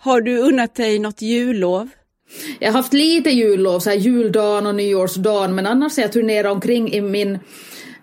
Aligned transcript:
Har 0.00 0.20
du 0.20 0.38
unnat 0.38 0.74
dig 0.74 0.98
något 0.98 1.22
jullov? 1.22 1.88
Jag 2.58 2.68
har 2.68 2.78
haft 2.78 2.92
lite 2.92 3.30
jullov, 3.30 3.80
så 3.80 3.90
här 3.90 3.96
juldagen 3.96 4.66
och 4.66 4.74
nyårsdagen, 4.74 5.54
men 5.54 5.66
annars 5.66 5.96
har 5.96 6.02
jag 6.02 6.12
turnerat 6.12 6.52
omkring 6.52 6.92
i 6.92 7.00
min 7.00 7.38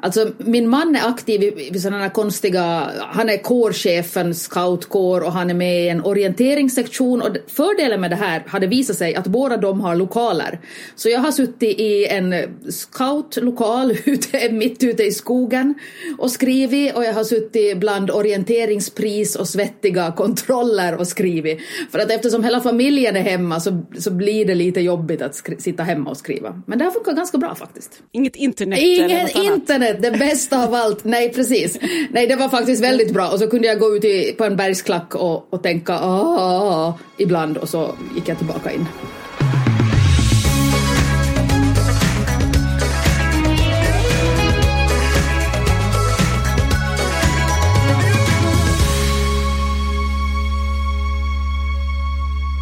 Alltså 0.05 0.31
min 0.37 0.69
man 0.69 0.95
är 0.95 1.07
aktiv 1.07 1.43
i, 1.43 1.69
i 1.73 1.79
sådana 1.79 2.09
konstiga, 2.09 2.91
han 2.99 3.29
är 3.29 3.37
kårchefen, 3.37 4.35
scoutkår 4.35 5.21
och 5.21 5.31
han 5.31 5.49
är 5.49 5.53
med 5.53 5.83
i 5.83 5.89
en 5.89 6.01
orienteringssektion 6.03 7.21
och 7.21 7.37
fördelen 7.47 8.01
med 8.01 8.11
det 8.11 8.15
här 8.15 8.43
hade 8.47 8.67
visat 8.67 8.97
sig 8.97 9.15
att 9.15 9.27
båda 9.27 9.57
de 9.57 9.81
har 9.81 9.95
lokaler. 9.95 10.59
Så 10.95 11.09
jag 11.09 11.19
har 11.19 11.31
suttit 11.31 11.79
i 11.79 12.05
en 12.05 12.35
scoutlokal 12.69 13.91
ute, 14.05 14.51
mitt 14.51 14.83
ute 14.83 15.03
i 15.03 15.11
skogen 15.11 15.75
och 16.17 16.31
skrivit 16.31 16.95
och 16.95 17.03
jag 17.03 17.13
har 17.13 17.23
suttit 17.23 17.77
bland 17.77 18.11
orienteringspris 18.11 19.35
och 19.35 19.47
svettiga 19.47 20.11
kontroller 20.11 20.95
och 20.95 21.07
skrivit. 21.07 21.59
För 21.91 21.99
att 21.99 22.11
eftersom 22.11 22.43
hela 22.43 22.61
familjen 22.61 23.15
är 23.15 23.21
hemma 23.21 23.59
så, 23.59 23.83
så 23.97 24.11
blir 24.11 24.45
det 24.45 24.55
lite 24.55 24.81
jobbigt 24.81 25.21
att 25.21 25.43
sitta 25.57 25.83
hemma 25.83 26.09
och 26.09 26.17
skriva. 26.17 26.61
Men 26.67 26.79
det 26.79 26.85
har 26.85 26.91
funkat 26.91 27.15
ganska 27.15 27.37
bra 27.37 27.55
faktiskt. 27.55 28.01
Inget 28.11 28.35
internet? 28.35 28.79
Inget 28.79 29.35
internet! 29.35 29.94
Det 30.01 30.11
bästa 30.11 30.63
av 30.63 30.73
allt. 30.73 31.03
Nej, 31.03 31.33
precis. 31.33 31.77
Nej, 32.09 32.27
det 32.27 32.35
var 32.35 32.49
faktiskt 32.49 32.83
väldigt 32.83 33.13
bra. 33.13 33.29
Och 33.29 33.39
så 33.39 33.47
kunde 33.47 33.67
jag 33.67 33.79
gå 33.79 33.95
ut 33.95 34.03
i, 34.03 34.35
på 34.37 34.43
en 34.43 34.55
bergsklack 34.55 35.15
och, 35.15 35.53
och 35.53 35.63
tänka 35.63 35.93
ah, 35.93 36.37
ah, 36.39 36.87
ah, 36.87 36.93
ibland 37.17 37.57
och 37.57 37.69
så 37.69 37.95
gick 38.15 38.29
jag 38.29 38.37
tillbaka 38.37 38.71
in. 38.71 38.85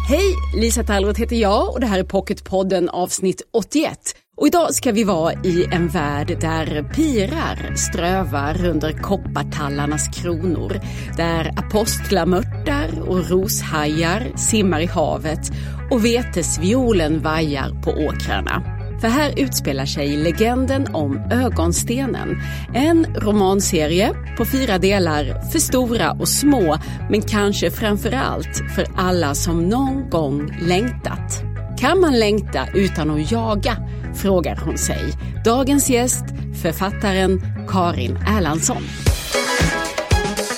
Hej, 0.08 0.36
Lisa 0.54 0.84
Tallroth 0.84 1.20
heter 1.20 1.36
jag 1.36 1.72
och 1.72 1.80
det 1.80 1.86
här 1.86 1.98
är 1.98 2.04
Pocketpodden 2.04 2.88
avsnitt 2.88 3.42
81. 3.52 4.16
Och 4.36 4.46
idag 4.46 4.74
ska 4.74 4.92
vi 4.92 5.04
vara 5.04 5.32
i 5.32 5.66
en 5.72 5.88
värld 5.88 6.36
där 6.40 6.82
pirar 6.94 7.74
strövar 7.74 8.66
under 8.66 8.92
koppartallarnas 8.92 10.08
kronor, 10.08 10.80
där 11.16 11.52
apostlamörtar 11.56 13.08
och 13.08 13.30
roshajar 13.30 14.36
simmar 14.36 14.80
i 14.80 14.86
havet 14.86 15.52
och 15.90 16.04
vetesviolen 16.04 17.22
vajar 17.22 17.82
på 17.82 17.90
åkrarna. 17.90 18.62
För 19.00 19.08
här 19.08 19.34
utspelar 19.36 19.86
sig 19.86 20.16
legenden 20.16 20.94
om 20.94 21.16
Ögonstenen. 21.30 22.42
En 22.74 23.04
romanserie 23.14 24.14
på 24.36 24.44
fyra 24.44 24.78
delar 24.78 25.50
för 25.50 25.58
stora 25.58 26.12
och 26.12 26.28
små, 26.28 26.78
men 27.10 27.22
kanske 27.22 27.70
framför 27.70 28.12
allt 28.12 28.62
för 28.74 28.86
alla 28.96 29.34
som 29.34 29.68
någon 29.68 30.10
gång 30.10 30.58
längtat. 30.62 31.42
Kan 31.80 32.00
man 32.00 32.18
längta 32.18 32.66
utan 32.74 33.10
att 33.10 33.32
jaga? 33.32 33.76
Frågar 34.22 34.56
hon 34.56 34.78
sig. 34.78 35.12
Dagens 35.44 35.90
gäst, 35.90 36.24
författaren 36.62 37.40
Karin 37.68 38.16
Erlandsson. 38.16 38.82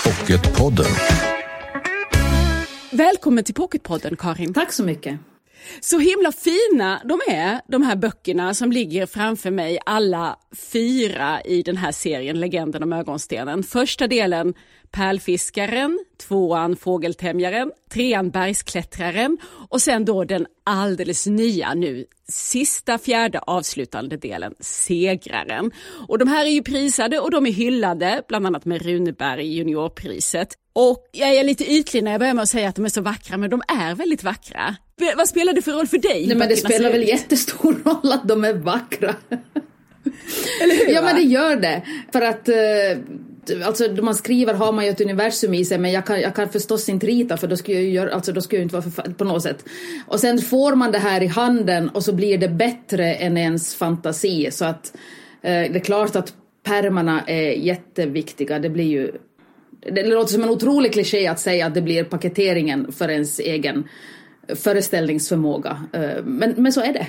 Pocketpodden. 0.05 0.93
Välkommen 2.91 3.45
till 3.45 3.55
Pocketpodden 3.55 4.17
Karin. 4.17 4.55
Tack 4.55 4.73
så 4.73 4.83
mycket. 4.85 5.19
Så 5.81 5.99
himla 5.99 6.33
fina 6.33 7.03
de 7.05 7.21
är, 7.29 7.61
de 7.69 7.83
här 7.83 7.97
böckerna 7.97 8.55
som 8.55 8.73
ligger 8.73 9.07
framför 9.07 9.51
mig, 9.51 9.79
alla 9.87 10.37
fyra 10.73 11.41
i 11.41 11.63
den 11.63 11.77
här 11.77 11.93
serien 11.93 12.41
Legenden 12.41 12.83
om 12.83 12.93
ögonstenen. 12.93 13.63
Första 13.63 14.07
delen 14.07 14.55
Pärlfiskaren, 14.97 15.99
tvåan 16.29 16.77
Fågeltämjaren, 16.77 17.73
trean 17.91 18.31
Bergsklättraren 18.31 19.39
och 19.69 19.83
sen 19.83 20.05
då 20.05 20.25
den 20.25 20.47
alldeles 20.65 21.27
nya 21.27 21.75
nu, 21.75 22.05
sista 22.29 22.99
fjärde 22.99 23.39
avslutande 23.39 24.17
delen, 24.17 24.55
Segraren. 24.61 25.71
Och 26.09 26.19
de 26.19 26.29
här 26.29 26.45
är 26.45 26.51
ju 26.51 26.63
prisade 26.63 27.21
och 27.21 27.31
de 27.31 27.47
är 27.47 27.53
hyllade, 27.53 28.23
bland 28.29 28.47
annat 28.47 28.65
med 28.65 28.83
Runeberg 28.83 29.47
juniorpriset. 29.47 30.49
Och 30.73 31.09
jag 31.13 31.35
är 31.35 31.45
lite 31.45 31.73
ytlig 31.73 32.05
när 32.05 32.11
jag 32.11 32.21
börjar 32.21 32.35
med 32.35 32.43
att 32.43 32.49
säga 32.49 32.69
att 32.69 32.77
de 32.77 32.85
är 32.85 32.89
så 32.89 33.01
vackra, 33.01 33.37
men 33.37 33.51
de 33.51 33.63
är 33.69 33.95
väldigt 33.95 34.23
vackra. 34.23 34.77
Vad 35.17 35.29
spelar 35.29 35.53
det 35.53 35.63
för 35.63 35.73
roll 35.73 35.87
för 35.87 35.99
dig? 35.99 36.27
Nej, 36.27 36.37
men 36.37 36.49
det 36.49 36.57
spelar 36.57 36.93
väl 36.93 37.09
jättestor 37.09 37.73
roll 37.85 38.13
att 38.13 38.29
de 38.29 38.45
är 38.45 38.55
vackra. 38.55 39.15
Eller 40.63 40.87
hur? 40.87 40.95
Ja, 40.95 41.03
men 41.03 41.17
det 41.17 41.23
gör 41.23 41.57
det. 41.57 41.83
För 42.13 42.23
att 42.23 42.49
eh, 42.49 42.55
alltså 43.65 43.85
när 43.85 44.03
man 44.03 44.15
skriver 44.15 44.55
har 44.55 44.73
man 44.73 44.85
ju 44.85 44.91
ett 44.91 45.01
universum 45.01 45.55
i 45.55 45.65
sig 45.65 45.79
men 45.79 45.93
jag 45.93 46.07
kan, 46.07 46.21
jag 46.21 46.35
kan 46.35 46.49
förstås 46.49 46.89
inte 46.89 47.07
rita 47.07 47.37
för 47.37 47.47
då 47.47 47.57
skulle 47.57 47.77
jag 47.77 47.85
ju 47.85 47.91
göra, 47.91 48.15
alltså 48.15 48.33
då 48.33 48.41
skulle 48.41 48.61
jag 48.61 48.65
inte 48.65 48.75
vara 48.75 48.91
för, 48.91 49.03
på 49.03 49.25
något 49.25 49.43
sätt. 49.43 49.65
Och 50.07 50.21
sen 50.21 50.39
får 50.39 50.75
man 50.75 50.93
det 50.93 50.99
här 50.99 51.23
i 51.23 51.27
handen 51.27 51.89
och 51.89 52.05
så 52.05 52.13
blir 52.13 52.39
det 52.39 52.49
bättre 52.49 53.15
än 53.15 53.37
ens 53.37 53.75
fantasi 53.75 54.49
så 54.51 54.65
att 54.65 54.97
eh, 55.43 55.51
det 55.51 55.77
är 55.77 55.85
klart 55.85 56.17
att 56.17 56.35
pärmarna 56.63 57.23
är 57.27 57.51
jätteviktiga. 57.51 58.59
Det 58.59 58.71
blir 58.71 58.85
ju 58.85 59.13
det 59.93 60.07
låter 60.07 60.33
som 60.33 60.43
en 60.43 60.49
otrolig 60.49 60.93
kliché 60.93 61.27
att 61.27 61.41
säga 61.41 61.67
att 61.67 61.75
det 61.75 61.83
blir 61.83 62.05
paketeringen 62.05 62.93
för 62.93 63.09
ens 63.09 63.39
egen 63.39 63.89
föreställningsförmåga. 64.49 65.81
Eh, 65.93 66.25
men, 66.25 66.55
men 66.57 66.73
så 66.73 66.81
är 66.81 66.93
det. 66.93 67.07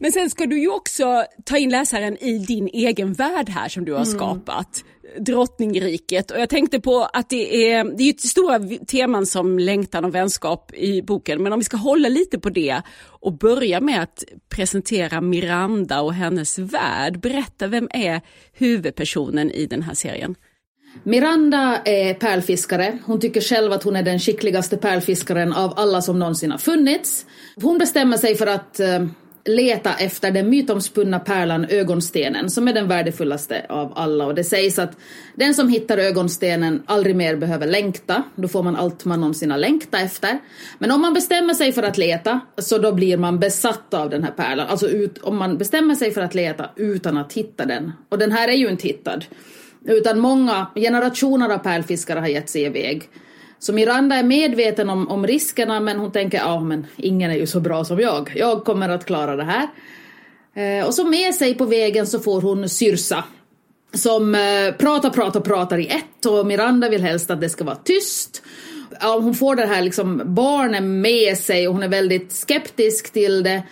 Men 0.00 0.12
sen 0.12 0.30
ska 0.30 0.46
du 0.46 0.60
ju 0.60 0.68
också 0.68 1.24
ta 1.44 1.58
in 1.58 1.70
läsaren 1.70 2.16
i 2.24 2.38
din 2.38 2.68
egen 2.72 3.12
värld 3.12 3.48
här 3.48 3.68
som 3.68 3.84
du 3.84 3.92
har 3.92 4.04
mm. 4.04 4.18
skapat. 4.18 4.84
Drottningriket 5.18 6.30
och 6.30 6.40
jag 6.40 6.48
tänkte 6.48 6.80
på 6.80 7.08
att 7.12 7.30
det 7.30 7.72
är, 7.72 7.84
det 7.84 8.02
är 8.02 8.28
stora 8.28 8.60
teman 8.86 9.26
som 9.26 9.58
längtan 9.58 10.04
och 10.04 10.14
vänskap 10.14 10.74
i 10.74 11.02
boken 11.02 11.42
men 11.42 11.52
om 11.52 11.58
vi 11.58 11.64
ska 11.64 11.76
hålla 11.76 12.08
lite 12.08 12.38
på 12.38 12.50
det 12.50 12.82
och 13.06 13.38
börja 13.38 13.80
med 13.80 14.02
att 14.02 14.24
presentera 14.48 15.20
Miranda 15.20 16.00
och 16.00 16.14
hennes 16.14 16.58
värld. 16.58 17.20
Berätta, 17.20 17.66
vem 17.66 17.88
är 17.90 18.20
huvudpersonen 18.52 19.50
i 19.50 19.66
den 19.66 19.82
här 19.82 19.94
serien? 19.94 20.34
Miranda 21.02 21.82
är 21.84 22.14
pärlfiskare. 22.14 22.98
Hon 23.04 23.20
tycker 23.20 23.40
själv 23.40 23.72
att 23.72 23.82
hon 23.82 23.96
är 23.96 24.02
den 24.02 24.18
skickligaste 24.18 24.76
pärlfiskaren 24.76 25.52
av 25.52 25.72
alla 25.76 26.02
som 26.02 26.18
någonsin 26.18 26.50
har 26.50 26.58
funnits. 26.58 27.26
Hon 27.56 27.78
bestämmer 27.78 28.16
sig 28.16 28.34
för 28.34 28.46
att 28.46 28.80
eh, 28.80 29.06
leta 29.44 29.94
efter 29.94 30.30
den 30.30 30.50
mytomspunna 30.50 31.18
pärlan 31.20 31.66
ögonstenen 31.68 32.50
som 32.50 32.68
är 32.68 32.72
den 32.72 32.88
värdefullaste 32.88 33.66
av 33.68 33.92
alla 33.96 34.26
och 34.26 34.34
det 34.34 34.44
sägs 34.44 34.78
att 34.78 34.96
den 35.34 35.54
som 35.54 35.68
hittar 35.68 35.98
ögonstenen 35.98 36.82
aldrig 36.86 37.16
mer 37.16 37.36
behöver 37.36 37.66
längta. 37.66 38.22
Då 38.36 38.48
får 38.48 38.62
man 38.62 38.76
allt 38.76 39.04
man 39.04 39.20
någonsin 39.20 39.50
har 39.50 39.58
längtat 39.58 40.00
efter. 40.00 40.38
Men 40.78 40.90
om 40.90 41.00
man 41.00 41.14
bestämmer 41.14 41.54
sig 41.54 41.72
för 41.72 41.82
att 41.82 41.98
leta 41.98 42.40
så 42.58 42.78
då 42.78 42.92
blir 42.92 43.16
man 43.16 43.38
besatt 43.38 43.94
av 43.94 44.10
den 44.10 44.24
här 44.24 44.30
pärlan. 44.30 44.68
Alltså 44.68 44.88
ut, 44.88 45.18
om 45.18 45.36
man 45.36 45.58
bestämmer 45.58 45.94
sig 45.94 46.10
för 46.10 46.20
att 46.20 46.34
leta 46.34 46.70
utan 46.76 47.16
att 47.16 47.32
hitta 47.32 47.64
den. 47.64 47.92
Och 48.08 48.18
den 48.18 48.32
här 48.32 48.48
är 48.48 48.52
ju 48.52 48.68
inte 48.68 48.88
hittad. 48.88 49.20
Utan 49.84 50.18
många 50.18 50.66
generationer 50.74 51.50
av 51.50 51.58
pärlfiskare 51.58 52.20
har 52.20 52.28
gett 52.28 52.50
sig 52.50 52.62
iväg. 52.62 53.08
Så 53.64 53.72
Miranda 53.72 54.16
är 54.16 54.22
medveten 54.22 54.90
om, 54.90 55.08
om 55.08 55.26
riskerna 55.26 55.80
men 55.80 55.98
hon 55.98 56.12
tänker 56.12 56.38
ja 56.38 56.60
men 56.60 56.86
ingen 56.96 57.30
är 57.30 57.34
ju 57.34 57.46
så 57.46 57.60
bra 57.60 57.84
som 57.84 58.00
jag. 58.00 58.32
Jag 58.36 58.64
kommer 58.64 58.88
att 58.88 59.04
klara 59.04 59.36
det 59.36 59.44
här. 59.44 59.68
Eh, 60.54 60.86
och 60.86 60.94
så 60.94 61.04
med 61.04 61.34
sig 61.34 61.54
på 61.54 61.64
vägen 61.64 62.06
så 62.06 62.18
får 62.18 62.40
hon 62.40 62.68
Syrsa. 62.68 63.24
Som 63.94 64.34
eh, 64.34 64.74
pratar, 64.78 65.10
pratar, 65.10 65.40
pratar 65.40 65.78
i 65.78 65.86
ett 65.86 66.26
och 66.26 66.46
Miranda 66.46 66.88
vill 66.88 67.02
helst 67.02 67.30
att 67.30 67.40
det 67.40 67.48
ska 67.48 67.64
vara 67.64 67.76
tyst. 67.76 68.42
Ja, 69.00 69.18
hon 69.18 69.34
får 69.34 69.56
det 69.56 69.66
här 69.66 69.82
liksom 69.82 70.22
barnen 70.24 71.00
med 71.00 71.38
sig 71.38 71.68
och 71.68 71.74
hon 71.74 71.82
är 71.82 71.88
väldigt 71.88 72.32
skeptisk 72.32 73.12
till 73.12 73.42
det. 73.42 73.62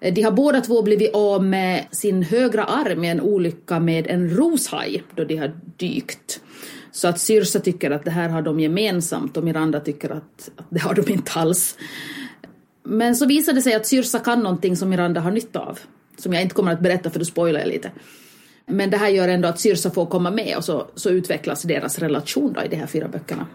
Eh, 0.00 0.14
de 0.14 0.22
har 0.22 0.32
båda 0.32 0.60
två 0.60 0.82
blivit 0.82 1.14
av 1.14 1.44
med 1.44 1.84
sin 1.90 2.22
högra 2.22 2.64
arm 2.64 3.04
i 3.04 3.08
en 3.08 3.20
olycka 3.20 3.80
med 3.80 4.06
en 4.06 4.30
roshaj 4.30 5.02
då 5.14 5.24
de 5.24 5.36
har 5.36 5.52
dykt. 5.76 6.40
Så 6.96 7.08
att 7.08 7.20
Syrsa 7.20 7.60
tycker 7.60 7.90
att 7.90 8.04
det 8.04 8.10
här 8.10 8.28
har 8.28 8.42
de 8.42 8.60
gemensamt 8.60 9.36
och 9.36 9.44
Miranda 9.44 9.80
tycker 9.80 10.10
att, 10.10 10.50
att 10.56 10.66
det 10.70 10.80
har 10.80 10.94
de 10.94 11.12
inte 11.12 11.32
alls. 11.34 11.76
Men 12.82 13.16
så 13.16 13.26
visar 13.26 13.52
det 13.52 13.62
sig 13.62 13.74
att 13.74 13.86
Syrsa 13.86 14.18
kan 14.18 14.42
någonting 14.42 14.76
som 14.76 14.88
Miranda 14.88 15.20
har 15.20 15.30
nytta 15.30 15.60
av. 15.60 15.78
Som 16.18 16.32
jag 16.32 16.42
inte 16.42 16.54
kommer 16.54 16.72
att 16.72 16.80
berätta 16.80 17.10
för 17.10 17.18
då 17.18 17.24
spoilar 17.24 17.60
jag 17.60 17.68
lite. 17.68 17.90
Men 18.66 18.90
det 18.90 18.96
här 18.96 19.08
gör 19.08 19.28
ändå 19.28 19.48
att 19.48 19.60
Syrsa 19.60 19.90
får 19.90 20.06
komma 20.06 20.30
med 20.30 20.56
och 20.56 20.64
så, 20.64 20.86
så 20.94 21.10
utvecklas 21.10 21.62
deras 21.62 21.98
relation 21.98 22.52
då 22.52 22.62
i 22.62 22.68
de 22.68 22.76
här 22.76 22.86
fyra 22.86 23.08
böckerna. 23.08 23.46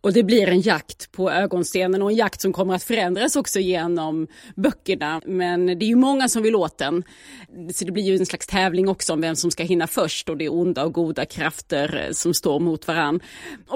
Och 0.00 0.12
det 0.12 0.22
blir 0.22 0.48
en 0.48 0.60
jakt 0.60 1.12
på 1.12 1.30
ögonstenen 1.30 2.02
och 2.02 2.10
en 2.10 2.16
jakt 2.16 2.40
som 2.40 2.52
kommer 2.52 2.74
att 2.74 2.82
förändras 2.82 3.36
också 3.36 3.60
genom 3.60 4.26
böckerna. 4.56 5.20
Men 5.26 5.66
det 5.66 5.84
är 5.84 5.88
ju 5.88 5.96
många 5.96 6.28
som 6.28 6.42
vill 6.42 6.56
åt 6.56 6.78
den. 6.78 7.04
Så 7.74 7.84
det 7.84 7.92
blir 7.92 8.02
ju 8.02 8.16
en 8.16 8.26
slags 8.26 8.46
tävling 8.46 8.88
också 8.88 9.12
om 9.12 9.20
vem 9.20 9.36
som 9.36 9.50
ska 9.50 9.62
hinna 9.62 9.86
först 9.86 10.28
och 10.28 10.36
det 10.36 10.44
är 10.44 10.52
onda 10.52 10.84
och 10.84 10.92
goda 10.92 11.24
krafter 11.24 12.04
eh, 12.06 12.12
som 12.12 12.34
står 12.34 12.60
mot 12.60 12.88
varann. 12.88 13.20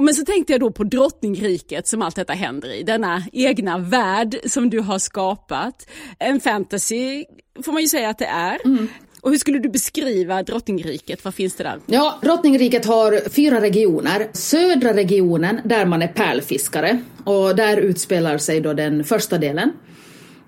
Men 0.01 0.15
så 0.15 0.25
tänkte 0.25 0.53
jag 0.53 0.61
då 0.61 0.73
på 0.73 0.85
drottningriket 0.85 1.87
som 1.87 2.03
allt 2.03 2.17
detta 2.17 2.33
händer 2.33 2.75
i. 2.75 2.83
Denna 2.83 3.23
egna 3.33 3.79
värld 3.79 4.37
som 4.47 4.71
du 4.71 4.81
har 4.81 4.99
skapat. 4.99 5.89
En 6.19 6.41
fantasy 6.41 7.25
får 7.65 7.73
man 7.73 7.83
ju 7.83 7.89
säga 7.89 8.09
att 8.09 8.19
det 8.19 8.27
är. 8.27 8.59
Mm. 8.65 8.89
Och 9.29 9.33
hur 9.33 9.39
skulle 9.39 9.59
du 9.59 9.69
beskriva 9.69 10.43
drottningriket? 10.43 11.25
Vad 11.25 11.35
finns 11.35 11.55
det 11.55 11.65
där? 11.65 11.79
Ja, 11.87 12.19
drottningriket 12.23 12.85
har 12.85 13.29
fyra 13.29 13.61
regioner. 13.61 14.29
Södra 14.33 14.95
regionen, 14.95 15.61
där 15.65 15.87
man 15.87 16.03
är 16.03 16.09
pärlfiskare. 16.09 16.99
Och 17.25 17.57
där 17.57 17.77
utspelar 17.77 18.39
sig 18.39 18.61
då 18.61 18.73
den 18.73 19.05
första 19.05 19.39
delen. 19.39 19.73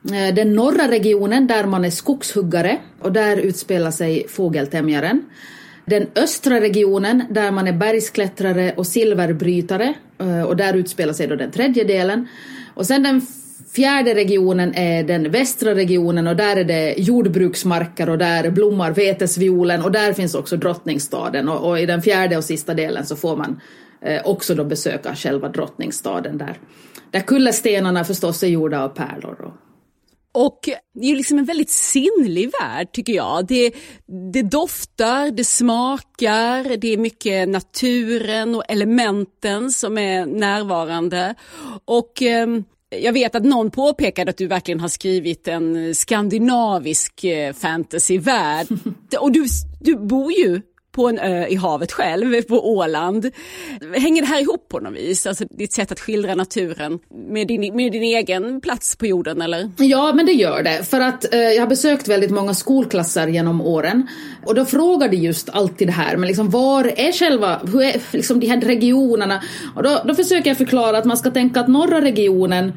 Eh, 0.05 0.35
den 0.35 0.55
norra 0.55 0.91
regionen, 0.91 1.47
där 1.47 1.67
man 1.67 1.85
är 1.85 1.91
skogshuggare. 1.91 2.79
Och 3.01 3.13
där 3.13 3.37
utspelar 3.37 3.91
sig 3.91 4.29
fågeltämjaren. 4.29 5.25
Den 5.85 6.07
östra 6.15 6.61
regionen, 6.61 7.25
där 7.31 7.51
man 7.51 7.67
är 7.67 7.73
bergsklättrare 7.73 8.73
och 8.77 8.87
silverbrytare. 8.87 9.95
Eh, 10.19 10.43
och 10.43 10.57
där 10.57 10.75
utspelar 10.75 11.13
sig 11.13 11.27
då 11.27 11.37
den 11.37 11.51
tredje 11.51 11.85
delen. 11.85 12.29
Och 12.75 12.87
sen 12.87 13.03
den 13.03 13.27
Fjärde 13.73 14.15
regionen 14.15 14.75
är 14.75 15.05
den 15.05 15.31
västra 15.31 15.75
regionen 15.75 16.27
och 16.27 16.37
där 16.37 16.57
är 16.57 16.65
det 16.65 16.95
jordbruksmarker 16.99 18.09
och 18.09 18.19
där 18.19 18.51
blommar 18.51 18.93
vetesviolen 18.93 19.83
och 19.83 19.93
där 19.93 20.13
finns 20.13 20.35
också 20.35 20.57
drottningstaden 20.57 21.49
och, 21.49 21.69
och, 21.69 21.81
i 21.81 21.87
den 21.87 22.03
fjärde 22.03 22.37
och 22.37 22.45
sista 22.45 22.75
delen 22.75 23.07
så 23.07 23.17
får 23.17 23.37
man 23.37 23.61
eh, 24.03 24.23
också 24.25 24.55
då 24.55 24.65
besöka 24.65 25.15
själva 25.15 25.49
drottningstaden 25.49 26.39
där. 26.39 26.59
Där 27.11 27.21
kullerstenarna 27.21 28.05
förstås 28.05 28.43
är 28.43 28.47
gjorda 28.47 28.83
av 28.83 28.89
pärlor. 28.89 29.41
Och, 29.41 29.55
och 30.47 30.59
det 30.95 31.07
är 31.07 31.11
ju 31.11 31.17
liksom 31.17 31.39
en 31.39 31.45
väldigt 31.45 31.71
sinnlig 31.71 32.51
värld 32.61 32.89
tycker 32.93 33.13
jag. 33.13 33.47
Det, 33.47 33.73
det 34.33 34.43
doftar, 34.43 35.31
det 35.31 35.45
smakar, 35.45 36.77
det 36.77 36.93
är 36.93 36.97
mycket 36.97 37.49
naturen 37.49 38.55
och 38.55 38.65
elementen 38.69 39.71
som 39.71 39.99
är 39.99 40.27
närvarande. 40.27 41.35
Och 41.85 42.23
eh, 42.23 42.47
jag 42.91 43.13
vet 43.13 43.35
att 43.35 43.45
någon 43.45 43.71
påpekade 43.71 44.31
att 44.31 44.37
du 44.37 44.47
verkligen 44.47 44.81
har 44.81 44.89
skrivit 44.89 45.49
en 45.49 45.95
skandinavisk 45.95 47.25
eh, 47.25 47.53
fantasyvärld. 47.53 48.67
Och 49.21 49.33
du, 49.33 49.47
du 49.81 49.97
bor 49.97 50.33
ju 50.33 50.63
på 50.93 51.09
en 51.09 51.19
ö 51.19 51.47
i 51.47 51.57
havet 51.57 51.93
själv, 51.93 52.43
på 52.43 52.75
Åland. 52.75 53.31
Hänger 53.97 54.23
det 54.23 54.29
här 54.29 54.41
ihop 54.41 54.69
på 54.69 54.81
något 54.81 54.93
vis? 54.93 55.27
Alltså 55.27 55.45
ditt 55.51 55.73
sätt 55.73 55.93
att 55.93 56.01
skildra 56.01 56.35
naturen 56.35 56.99
med 57.31 57.49
din, 57.49 57.77
med 57.77 57.93
din 57.93 58.03
egen 58.03 58.61
plats 58.61 58.97
på 58.97 59.07
jorden 59.07 59.43
eller? 59.43 59.71
Ja, 59.79 60.13
men 60.15 60.27
det 60.27 60.33
gör 60.33 60.63
det. 60.63 60.85
För 60.85 61.01
att 61.01 61.35
eh, 61.35 61.41
jag 61.41 61.63
har 61.63 61.69
besökt 61.69 62.09
väldigt 62.09 62.31
många 62.31 62.55
skolklasser 62.55 63.29
genom 63.29 63.61
åren 63.61 64.09
och 64.47 64.55
då 64.55 64.65
frågar 64.65 65.09
de 65.09 65.17
just 65.17 65.49
alltid 65.49 65.89
det 65.89 65.93
här, 65.93 66.17
men 66.17 66.29
liksom 66.29 66.51
var 66.51 66.85
är 66.85 67.13
själva, 67.13 67.61
hur 67.73 67.83
är 67.83 68.01
liksom 68.13 68.41
de 68.41 68.47
här 68.47 68.61
regionerna? 68.61 69.43
Och 69.77 69.83
då, 69.83 70.03
då 70.05 70.15
försöker 70.15 70.51
jag 70.51 70.59
förklara 70.59 70.99
att 70.99 71.05
man 71.05 71.17
ska 71.17 71.31
tänka 71.31 71.61
att 71.61 71.69
norra 71.69 72.01
regionen 72.01 72.73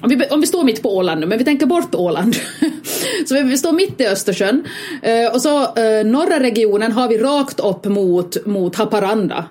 om 0.00 0.08
vi, 0.08 0.26
om 0.30 0.40
vi 0.40 0.46
står 0.46 0.64
mitt 0.64 0.82
på 0.82 0.96
Åland 0.96 1.20
nu, 1.20 1.26
men 1.26 1.38
vi 1.38 1.44
tänker 1.44 1.66
bort 1.66 1.94
Åland. 1.94 2.36
så 3.26 3.34
vi, 3.34 3.42
vi 3.42 3.58
står 3.58 3.72
mitt 3.72 4.00
i 4.00 4.06
Östersjön. 4.06 4.64
Eh, 5.02 5.34
och 5.34 5.42
så 5.42 5.62
eh, 5.62 6.06
norra 6.06 6.40
regionen 6.40 6.92
har 6.92 7.08
vi 7.08 7.18
rakt 7.18 7.60
upp 7.60 7.84
mot, 7.84 8.46
mot 8.46 8.76
Haparanda. 8.76 9.44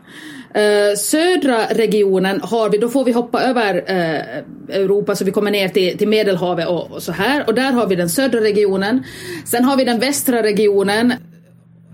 Eh, 0.56 0.96
södra 0.98 1.66
regionen 1.70 2.42
har 2.42 2.70
vi, 2.70 2.78
då 2.78 2.90
får 2.90 3.06
vi 3.06 3.12
hoppa 3.12 3.42
över 3.42 3.84
eh, 3.88 4.76
Europa 4.78 5.16
så 5.16 5.26
vi 5.26 5.32
kommer 5.32 5.52
ner 5.52 5.70
till, 5.70 5.98
till 5.98 6.08
Medelhavet 6.08 6.68
och, 6.68 6.92
och, 6.92 7.04
så 7.04 7.12
här. 7.12 7.44
Och 7.48 7.54
där 7.54 7.72
har 7.72 7.88
vi 7.88 7.96
den 7.96 8.10
södra 8.10 8.42
regionen. 8.42 9.04
Sen 9.46 9.64
har 9.64 9.78
vi 9.78 9.84
den 9.84 10.00
västra 10.00 10.44
regionen 10.44 11.14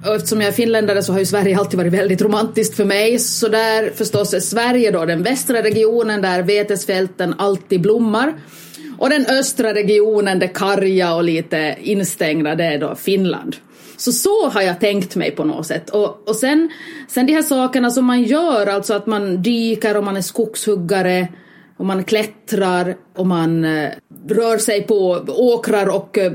och 0.05 0.15
eftersom 0.15 0.41
jag 0.41 0.47
är 0.47 0.51
finländare 0.51 1.03
så 1.03 1.11
har 1.11 1.19
ju 1.19 1.25
Sverige 1.25 1.57
alltid 1.57 1.77
varit 1.77 1.93
väldigt 1.93 2.21
romantiskt 2.21 2.75
för 2.75 2.85
mig. 2.85 3.19
Så 3.19 3.47
där 3.47 3.91
förstås 3.95 4.33
är 4.33 4.39
Sverige 4.39 4.91
då 4.91 5.05
den 5.05 5.23
västra 5.23 5.63
regionen 5.63 6.21
där 6.21 6.43
vetesfälten 6.43 7.35
alltid 7.37 7.81
blommar. 7.81 8.33
Och 8.97 9.09
den 9.09 9.25
östra 9.25 9.73
regionen, 9.73 10.39
det 10.39 10.47
karga 10.47 11.15
och 11.15 11.23
lite 11.23 11.75
instängda, 11.81 12.55
det 12.55 12.63
är 12.63 12.77
då 12.77 12.95
Finland. 12.95 13.55
Så 13.97 14.11
så 14.11 14.49
har 14.49 14.61
jag 14.61 14.79
tänkt 14.79 15.15
mig 15.15 15.31
på 15.31 15.43
något 15.43 15.67
sätt. 15.67 15.89
Och, 15.89 16.29
och 16.29 16.35
sen, 16.35 16.69
sen 17.07 17.25
de 17.25 17.33
här 17.33 17.41
sakerna 17.41 17.91
som 17.91 18.05
man 18.05 18.23
gör, 18.23 18.67
alltså 18.67 18.93
att 18.93 19.07
man 19.07 19.41
dyker 19.41 19.97
och 19.97 20.03
man 20.03 20.17
är 20.17 20.21
skogshuggare 20.21 21.27
och 21.77 21.85
man 21.85 22.03
klättrar 22.03 22.95
och 23.15 23.27
man 23.27 23.65
eh, 23.65 23.89
rör 24.29 24.57
sig 24.57 24.81
på 24.81 25.25
åkrar 25.27 25.87
och 25.95 26.17
eh, 26.17 26.31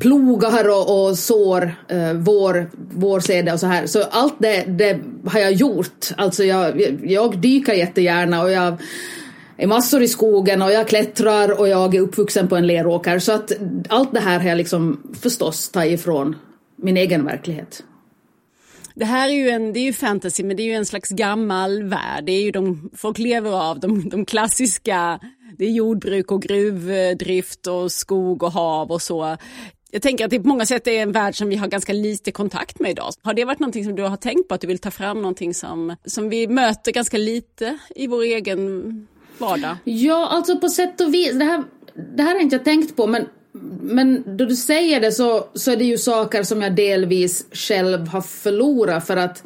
plogar 0.00 0.68
och, 0.68 1.08
och 1.08 1.18
sår 1.18 1.74
eh, 1.88 2.12
vår, 2.12 2.70
vårsäde 2.94 3.52
och 3.52 3.60
så 3.60 3.66
här. 3.66 3.86
Så 3.86 4.02
allt 4.02 4.34
det, 4.38 4.64
det 4.64 4.98
har 5.26 5.40
jag 5.40 5.52
gjort. 5.52 6.06
Alltså 6.16 6.44
jag, 6.44 6.80
jag 7.04 7.38
dyker 7.38 7.72
jättegärna 7.72 8.42
och 8.42 8.50
jag 8.50 8.76
är 9.56 9.66
massor 9.66 10.02
i 10.02 10.08
skogen 10.08 10.62
och 10.62 10.72
jag 10.72 10.88
klättrar 10.88 11.60
och 11.60 11.68
jag 11.68 11.94
är 11.94 12.00
uppvuxen 12.00 12.48
på 12.48 12.56
en 12.56 12.66
leråker. 12.66 13.18
Så 13.18 13.32
att 13.32 13.52
allt 13.88 14.12
det 14.12 14.20
här 14.20 14.40
har 14.40 14.48
jag 14.48 14.58
liksom 14.58 15.02
förstås 15.22 15.70
tagit 15.70 16.00
ifrån 16.00 16.36
min 16.76 16.96
egen 16.96 17.24
verklighet. 17.24 17.82
Det 18.94 19.04
här 19.04 19.28
är 19.28 19.32
ju, 19.32 19.48
en, 19.50 19.72
det 19.72 19.80
är 19.80 19.84
ju 19.84 19.92
fantasy, 19.92 20.44
men 20.44 20.56
det 20.56 20.62
är 20.62 20.64
ju 20.64 20.74
en 20.74 20.86
slags 20.86 21.10
gammal 21.10 21.82
värld. 21.82 22.24
Det 22.24 22.32
är 22.32 22.42
ju 22.42 22.50
de, 22.50 22.90
folk 22.96 23.18
lever 23.18 23.70
av 23.70 23.80
de, 23.80 24.08
de 24.08 24.24
klassiska, 24.24 25.20
det 25.58 25.64
är 25.64 25.70
jordbruk 25.70 26.32
och 26.32 26.42
gruvdrift 26.42 27.66
och 27.66 27.92
skog 27.92 28.42
och 28.42 28.52
hav 28.52 28.90
och 28.90 29.02
så. 29.02 29.36
Jag 29.90 30.02
tänker 30.02 30.24
att 30.24 30.30
det 30.30 30.40
på 30.40 30.48
många 30.48 30.66
sätt 30.66 30.86
är 30.86 31.02
en 31.02 31.12
värld 31.12 31.36
som 31.36 31.48
vi 31.48 31.56
har 31.56 31.68
ganska 31.68 31.92
lite 31.92 32.32
kontakt 32.32 32.80
med 32.80 32.90
idag. 32.90 33.12
Har 33.22 33.34
det 33.34 33.44
varit 33.44 33.58
någonting 33.58 33.84
som 33.84 33.94
du 33.94 34.02
har 34.02 34.16
tänkt 34.16 34.48
på, 34.48 34.54
att 34.54 34.60
du 34.60 34.66
vill 34.66 34.78
ta 34.78 34.90
fram 34.90 35.22
någonting 35.22 35.54
som, 35.54 35.96
som 36.04 36.28
vi 36.28 36.48
möter 36.48 36.92
ganska 36.92 37.18
lite 37.18 37.78
i 37.96 38.06
vår 38.06 38.22
egen 38.22 39.06
vardag? 39.38 39.76
Ja, 39.84 40.28
alltså 40.28 40.58
på 40.58 40.68
sätt 40.68 41.00
och 41.00 41.14
vis. 41.14 41.32
Det 41.32 41.44
här, 41.44 41.64
det 42.16 42.22
här 42.22 42.34
har 42.34 42.40
inte 42.40 42.56
jag 42.56 42.64
tänkt 42.64 42.96
på, 42.96 43.06
men 43.06 43.26
men 43.82 44.36
då 44.36 44.44
du 44.44 44.56
säger 44.56 45.00
det 45.00 45.12
så, 45.12 45.44
så 45.54 45.70
är 45.70 45.76
det 45.76 45.84
ju 45.84 45.98
saker 45.98 46.42
som 46.42 46.62
jag 46.62 46.76
delvis 46.76 47.46
själv 47.52 48.08
har 48.08 48.20
förlorat 48.20 49.06
för 49.06 49.16
att 49.16 49.42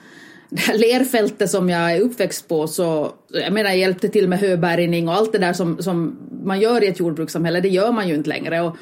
det 0.51 0.61
här 0.61 0.79
lerfältet 0.79 1.51
som 1.51 1.71
jag 1.71 1.93
är 1.93 2.01
uppväxt 2.01 2.49
på 2.49 2.69
så, 2.69 3.13
jag 3.29 3.53
menar 3.53 3.71
jag 3.71 3.79
hjälpte 3.79 4.09
till 4.09 4.29
med 4.29 4.39
höbärgning 4.39 5.09
och 5.09 5.15
allt 5.15 5.33
det 5.33 5.39
där 5.39 5.53
som, 5.53 5.83
som 5.83 6.17
man 6.45 6.61
gör 6.61 6.85
i 6.85 6.87
ett 6.87 7.01
jordbrukssamhälle, 7.01 7.61
det 7.61 7.69
gör 7.69 7.93
man 7.93 8.09
ju 8.09 8.15
inte 8.15 8.29
längre. 8.29 8.61
Och, 8.61 8.77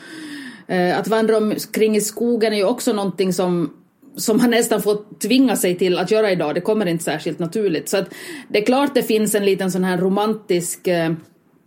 Eh, 0.66 0.98
att 0.98 1.08
vandra 1.08 1.36
omkring 1.36 1.96
i 1.96 2.00
skogen 2.00 2.52
är 2.52 2.56
ju 2.56 2.64
också 2.64 2.92
någonting 2.92 3.32
som 3.32 3.70
som 4.16 4.36
man 4.36 4.50
nästan 4.50 4.82
får 4.82 5.18
tvinga 5.18 5.56
sig 5.56 5.78
till 5.78 5.98
att 5.98 6.10
göra 6.10 6.30
idag. 6.30 6.54
Det 6.54 6.60
kommer 6.60 6.86
inte 6.86 7.04
särskilt 7.04 7.38
naturligt. 7.38 7.88
Så 7.88 7.96
att 7.96 8.14
det 8.48 8.58
är 8.58 8.66
klart 8.66 8.94
det 8.94 9.02
finns 9.02 9.34
en 9.34 9.44
liten 9.44 9.70
sån 9.72 9.84
här 9.84 9.98
romantisk 9.98 10.86
eh, 10.86 11.12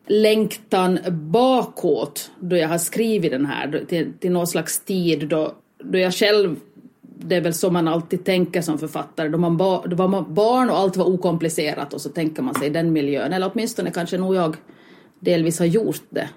längtan 0.07 0.99
bakåt 1.11 2.31
då 2.39 2.57
jag 2.57 2.67
har 2.67 2.77
skrivit 2.77 3.31
den 3.31 3.45
här 3.45 3.85
till, 3.89 4.13
till 4.19 4.31
någon 4.31 4.47
slags 4.47 4.79
tid 4.79 5.27
då, 5.27 5.53
då 5.83 5.97
jag 5.97 6.13
själv 6.13 6.55
det 7.17 7.35
är 7.35 7.41
väl 7.41 7.53
så 7.53 7.71
man 7.71 7.87
alltid 7.87 8.25
tänker 8.25 8.61
som 8.61 8.77
författare. 8.77 9.29
Då 9.29 9.37
man, 9.37 9.57
ba, 9.57 9.85
då 9.87 9.95
var 9.95 10.07
man 10.07 10.33
barn 10.33 10.69
och 10.69 10.77
allt 10.77 10.97
var 10.97 11.05
okomplicerat 11.05 11.93
och 11.93 12.01
så 12.01 12.09
tänker 12.09 12.41
man 12.41 12.55
sig 12.55 12.69
den 12.69 12.93
miljön. 12.93 13.33
Eller 13.33 13.51
åtminstone 13.53 13.91
kanske 13.91 14.17
nog 14.17 14.35
jag 14.35 14.55
delvis 15.19 15.59
har 15.59 15.65
gjort 15.65 16.03
det. 16.09 16.29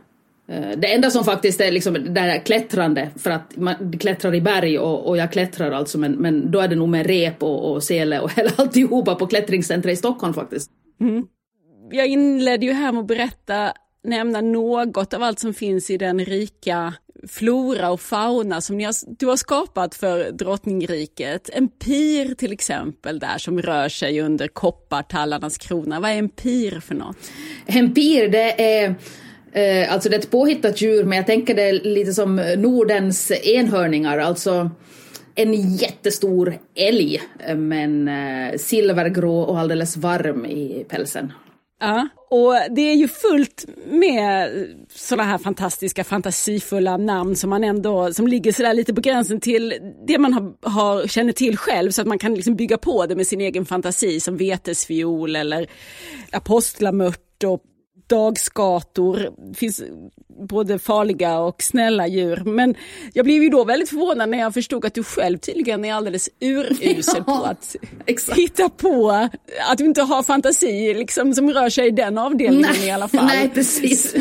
Eh, 0.48 0.78
det 0.78 0.94
enda 0.94 1.10
som 1.10 1.24
faktiskt 1.24 1.60
är 1.60 1.72
liksom 1.72 1.94
det 1.94 2.00
där 2.00 2.38
klättrande, 2.38 3.10
för 3.16 3.30
att 3.30 3.56
man 3.56 3.98
klättrar 3.98 4.34
i 4.34 4.40
berg 4.40 4.78
och, 4.78 5.08
och 5.08 5.16
jag 5.16 5.32
klättrar 5.32 5.70
alltså, 5.70 5.98
men, 5.98 6.12
men 6.12 6.50
då 6.50 6.60
är 6.60 6.68
det 6.68 6.76
nog 6.76 6.88
med 6.88 7.06
rep 7.06 7.42
och, 7.42 7.72
och 7.72 7.82
sele 7.82 8.20
och 8.20 8.32
hela 8.36 8.50
alltihopa 8.56 9.14
på 9.14 9.26
klättringscentret 9.26 9.92
i 9.92 9.96
Stockholm 9.96 10.34
faktiskt. 10.34 10.70
Mm. 11.00 11.26
Jag 11.90 12.06
inledde 12.06 12.66
ju 12.66 12.72
här 12.72 12.92
med 12.92 13.00
att 13.00 13.06
berätta, 13.06 13.72
nämna 14.04 14.40
något 14.40 15.14
av 15.14 15.22
allt 15.22 15.38
som 15.38 15.54
finns 15.54 15.90
i 15.90 15.96
den 15.96 16.24
rika 16.24 16.94
flora 17.28 17.90
och 17.90 18.00
fauna 18.00 18.60
som 18.60 18.80
har, 18.80 19.18
du 19.18 19.26
har 19.26 19.36
skapat 19.36 19.94
för 19.94 20.30
drottningriket. 20.30 21.50
En 21.52 21.68
pir 21.68 22.34
till 22.34 22.52
exempel 22.52 23.18
där 23.18 23.38
som 23.38 23.62
rör 23.62 23.88
sig 23.88 24.20
under 24.20 24.48
koppartallarnas 24.48 25.58
krona. 25.58 26.00
Vad 26.00 26.10
är 26.10 26.14
en 26.14 26.28
pir 26.28 26.80
för 26.80 26.94
något? 26.94 27.16
En 27.66 27.94
pir 27.94 28.28
det 28.28 28.82
är 28.82 28.94
Eh, 29.52 29.92
alltså 29.92 30.08
det 30.08 30.16
är 30.16 30.20
ett 30.20 30.30
påhittat 30.30 30.80
djur 30.80 31.04
men 31.04 31.16
jag 31.16 31.26
tänker 31.26 31.54
det 31.54 31.72
lite 31.72 32.12
som 32.12 32.36
Nordens 32.56 33.32
enhörningar, 33.44 34.18
alltså 34.18 34.70
en 35.34 35.76
jättestor 35.76 36.58
älg 36.74 37.22
eh, 37.46 37.56
men 37.56 38.08
eh, 38.08 38.56
silvergrå 38.56 39.40
och 39.40 39.58
alldeles 39.58 39.96
varm 39.96 40.46
i 40.46 40.86
pälsen. 40.88 41.32
Ja, 41.80 42.08
och 42.30 42.54
det 42.70 42.82
är 42.82 42.94
ju 42.94 43.08
fullt 43.08 43.64
med 43.86 44.66
sådana 44.94 45.30
här 45.30 45.38
fantastiska 45.38 46.04
fantasifulla 46.04 46.96
namn 46.96 47.36
som 47.36 47.50
man 47.50 47.64
ändå, 47.64 48.12
som 48.12 48.28
ligger 48.28 48.52
sådär 48.52 48.74
lite 48.74 48.94
på 48.94 49.00
gränsen 49.00 49.40
till 49.40 49.74
det 50.06 50.18
man 50.18 50.32
har, 50.32 50.70
har, 50.70 51.06
känner 51.06 51.32
till 51.32 51.56
själv 51.56 51.90
så 51.90 52.00
att 52.00 52.08
man 52.08 52.18
kan 52.18 52.34
liksom 52.34 52.56
bygga 52.56 52.78
på 52.78 53.06
det 53.06 53.16
med 53.16 53.26
sin 53.26 53.40
egen 53.40 53.66
fantasi 53.66 54.20
som 54.20 54.36
vetesviol 54.36 55.36
eller 55.36 55.66
apostlamört 56.32 57.44
och 57.44 57.62
dagskator. 58.08 59.30
Det 59.50 59.54
finns 59.54 59.82
både 60.40 60.78
farliga 60.78 61.38
och 61.38 61.62
snälla 61.62 62.06
djur. 62.06 62.42
Men 62.44 62.74
jag 63.12 63.24
blev 63.24 63.42
ju 63.42 63.48
då 63.48 63.64
väldigt 63.64 63.88
förvånad 63.88 64.28
när 64.28 64.38
jag 64.38 64.54
förstod 64.54 64.84
att 64.84 64.94
du 64.94 65.04
själv 65.04 65.38
tydligen 65.38 65.84
är 65.84 65.94
alldeles 65.94 66.28
urusel 66.40 67.00
ja, 67.16 67.22
på 67.22 67.44
att 67.44 67.76
exakt. 68.06 68.38
hitta 68.38 68.68
på, 68.68 69.28
att 69.70 69.78
du 69.78 69.84
inte 69.84 70.02
har 70.02 70.22
fantasi 70.22 70.94
liksom, 70.94 71.34
som 71.34 71.50
rör 71.50 71.70
sig 71.70 71.86
i 71.86 71.90
den 71.90 72.18
avdelningen 72.18 72.74
nej, 72.78 72.88
i 72.88 72.90
alla 72.90 73.08
fall. 73.08 73.26
Nej, 73.26 73.50
precis. 73.54 74.10
Så, 74.10 74.18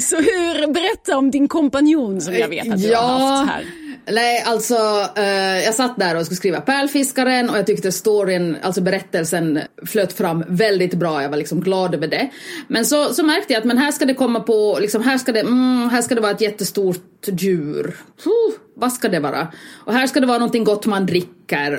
så 0.00 0.16
hur, 0.16 0.72
berätta 0.72 1.18
om 1.18 1.30
din 1.30 1.48
kompanjon 1.48 2.20
som 2.20 2.34
jag 2.34 2.48
vet 2.48 2.72
att 2.72 2.82
du 2.82 2.88
ja, 2.88 3.00
har 3.00 3.36
haft 3.36 3.52
här. 3.52 3.81
Nej, 4.06 4.42
alltså 4.46 4.74
eh, 5.16 5.64
jag 5.64 5.74
satt 5.74 5.96
där 5.96 6.16
och 6.16 6.24
skulle 6.24 6.36
skriva 6.36 6.60
Pärlfiskaren 6.60 7.50
och 7.50 7.58
jag 7.58 7.66
tyckte 7.66 7.92
storyn, 7.92 8.56
alltså 8.62 8.80
berättelsen 8.80 9.60
flöt 9.86 10.12
fram 10.12 10.44
väldigt 10.48 10.94
bra. 10.94 11.22
Jag 11.22 11.30
var 11.30 11.36
liksom 11.36 11.60
glad 11.60 11.94
över 11.94 12.08
det. 12.08 12.30
Men 12.68 12.84
så, 12.86 13.14
så 13.14 13.22
märkte 13.22 13.52
jag 13.52 13.60
att 13.60 13.66
men 13.66 13.78
här 13.78 13.92
ska 13.92 14.04
det 14.04 14.14
komma 14.14 14.40
på, 14.40 14.78
liksom 14.80 15.02
här 15.02 15.18
ska 15.18 15.32
det, 15.32 15.40
mm, 15.40 15.88
här 15.88 16.02
ska 16.02 16.14
det 16.14 16.20
vara 16.20 16.32
ett 16.32 16.40
jättestort 16.40 17.28
djur. 17.38 17.96
Huh, 18.24 18.58
vad 18.74 18.92
ska 18.92 19.08
det 19.08 19.20
vara? 19.20 19.48
Och 19.84 19.92
här 19.92 20.06
ska 20.06 20.20
det 20.20 20.26
vara 20.26 20.38
någonting 20.38 20.64
gott 20.64 20.86
man 20.86 21.06
dricker. 21.06 21.72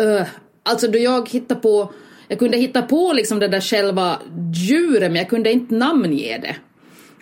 Uh, 0.00 0.22
alltså 0.62 0.88
då 0.88 0.98
jag 0.98 1.28
hittade 1.28 1.60
på, 1.60 1.92
jag 2.28 2.38
kunde 2.38 2.56
hitta 2.56 2.82
på 2.82 3.12
liksom 3.12 3.38
det 3.38 3.48
där 3.48 3.60
själva 3.60 4.18
djuret 4.54 5.10
men 5.10 5.16
jag 5.16 5.28
kunde 5.28 5.52
inte 5.52 5.74
namnge 5.74 6.38
det. 6.42 6.56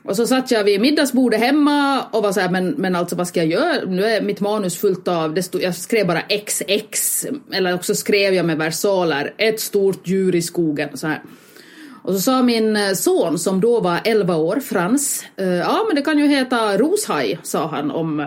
Och 0.06 0.16
så 0.16 0.26
satt 0.26 0.50
jag 0.50 0.64
vid 0.64 0.80
middagsbordet 0.80 1.40
hemma 1.40 2.02
och 2.02 2.22
var 2.22 2.32
så 2.32 2.40
här, 2.40 2.50
men, 2.50 2.70
men 2.70 2.96
alltså 2.96 3.16
vad 3.16 3.28
ska 3.28 3.40
jag 3.40 3.48
göra? 3.48 3.84
Nu 3.86 4.04
är 4.04 4.20
mitt 4.20 4.40
manus 4.40 4.76
fullt 4.76 5.08
av, 5.08 5.34
det 5.34 5.42
stod, 5.42 5.62
jag 5.62 5.74
skrev 5.74 6.06
bara 6.06 6.22
XX, 6.46 7.26
eller 7.52 7.74
också 7.74 7.94
skrev 7.94 8.34
jag 8.34 8.46
med 8.46 8.58
versaler, 8.58 9.34
ett 9.36 9.60
stort 9.60 10.08
djur 10.08 10.34
i 10.34 10.42
skogen. 10.42 10.96
Så 10.96 11.06
här. 11.06 11.22
Och 12.02 12.14
så 12.14 12.20
sa 12.20 12.42
min 12.42 12.76
eh, 12.76 12.92
son 12.92 13.38
som 13.38 13.60
då 13.60 13.80
var 13.80 14.00
11 14.04 14.36
år, 14.36 14.60
Frans, 14.60 15.24
eh, 15.36 15.48
ja 15.48 15.84
men 15.86 15.96
det 15.96 16.02
kan 16.02 16.18
ju 16.18 16.26
heta 16.26 16.78
roshaj, 16.78 17.38
sa 17.42 17.66
han 17.66 17.90
om 17.90 18.20
eh, 18.20 18.26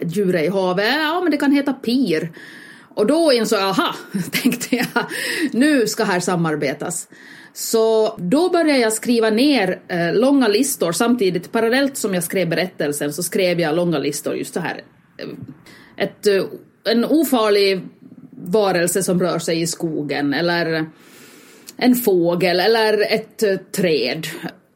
ett 0.00 0.16
djuret 0.16 0.44
i 0.44 0.48
havet. 0.48 0.94
Ja 0.94 1.20
men 1.20 1.30
det 1.30 1.36
kan 1.36 1.52
heta 1.52 1.72
pir. 1.72 2.32
Och 2.94 3.06
då 3.06 3.32
insåg 3.32 3.58
jag, 3.58 3.68
aha, 3.68 3.94
tänkte 4.42 4.76
jag, 4.76 4.86
nu 5.52 5.86
ska 5.86 6.04
här 6.04 6.20
samarbetas. 6.20 7.08
Så 7.56 8.14
då 8.18 8.50
började 8.50 8.78
jag 8.78 8.92
skriva 8.92 9.30
ner 9.30 9.80
eh, 9.88 10.14
långa 10.14 10.48
listor 10.48 10.92
samtidigt, 10.92 11.52
parallellt 11.52 11.96
som 11.96 12.14
jag 12.14 12.24
skrev 12.24 12.48
berättelsen 12.48 13.12
så 13.12 13.22
skrev 13.22 13.60
jag 13.60 13.76
långa 13.76 13.98
listor 13.98 14.34
just 14.36 14.54
så 14.54 14.60
här. 14.60 14.82
Eh, 15.16 15.28
ett, 15.96 16.26
eh, 16.26 16.44
en 16.84 17.04
ofarlig 17.04 17.80
varelse 18.30 19.02
som 19.02 19.20
rör 19.20 19.38
sig 19.38 19.60
i 19.60 19.66
skogen 19.66 20.34
eller 20.34 20.86
en 21.76 21.94
fågel 21.94 22.60
eller 22.60 23.12
ett 23.14 23.42
eh, 23.42 23.56
träd. 23.56 24.26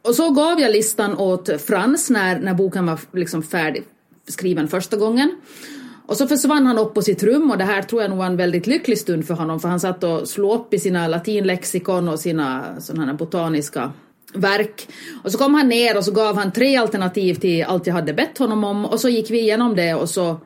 Och 0.03 0.15
så 0.15 0.31
gav 0.31 0.61
jag 0.61 0.73
listan 0.73 1.17
åt 1.17 1.63
Frans 1.63 2.11
när, 2.11 2.39
när 2.39 2.55
boken 2.55 2.87
var 2.87 3.01
liksom 3.13 3.43
färdig 3.43 3.83
skriven 4.29 4.69
första 4.69 4.97
gången. 4.97 5.37
Och 6.09 6.17
så 6.17 6.29
försvann 6.29 6.67
han 6.67 6.79
upp 6.79 6.95
på 6.95 7.03
sitt 7.03 7.23
rum 7.23 7.51
och 7.51 7.59
det 7.59 7.65
här 7.65 7.83
tror 7.83 8.03
jag 8.03 8.09
nog 8.09 8.19
var 8.19 8.27
en 8.27 8.37
väldigt 8.37 8.67
lycklig 8.67 8.99
stund 8.99 9.27
för 9.27 9.35
honom 9.35 9.61
för 9.61 9.69
han 9.69 9.81
satt 9.81 10.05
och 10.05 10.29
slog 10.29 10.53
upp 10.53 10.75
i 10.75 10.79
sina 10.79 11.09
latinlexikon 11.09 12.09
och 12.09 12.21
sina 12.21 12.81
sådana 12.81 13.15
botaniska 13.15 13.93
verk. 14.35 14.89
Och 15.25 15.33
så 15.33 15.39
kom 15.39 15.55
han 15.55 15.69
ner 15.69 15.97
och 15.97 16.05
så 16.05 16.13
gav 16.13 16.37
han 16.37 16.53
tre 16.53 16.77
alternativ 16.77 17.35
till 17.35 17.65
allt 17.65 17.87
jag 17.87 17.95
hade 17.95 18.15
bett 18.15 18.39
honom 18.39 18.65
om 18.65 18.85
och 18.85 19.01
så 19.01 19.09
gick 19.09 19.31
vi 19.31 19.41
igenom 19.41 19.77
det 19.77 19.95
och 19.95 20.11
så, 20.11 20.41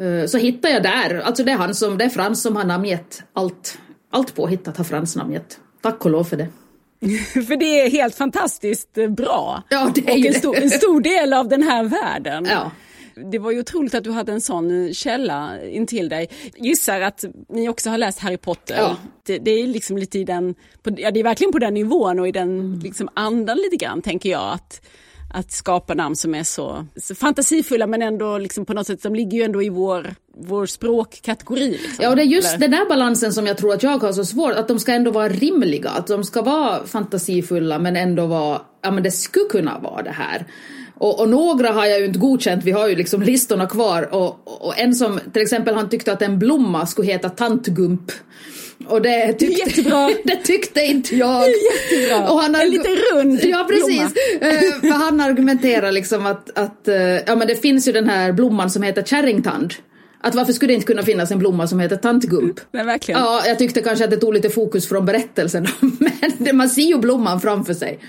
uh, 0.00 0.26
så 0.26 0.38
hittade 0.38 0.74
jag 0.74 0.82
där, 0.82 1.20
alltså 1.20 1.44
det 1.44 1.52
är 1.52 1.56
han 1.56 1.74
som, 1.74 1.98
det 1.98 2.04
är 2.04 2.08
Frans 2.08 2.42
som 2.42 2.56
har 2.56 2.64
namngett 2.64 3.22
allt, 3.32 3.78
allt 4.10 4.34
påhittat 4.34 4.76
har 4.76 4.84
Frans 4.84 5.16
namngett. 5.16 5.58
Tack 5.82 6.04
och 6.04 6.10
lov 6.10 6.24
för 6.24 6.36
det. 6.36 6.48
för 7.46 7.56
det 7.56 7.80
är 7.80 7.90
helt 7.90 8.14
fantastiskt 8.14 8.94
bra. 9.08 9.62
Ja, 9.68 9.90
det 9.94 10.10
är 10.10 10.18
och 10.18 10.26
en 10.26 10.34
stor, 10.34 10.56
en 10.56 10.70
stor 10.70 11.00
del 11.00 11.32
av 11.32 11.48
den 11.48 11.62
här 11.62 11.84
världen. 11.84 12.46
Ja. 12.50 12.70
Det 13.32 13.38
var 13.38 13.50
ju 13.50 13.60
otroligt 13.60 13.94
att 13.94 14.04
du 14.04 14.10
hade 14.10 14.32
en 14.32 14.40
sån 14.40 14.94
källa 14.94 15.62
intill 15.62 16.08
dig. 16.08 16.28
Gissar 16.56 17.00
att 17.00 17.24
ni 17.48 17.68
också 17.68 17.90
har 17.90 17.98
läst 17.98 18.18
Harry 18.18 18.36
Potter. 18.36 18.76
Ja. 18.76 18.96
Det, 19.26 19.38
det, 19.38 19.50
är 19.50 19.66
liksom 19.66 19.98
lite 19.98 20.18
i 20.18 20.24
den, 20.24 20.54
på, 20.82 20.90
ja, 20.96 21.10
det 21.10 21.20
är 21.20 21.24
verkligen 21.24 21.52
på 21.52 21.58
den 21.58 21.74
nivån 21.74 22.18
och 22.18 22.28
i 22.28 22.32
den 22.32 22.60
mm. 22.60 22.80
liksom 22.80 23.08
andan 23.14 23.56
lite 23.56 23.76
grann 23.76 24.02
tänker 24.02 24.30
jag. 24.30 24.52
att 24.52 24.80
att 25.30 25.52
skapa 25.52 25.94
namn 25.94 26.16
som 26.16 26.34
är 26.34 26.42
så, 26.44 26.86
så 26.96 27.14
fantasifulla 27.14 27.86
men 27.86 28.02
ändå 28.02 28.38
liksom 28.38 28.64
på 28.64 28.74
något 28.74 28.86
sätt, 28.86 29.02
de 29.02 29.14
ligger 29.14 29.38
ju 29.38 29.44
ändå 29.44 29.62
i 29.62 29.68
vår, 29.68 30.14
vår 30.36 30.66
språkkategori. 30.66 31.70
Liksom. 31.70 31.96
Ja 31.98 32.10
och 32.10 32.16
det 32.16 32.22
är 32.22 32.26
just 32.26 32.60
den 32.60 32.70
där 32.70 32.88
balansen 32.88 33.32
som 33.32 33.46
jag 33.46 33.56
tror 33.56 33.74
att 33.74 33.82
jag 33.82 33.98
har 33.98 34.12
så 34.12 34.24
svårt, 34.24 34.52
att 34.52 34.68
de 34.68 34.78
ska 34.78 34.92
ändå 34.92 35.10
vara 35.10 35.28
rimliga, 35.28 35.90
att 35.90 36.06
de 36.06 36.24
ska 36.24 36.42
vara 36.42 36.86
fantasifulla 36.86 37.78
men 37.78 37.96
ändå 37.96 38.26
vara, 38.26 38.60
ja 38.82 38.90
men 38.90 39.02
det 39.02 39.10
skulle 39.10 39.48
kunna 39.50 39.78
vara 39.78 40.02
det 40.02 40.10
här. 40.10 40.46
Och, 40.98 41.20
och, 41.20 41.28
några 41.28 41.72
har 41.72 41.86
jag 41.86 42.00
ju 42.00 42.06
inte 42.06 42.18
godkänt, 42.18 42.64
vi 42.64 42.70
har 42.70 42.88
ju 42.88 42.96
liksom 42.96 43.22
listorna 43.22 43.66
kvar. 43.66 44.14
Och, 44.14 44.66
och 44.66 44.78
en 44.78 44.94
som 44.94 45.20
till 45.32 45.42
exempel 45.42 45.74
han 45.74 45.88
tyckte 45.88 46.12
att 46.12 46.22
en 46.22 46.38
blomma 46.38 46.86
skulle 46.86 47.12
heta 47.12 47.28
tantgump. 47.28 48.12
Och 48.86 49.02
det 49.02 49.32
tyckte, 49.32 49.82
det 50.24 50.36
tyckte 50.36 50.80
inte 50.80 51.16
jag. 51.16 51.44
Jättebra. 51.48 52.30
Och 52.30 52.40
han 52.40 52.54
en 52.54 52.70
lite 52.70 52.88
rund 52.88 53.40
Ja 53.42 53.66
precis. 53.68 54.02
Eh, 54.40 54.80
för 54.80 54.98
han 54.98 55.20
argumenterar 55.20 55.92
liksom 55.92 56.26
att, 56.26 56.58
att 56.58 56.88
eh, 56.88 56.96
ja, 56.96 57.36
men 57.36 57.48
det 57.48 57.56
finns 57.56 57.88
ju 57.88 57.92
den 57.92 58.08
här 58.08 58.32
blomman 58.32 58.70
som 58.70 58.82
heter 58.82 59.02
kärringtand. 59.02 59.74
Att 60.20 60.34
varför 60.34 60.52
skulle 60.52 60.72
det 60.72 60.74
inte 60.74 60.86
kunna 60.86 61.02
finnas 61.02 61.30
en 61.30 61.38
blomma 61.38 61.66
som 61.66 61.80
heter 61.80 61.96
tantgump? 61.96 62.60
Men 62.72 62.86
verkligen. 62.86 63.20
Ja, 63.20 63.42
jag 63.46 63.58
tyckte 63.58 63.80
kanske 63.82 64.04
att 64.04 64.10
det 64.10 64.16
tog 64.16 64.34
lite 64.34 64.50
fokus 64.50 64.88
från 64.88 65.06
berättelsen. 65.06 65.66
Men 66.38 66.56
man 66.56 66.68
ser 66.68 66.82
ju 66.82 66.98
blomman 66.98 67.40
framför 67.40 67.74
sig. 67.74 68.00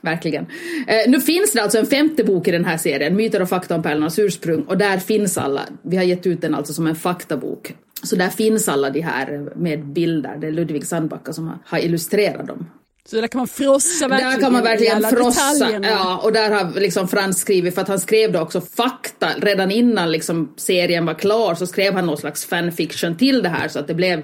Verkligen. 0.00 0.46
Eh, 0.86 1.10
nu 1.10 1.20
finns 1.20 1.52
det 1.52 1.62
alltså 1.62 1.78
en 1.78 1.86
femte 1.86 2.24
bok 2.24 2.48
i 2.48 2.50
den 2.50 2.64
här 2.64 2.76
serien, 2.76 3.16
Myter 3.16 3.42
och 3.42 3.48
fakta 3.48 3.74
om 3.74 3.82
pärlornas 3.82 4.18
ursprung, 4.18 4.62
och 4.62 4.78
där 4.78 4.98
finns 4.98 5.38
alla. 5.38 5.62
Vi 5.82 5.96
har 5.96 6.04
gett 6.04 6.26
ut 6.26 6.40
den 6.40 6.54
alltså 6.54 6.72
som 6.72 6.86
en 6.86 6.96
faktabok. 6.96 7.74
Så 8.02 8.16
där 8.16 8.28
finns 8.28 8.68
alla 8.68 8.90
de 8.90 9.00
här 9.00 9.50
med 9.56 9.86
bilder. 9.86 10.36
Det 10.40 10.46
är 10.46 10.52
Ludvig 10.52 10.86
Sandbacka 10.86 11.32
som 11.32 11.48
har, 11.48 11.58
har 11.64 11.78
illustrerat 11.78 12.46
dem. 12.46 12.66
Så 13.10 13.20
där 13.20 13.28
kan 13.28 13.38
man 13.38 13.48
frossa 13.48 14.08
verkligen 14.08 14.32
Där 14.32 14.40
kan 14.40 14.52
man 14.52 14.62
verkligen 14.62 15.02
frossa. 15.02 15.54
Detaljerna. 15.54 15.88
Ja, 15.88 16.20
och 16.24 16.32
där 16.32 16.50
har 16.50 16.80
liksom 16.80 17.08
Frans 17.08 17.38
skrivit, 17.38 17.74
för 17.74 17.82
att 17.82 17.88
han 17.88 18.00
skrev 18.00 18.32
då 18.32 18.40
också 18.40 18.60
fakta. 18.60 19.28
Redan 19.36 19.70
innan 19.70 20.12
liksom 20.12 20.54
serien 20.56 21.06
var 21.06 21.14
klar 21.14 21.54
så 21.54 21.66
skrev 21.66 21.94
han 21.94 22.06
någon 22.06 22.18
slags 22.18 22.44
fanfiction 22.44 23.16
till 23.16 23.42
det 23.42 23.48
här 23.48 23.68
så 23.68 23.78
att 23.78 23.86
det 23.86 23.94
blev 23.94 24.22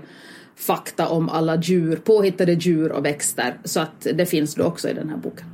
fakta 0.56 1.08
om 1.08 1.28
alla 1.28 1.56
djur, 1.56 1.96
påhittade 1.96 2.52
djur 2.52 2.92
och 2.92 3.04
växter. 3.04 3.56
Så 3.64 3.80
att 3.80 4.06
det 4.14 4.26
finns 4.26 4.54
då 4.54 4.64
också 4.64 4.88
i 4.88 4.92
den 4.92 5.08
här 5.08 5.16
boken. 5.16 5.53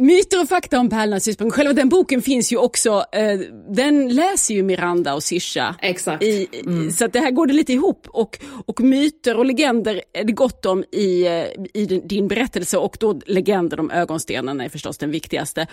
Myter 0.00 0.42
och 0.42 0.48
fakta 0.48 0.78
om 0.78 0.88
pärlornas 0.88 1.28
ursprung. 1.28 1.50
Själva 1.50 1.72
den 1.72 1.88
boken 1.88 2.22
finns 2.22 2.52
ju 2.52 2.56
också, 2.56 3.04
eh, 3.12 3.40
den 3.74 4.14
läser 4.14 4.54
ju 4.54 4.62
Miranda 4.62 5.14
och 5.14 5.22
Sisha. 5.22 5.76
Exakt. 5.82 6.22
I, 6.22 6.48
mm. 6.64 6.90
Så 6.90 7.04
att 7.04 7.12
det 7.12 7.20
här 7.20 7.30
går 7.30 7.46
det 7.46 7.52
lite 7.52 7.72
ihop 7.72 8.06
och, 8.08 8.38
och 8.66 8.80
myter 8.80 9.36
och 9.36 9.44
legender 9.46 10.02
är 10.12 10.24
det 10.24 10.32
gott 10.32 10.66
om 10.66 10.84
i, 10.92 11.26
eh, 11.26 11.44
i 11.74 12.02
din 12.04 12.28
berättelse 12.28 12.78
och 12.78 12.96
då 13.00 13.20
legender 13.26 13.80
om 13.80 13.90
ögonstenarna 13.90 14.64
är 14.64 14.68
förstås 14.68 14.98
den 14.98 15.10
viktigaste. 15.10 15.66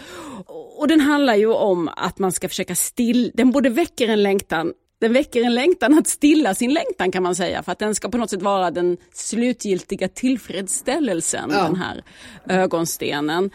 Och 0.77 0.87
den 0.87 0.99
handlar 0.99 1.35
ju 1.35 1.53
om 1.53 1.89
att 1.95 2.19
man 2.19 2.31
ska 2.31 2.49
försöka 2.49 2.75
still, 2.75 3.31
den 3.33 3.51
både 3.51 3.69
väcker 3.69 4.07
en 4.07 4.23
längtan 4.23 4.73
den 4.99 5.13
väcker 5.13 5.43
en 5.43 5.55
längtan 5.55 5.97
att 5.97 6.07
stilla 6.07 6.55
sin 6.55 6.73
längtan 6.73 7.11
kan 7.11 7.23
man 7.23 7.35
säga 7.35 7.63
för 7.63 7.71
att 7.71 7.79
den 7.79 7.95
ska 7.95 8.09
på 8.09 8.17
något 8.17 8.29
sätt 8.29 8.41
vara 8.41 8.71
den 8.71 8.97
slutgiltiga 9.13 10.07
tillfredsställelsen, 10.07 11.49
ja. 11.53 11.63
den 11.63 11.75
här 11.75 12.03
ögonstenen. 12.49 13.49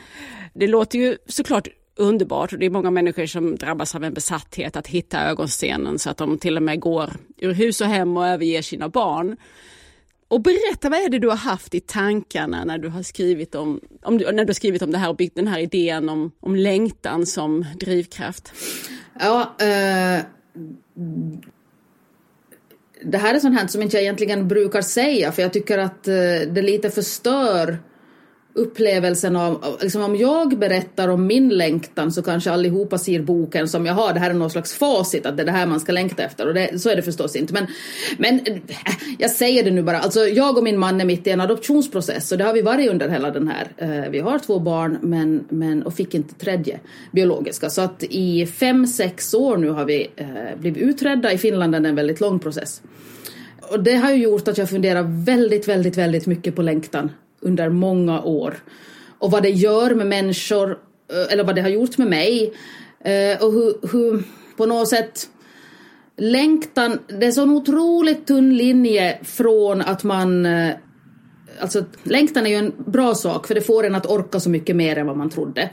Det 0.55 0.67
låter 0.67 0.99
ju 0.99 1.17
såklart 1.27 1.69
underbart 1.97 2.53
och 2.53 2.59
det 2.59 2.67
är 2.67 2.71
många 2.71 2.91
människor 2.91 3.27
som 3.27 3.57
drabbas 3.57 3.95
av 3.95 4.05
en 4.05 4.15
besatthet 4.15 4.77
att 4.77 4.87
hitta 4.87 5.21
ögonstenen 5.21 5.99
så 5.99 6.11
att 6.11 6.17
de 6.17 6.39
till 6.39 6.57
och 6.57 6.63
med 6.63 6.81
går 6.81 7.11
ur 7.37 7.53
hus 7.53 7.81
och 7.81 7.87
hem 7.87 8.17
och 8.17 8.27
överger 8.27 8.63
sina 8.63 8.89
barn. 8.89 9.37
Och 10.29 10.43
berätta, 10.43 10.89
vad 10.89 10.99
är 10.99 11.09
det 11.09 11.19
du 11.19 11.29
har 11.29 11.37
haft 11.37 11.75
i 11.75 11.81
tankarna 11.81 12.65
när 12.65 12.79
du 12.79 12.89
har 12.89 13.03
skrivit 13.03 13.55
om, 13.55 13.81
om, 14.03 14.17
när 14.17 14.45
du 14.45 14.49
har 14.49 14.55
skrivit 14.55 14.83
om 14.83 14.91
det 14.91 14.99
här 14.99 15.09
och 15.09 15.17
byggt 15.17 15.37
den 15.37 15.49
här 15.49 15.59
idén 15.59 16.09
om, 16.09 16.33
om 16.41 16.57
längtan 16.57 17.27
som 17.27 17.67
drivkraft? 17.81 18.53
Ja, 19.21 19.57
eh, 19.61 20.25
det 23.05 23.19
här 23.19 23.35
är 23.35 23.39
sånt 23.39 23.61
här 23.61 23.67
som 23.67 23.83
inte 23.83 23.97
jag 23.97 24.03
egentligen 24.03 24.49
brukar 24.49 24.83
säga 24.83 25.33
för 25.33 25.43
jag 25.43 25.53
tycker 25.53 25.79
att 25.79 26.09
eh, 26.09 26.15
det 26.53 26.63
lite 26.63 26.91
förstör 26.91 27.79
upplevelsen 28.55 29.37
av, 29.37 29.77
liksom 29.81 30.03
om 30.03 30.17
jag 30.17 30.59
berättar 30.59 31.09
om 31.09 31.27
min 31.27 31.49
längtan 31.49 32.13
så 32.13 32.23
kanske 32.23 32.51
allihopa 32.51 32.99
ser 32.99 33.23
boken 33.23 33.69
som 33.69 33.87
jag 33.87 33.95
har, 33.95 34.13
det 34.13 34.21
här 34.21 34.31
är 34.31 34.35
någon 34.35 34.51
slags 34.51 34.75
facit 34.75 35.27
att 35.27 35.37
det 35.37 35.43
är 35.43 35.47
det 35.47 35.53
här 35.53 35.67
man 35.67 35.81
ska 35.81 35.93
längta 35.93 36.23
efter 36.23 36.49
och 36.49 36.55
det, 36.55 36.81
så 36.81 36.91
är 36.91 36.97
det 36.97 37.03
förstås 37.03 37.37
inte. 37.37 37.53
Men, 37.53 37.67
men 38.19 38.41
äh, 38.47 38.57
jag 39.19 39.31
säger 39.31 39.65
det 39.65 39.71
nu 39.71 39.83
bara, 39.83 39.99
alltså 39.99 40.21
jag 40.21 40.59
och 40.59 40.65
min 40.65 40.79
man 40.79 41.01
är 41.01 41.05
mitt 41.05 41.27
i 41.27 41.31
en 41.31 41.41
adoptionsprocess 41.41 42.33
och 42.33 42.39
det 42.39 42.45
har 42.45 42.53
vi 42.53 42.63
varit 42.63 42.91
under 42.91 43.09
hela 43.09 43.31
den 43.31 43.49
här. 43.49 43.69
Eh, 43.77 44.11
vi 44.11 44.21
har 44.21 44.39
två 44.39 44.59
barn 44.59 44.99
men, 45.03 45.45
men, 45.49 45.83
och 45.83 45.95
fick 45.95 46.15
inte 46.15 46.35
tredje 46.35 46.81
biologiska 47.13 47.71
så 47.71 47.81
att 47.81 48.03
i 48.03 48.47
fem, 48.47 48.87
sex 48.87 49.35
år 49.35 49.57
nu 49.57 49.69
har 49.69 49.85
vi 49.85 50.11
eh, 50.17 50.27
blivit 50.59 50.83
utredda. 50.83 51.33
I 51.33 51.39
Finland 51.39 51.75
är 51.75 51.81
det 51.81 51.89
en 51.89 51.95
väldigt 51.95 52.21
lång 52.21 52.39
process. 52.39 52.83
Och 53.71 53.83
det 53.83 53.95
har 53.95 54.11
ju 54.11 54.23
gjort 54.23 54.49
att 54.49 54.59
jag 54.59 54.71
funderar 54.71 55.25
väldigt, 55.25 55.69
väldigt, 55.69 55.99
väldigt 55.99 56.27
mycket 56.27 56.57
på 56.57 56.63
längtan 56.63 57.11
under 57.43 57.69
många 57.69 58.23
år. 58.23 58.63
Och 59.19 59.31
vad 59.31 59.43
det 59.43 59.51
gör 59.51 59.95
med 59.95 60.07
människor, 60.07 60.71
eh, 61.13 61.33
eller 61.33 61.45
vad 61.45 61.55
det 61.55 61.63
har 61.63 61.69
gjort 61.69 61.99
med 61.99 62.09
mig. 62.09 62.53
Eh, 63.05 63.45
och 63.45 63.53
hur, 63.53 63.93
hur 63.93 64.23
på 64.57 64.67
något 64.67 64.89
sätt 64.89 65.29
längtan, 66.17 66.99
det 67.21 67.27
är 67.27 67.33
så 67.33 67.43
en 67.43 67.51
otroligt 67.51 68.27
tunn 68.27 68.57
linje 68.57 69.19
från 69.23 69.81
att 69.81 70.05
man 70.05 70.47
eh, 70.47 70.71
Alltså 71.61 71.85
längtan 72.03 72.47
är 72.47 72.51
ju 72.51 72.57
en 72.57 72.73
bra 72.87 73.15
sak 73.15 73.47
för 73.47 73.55
det 73.55 73.61
får 73.61 73.87
en 73.87 73.95
att 73.95 74.07
orka 74.07 74.41
så 74.41 74.51
mycket 74.51 74.77
mer 74.77 74.99
än 74.99 75.07
vad 75.07 75.17
man 75.17 75.31
trodde. 75.31 75.71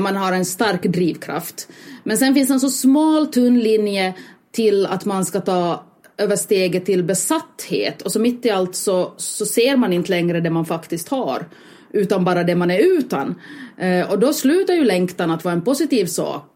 Man 0.00 0.16
har 0.16 0.32
en 0.32 0.44
stark 0.44 0.82
drivkraft. 0.82 1.68
Men 2.04 2.18
sen 2.18 2.34
finns 2.34 2.50
en 2.50 2.60
så 2.60 2.70
smal 2.70 3.26
tunn 3.26 3.60
linje 3.60 4.14
till 4.52 4.86
att 4.86 5.04
man 5.04 5.24
ska 5.24 5.40
ta 5.40 5.85
över 6.18 6.36
steget 6.36 6.84
till 6.86 7.04
besatthet 7.04 8.02
och 8.02 8.12
så 8.12 8.20
mitt 8.20 8.46
i 8.46 8.50
allt 8.50 8.74
så, 8.74 9.12
så 9.16 9.46
ser 9.46 9.76
man 9.76 9.92
inte 9.92 10.10
längre 10.10 10.40
det 10.40 10.50
man 10.50 10.66
faktiskt 10.66 11.08
har 11.08 11.46
utan 11.92 12.24
bara 12.24 12.44
det 12.44 12.54
man 12.54 12.70
är 12.70 12.78
utan. 12.78 13.34
Eh, 13.78 14.10
och 14.10 14.18
då 14.18 14.32
slutar 14.32 14.74
ju 14.74 14.84
längtan 14.84 15.30
att 15.30 15.44
vara 15.44 15.54
en 15.54 15.62
positiv 15.62 16.06
sak 16.06 16.50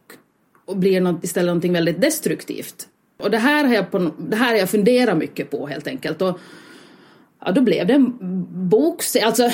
och 0.64 0.76
blir 0.76 1.00
något, 1.00 1.24
istället 1.24 1.46
någonting 1.46 1.72
väldigt 1.72 2.00
destruktivt. 2.00 2.88
Och 3.18 3.30
det 3.30 3.38
här 3.38 3.64
har 3.64 3.74
jag, 3.74 3.90
på, 3.90 4.10
det 4.18 4.36
här 4.36 4.50
har 4.50 4.56
jag 4.56 4.70
funderat 4.70 5.18
mycket 5.18 5.50
på 5.50 5.66
helt 5.66 5.86
enkelt. 5.86 6.22
Och, 6.22 6.38
ja, 7.44 7.52
då 7.52 7.60
blev 7.60 7.86
det 7.86 7.92
en 7.92 8.16
bok, 8.68 9.02
alltså 9.22 9.50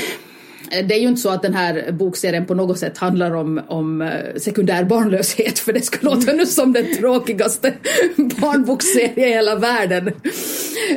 det 0.71 0.95
är 0.95 1.01
ju 1.01 1.09
inte 1.09 1.21
så 1.21 1.31
att 1.31 1.43
den 1.43 1.55
här 1.55 1.93
bokserien 1.93 2.47
på 2.47 2.55
något 2.55 2.79
sätt 2.79 2.99
handlar 2.99 3.35
om, 3.35 3.61
om 3.69 4.03
eh, 4.03 4.35
sekundär 4.37 4.85
barnlöshet 4.85 5.59
för 5.59 5.73
det 5.73 5.81
skulle 5.81 6.15
låta 6.15 6.33
nu 6.33 6.47
som 6.47 6.73
den 6.73 6.97
tråkigaste 6.97 7.75
barnbokserien 8.17 9.19
i 9.19 9.33
hela 9.33 9.57
världen. 9.57 10.11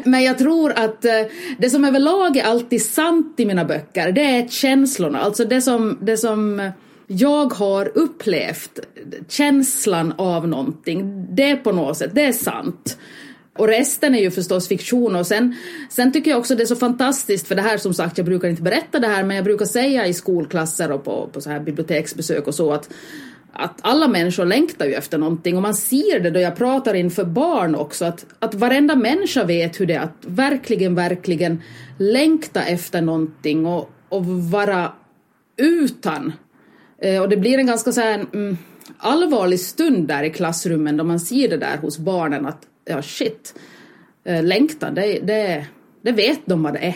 Men 0.03 0.23
jag 0.23 0.37
tror 0.37 0.71
att 0.71 1.05
eh, 1.05 1.21
det 1.57 1.69
som 1.69 1.85
överlag 1.85 2.37
är 2.37 2.43
alltid 2.43 2.85
sant 2.85 3.35
i 3.37 3.45
mina 3.45 3.65
böcker 3.65 4.11
det 4.11 4.21
är 4.21 4.47
känslorna, 4.47 5.19
alltså 5.19 5.45
det 5.45 5.61
som, 5.61 5.97
det 6.01 6.17
som 6.17 6.71
jag 7.07 7.53
har 7.53 7.97
upplevt, 7.97 8.79
känslan 9.27 10.13
av 10.17 10.47
någonting, 10.47 11.27
det 11.35 11.55
på 11.55 11.71
något 11.71 11.97
sätt, 11.97 12.11
det 12.13 12.25
är 12.25 12.31
sant. 12.31 12.97
Och 13.57 13.67
resten 13.67 14.15
är 14.15 14.19
ju 14.19 14.31
förstås 14.31 14.67
fiktion 14.67 15.15
och 15.15 15.27
sen, 15.27 15.55
sen 15.89 16.11
tycker 16.11 16.31
jag 16.31 16.39
också 16.39 16.55
det 16.55 16.63
är 16.63 16.67
så 16.67 16.75
fantastiskt 16.75 17.47
för 17.47 17.55
det 17.55 17.61
här 17.61 17.77
som 17.77 17.93
sagt 17.93 18.17
jag 18.17 18.25
brukar 18.25 18.47
inte 18.47 18.61
berätta 18.61 18.99
det 18.99 19.07
här 19.07 19.23
men 19.23 19.35
jag 19.35 19.45
brukar 19.45 19.65
säga 19.65 20.07
i 20.07 20.13
skolklasser 20.13 20.91
och 20.91 21.03
på, 21.03 21.29
på 21.33 21.41
så 21.41 21.49
här 21.49 21.59
biblioteksbesök 21.59 22.47
och 22.47 22.55
så 22.55 22.73
att 22.73 22.89
att 23.53 23.79
alla 23.81 24.07
människor 24.07 24.45
längtar 24.45 24.85
ju 24.85 24.93
efter 24.93 25.17
någonting 25.17 25.55
och 25.55 25.61
man 25.61 25.73
ser 25.73 26.19
det 26.19 26.29
då 26.29 26.39
jag 26.39 26.55
pratar 26.55 26.93
inför 26.93 27.23
barn 27.23 27.75
också 27.75 28.05
att, 28.05 28.25
att 28.39 28.53
varenda 28.53 28.95
människa 28.95 29.43
vet 29.43 29.79
hur 29.79 29.85
det 29.85 29.93
är 29.93 29.99
att 29.99 30.25
verkligen, 30.25 30.95
verkligen 30.95 31.61
längta 31.97 32.63
efter 32.63 33.01
någonting 33.01 33.65
och, 33.65 33.89
och 34.09 34.25
vara 34.25 34.91
utan. 35.57 36.33
Eh, 37.01 37.21
och 37.21 37.29
det 37.29 37.37
blir 37.37 37.57
en 37.57 37.67
ganska 37.67 37.91
så 37.91 38.01
här, 38.01 38.25
mm, 38.33 38.57
allvarlig 38.97 39.59
stund 39.59 40.07
där 40.07 40.23
i 40.23 40.29
klassrummen 40.29 40.97
då 40.97 41.03
man 41.03 41.19
ser 41.19 41.49
det 41.49 41.57
där 41.57 41.77
hos 41.77 41.97
barnen 41.97 42.45
att 42.45 42.61
ja 42.89 43.01
shit, 43.01 43.55
eh, 44.23 44.43
längtan, 44.43 44.95
det, 44.95 45.19
det, 45.19 45.65
det 46.01 46.11
vet 46.11 46.39
de 46.45 46.63
vad 46.63 46.73
det 46.73 46.79
är. 46.79 46.95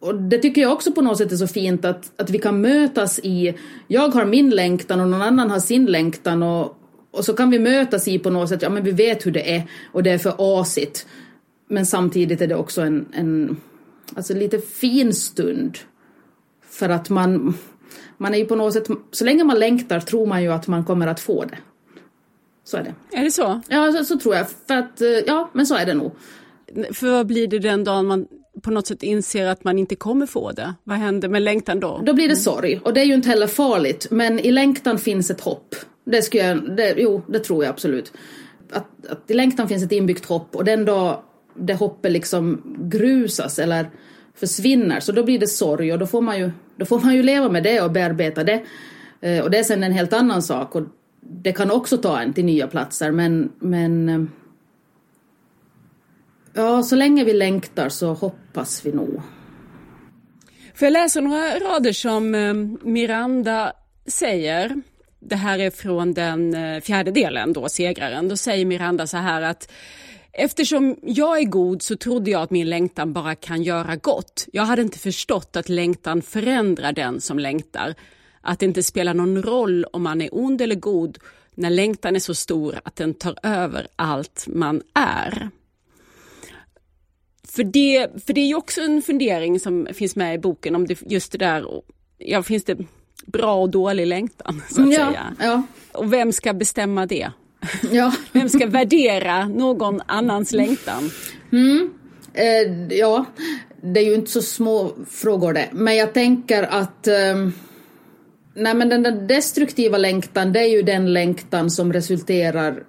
Och 0.00 0.14
det 0.14 0.38
tycker 0.38 0.60
jag 0.60 0.72
också 0.72 0.92
på 0.92 1.02
något 1.02 1.18
sätt 1.18 1.32
är 1.32 1.36
så 1.36 1.46
fint 1.46 1.84
att, 1.84 2.20
att 2.20 2.30
vi 2.30 2.38
kan 2.38 2.60
mötas 2.60 3.18
i, 3.18 3.54
jag 3.88 4.08
har 4.08 4.24
min 4.24 4.50
längtan 4.50 5.00
och 5.00 5.08
någon 5.08 5.22
annan 5.22 5.50
har 5.50 5.60
sin 5.60 5.86
längtan 5.86 6.42
och, 6.42 6.76
och 7.10 7.24
så 7.24 7.34
kan 7.34 7.50
vi 7.50 7.58
mötas 7.58 8.08
i 8.08 8.18
på 8.18 8.30
något 8.30 8.48
sätt, 8.48 8.62
ja 8.62 8.70
men 8.70 8.84
vi 8.84 8.90
vet 8.90 9.26
hur 9.26 9.30
det 9.30 9.56
är 9.56 9.62
och 9.92 10.02
det 10.02 10.10
är 10.10 10.18
för 10.18 10.60
asigt. 10.60 11.06
Men 11.68 11.86
samtidigt 11.86 12.40
är 12.40 12.46
det 12.46 12.54
också 12.54 12.80
en, 12.82 13.06
en 13.12 13.56
alltså 14.14 14.34
lite 14.34 14.58
fin 14.58 15.14
stund. 15.14 15.78
För 16.68 16.88
att 16.88 17.10
man, 17.10 17.54
man 18.18 18.34
är 18.34 18.38
ju 18.38 18.44
på 18.44 18.56
något 18.56 18.72
sätt, 18.72 18.86
så 19.10 19.24
länge 19.24 19.44
man 19.44 19.58
längtar 19.58 20.00
tror 20.00 20.26
man 20.26 20.42
ju 20.42 20.52
att 20.52 20.66
man 20.66 20.84
kommer 20.84 21.06
att 21.06 21.20
få 21.20 21.44
det. 21.44 21.58
Så 22.64 22.76
är 22.76 22.82
det. 22.82 23.18
Är 23.18 23.24
det 23.24 23.30
så? 23.30 23.60
Ja, 23.68 23.92
så, 23.92 24.04
så, 24.04 24.18
tror 24.18 24.34
jag. 24.34 24.46
För 24.66 24.74
att, 24.74 25.00
eh, 25.00 25.08
ja, 25.08 25.50
men 25.52 25.66
så 25.66 25.74
är 25.74 25.86
det 25.86 25.94
nog. 25.94 26.12
För 26.92 27.12
vad 27.12 27.26
blir 27.26 27.46
det 27.46 27.58
den 27.58 27.84
dagen 27.84 28.06
man 28.06 28.26
på 28.62 28.70
något 28.70 28.86
sätt 28.86 29.02
inser 29.02 29.46
att 29.46 29.64
man 29.64 29.78
inte 29.78 29.94
kommer 29.94 30.26
få 30.26 30.52
det? 30.52 30.74
Vad 30.84 30.98
händer 30.98 31.28
med 31.28 31.42
längtan 31.42 31.80
då? 31.80 32.00
Då 32.04 32.14
blir 32.14 32.28
det 32.28 32.36
sorg 32.36 32.80
och 32.84 32.94
det 32.94 33.00
är 33.00 33.04
ju 33.04 33.14
inte 33.14 33.28
heller 33.28 33.46
farligt. 33.46 34.06
Men 34.10 34.38
i 34.38 34.52
längtan 34.52 34.98
finns 34.98 35.30
ett 35.30 35.40
hopp. 35.40 35.74
Det 36.04 36.22
skulle 36.22 36.42
jag, 36.42 36.76
det, 36.76 36.94
jo, 36.96 37.22
det 37.26 37.38
tror 37.38 37.64
jag 37.64 37.70
absolut. 37.70 38.12
Att, 38.70 39.06
att 39.08 39.30
i 39.30 39.34
längtan 39.34 39.68
finns 39.68 39.84
ett 39.84 39.92
inbyggt 39.92 40.24
hopp 40.24 40.56
och 40.56 40.64
den 40.64 40.84
dag 40.84 41.22
det 41.54 41.74
hoppet 41.74 42.12
liksom 42.12 42.62
grusas 42.90 43.58
eller 43.58 43.90
försvinner 44.34 45.00
så 45.00 45.12
då 45.12 45.24
blir 45.24 45.38
det 45.38 45.46
sorg 45.46 45.92
och 45.92 45.98
då 45.98 46.06
får 46.06 46.20
man 46.20 46.38
ju, 46.38 46.50
då 46.76 46.84
får 46.84 47.00
man 47.00 47.14
ju 47.14 47.22
leva 47.22 47.48
med 47.48 47.62
det 47.62 47.80
och 47.80 47.90
bearbeta 47.90 48.44
det. 48.44 48.62
Eh, 49.20 49.44
och 49.44 49.50
det 49.50 49.58
är 49.58 49.62
sen 49.64 49.82
en 49.82 49.92
helt 49.92 50.12
annan 50.12 50.42
sak 50.42 50.74
och 50.74 50.82
det 51.22 51.52
kan 51.52 51.70
också 51.70 51.96
ta 51.96 52.20
en 52.20 52.32
till 52.32 52.44
nya 52.44 52.66
platser 52.66 53.10
men, 53.10 53.52
men 53.58 54.08
eh, 54.08 54.22
ja, 56.54 56.82
så 56.82 56.96
länge 56.96 57.24
vi 57.24 57.32
längtar 57.32 57.88
så 57.88 58.12
hoppas 58.12 58.86
vi 58.86 58.92
nog. 58.92 59.22
Får 60.74 60.86
jag 60.86 60.92
läsa 60.92 61.20
några 61.20 61.58
rader 61.58 61.92
som 61.92 62.34
eh, 62.34 62.54
Miranda 62.88 63.72
säger? 64.06 64.82
Det 65.20 65.36
här 65.36 65.58
är 65.58 65.70
från 65.70 66.14
den 66.14 66.54
eh, 66.54 66.80
fjärde 66.80 67.10
delen, 67.10 67.52
då, 67.52 67.68
segraren. 67.68 68.28
Då 68.28 68.36
säger 68.36 68.64
Miranda 68.64 69.06
så 69.06 69.16
här 69.16 69.42
att 69.42 69.72
Eftersom 70.34 70.96
jag 71.02 71.38
är 71.38 71.44
god 71.44 71.82
så 71.82 71.96
trodde 71.96 72.30
jag 72.30 72.42
att 72.42 72.50
min 72.50 72.70
längtan 72.70 73.12
bara 73.12 73.34
kan 73.34 73.62
göra 73.62 73.96
gott. 73.96 74.46
Jag 74.52 74.62
hade 74.62 74.82
inte 74.82 74.98
förstått 74.98 75.56
att 75.56 75.68
längtan 75.68 76.22
förändrar 76.22 76.92
den 76.92 77.20
som 77.20 77.38
längtar 77.38 77.94
att 78.42 78.58
det 78.58 78.66
inte 78.66 78.82
spelar 78.82 79.14
någon 79.14 79.42
roll 79.42 79.84
om 79.84 80.02
man 80.02 80.20
är 80.20 80.28
ond 80.32 80.60
eller 80.60 80.74
god 80.74 81.18
när 81.54 81.70
längtan 81.70 82.16
är 82.16 82.20
så 82.20 82.34
stor 82.34 82.80
att 82.84 82.96
den 82.96 83.14
tar 83.14 83.38
över 83.42 83.86
allt 83.96 84.44
man 84.46 84.82
är. 84.94 85.50
För 87.48 87.64
det, 87.64 88.08
för 88.26 88.32
det 88.32 88.40
är 88.40 88.46
ju 88.46 88.54
också 88.54 88.80
en 88.80 89.02
fundering 89.02 89.60
som 89.60 89.88
finns 89.92 90.16
med 90.16 90.34
i 90.34 90.38
boken 90.38 90.74
om 90.74 90.86
det, 90.86 91.02
just 91.10 91.32
det 91.32 91.38
där, 91.38 91.82
ja 92.18 92.42
finns 92.42 92.64
det 92.64 92.78
bra 93.26 93.54
och 93.54 93.70
dålig 93.70 94.06
längtan 94.06 94.62
så 94.70 94.82
att 94.82 94.92
ja, 94.92 95.06
säga. 95.06 95.36
Ja. 95.40 95.62
Och 95.92 96.12
vem 96.12 96.32
ska 96.32 96.52
bestämma 96.52 97.06
det? 97.06 97.30
Ja. 97.90 98.12
Vem 98.32 98.48
ska 98.48 98.66
värdera 98.66 99.48
någon 99.48 100.00
annans 100.06 100.52
längtan? 100.52 101.10
Mm. 101.52 101.90
Eh, 102.34 102.96
ja, 102.98 103.24
det 103.82 104.00
är 104.00 104.04
ju 104.04 104.14
inte 104.14 104.30
så 104.30 104.42
små 104.42 104.92
frågor 105.10 105.52
det, 105.52 105.68
men 105.72 105.96
jag 105.96 106.14
tänker 106.14 106.62
att 106.62 107.06
eh, 107.06 107.48
Nej 108.54 108.74
men 108.74 108.88
den 108.88 109.02
där 109.02 109.12
destruktiva 109.12 109.98
längtan 109.98 110.52
det 110.52 110.60
är 110.60 110.68
ju 110.68 110.82
den 110.82 111.12
längtan 111.12 111.70
som 111.70 111.92
resulterar 111.92 112.84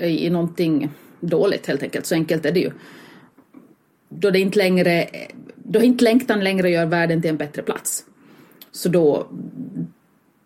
i 0.00 0.30
någonting 0.30 0.90
dåligt 1.20 1.66
helt 1.66 1.82
enkelt. 1.82 2.06
Så 2.06 2.14
enkelt 2.14 2.46
är 2.46 2.52
det 2.52 2.60
ju. 2.60 2.70
Då 4.08 4.30
det 4.30 4.38
inte 4.38 4.58
längre, 4.58 5.08
då 5.56 5.80
inte 5.80 6.04
längtan 6.04 6.44
längre 6.44 6.70
gör 6.70 6.86
världen 6.86 7.22
till 7.22 7.30
en 7.30 7.36
bättre 7.36 7.62
plats. 7.62 8.04
Så 8.72 8.88
då, 8.88 9.26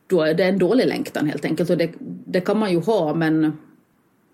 då 0.07 0.23
är 0.23 0.35
det 0.35 0.45
en 0.45 0.59
dålig 0.59 0.87
längtan 0.87 1.27
helt 1.27 1.45
enkelt 1.45 1.71
och 1.71 1.77
det, 1.77 1.91
det 2.27 2.41
kan 2.41 2.59
man 2.59 2.71
ju 2.71 2.81
ha 2.81 3.15
men 3.15 3.59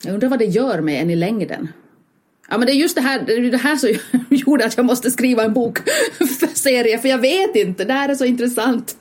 jag 0.05 0.15
undrar 0.15 0.29
vad 0.29 0.39
det 0.39 0.45
gör 0.45 0.81
med 0.81 1.03
en 1.03 1.11
i 1.11 1.17
längden. 1.17 1.69
Ja 2.49 2.59
men 2.59 2.67
det 2.67 2.73
är 2.73 2.77
just 2.77 2.97
det 2.97 3.03
här, 3.03 3.23
det 3.27 3.51
det 3.51 3.57
här 3.57 3.77
som 3.77 3.91
gjorde 4.37 4.67
att 4.67 4.77
jag 4.77 4.87
måste 4.87 5.11
skriva 5.11 5.45
en 5.45 5.53
bok 5.53 5.79
för 6.19 6.47
serie 6.59 6.99
för 6.99 7.09
jag 7.09 7.19
vet 7.19 7.57
inte, 7.57 7.85
det 7.85 7.93
här 7.93 8.09
är 8.09 8.15
så 8.15 8.25
intressant 8.25 8.97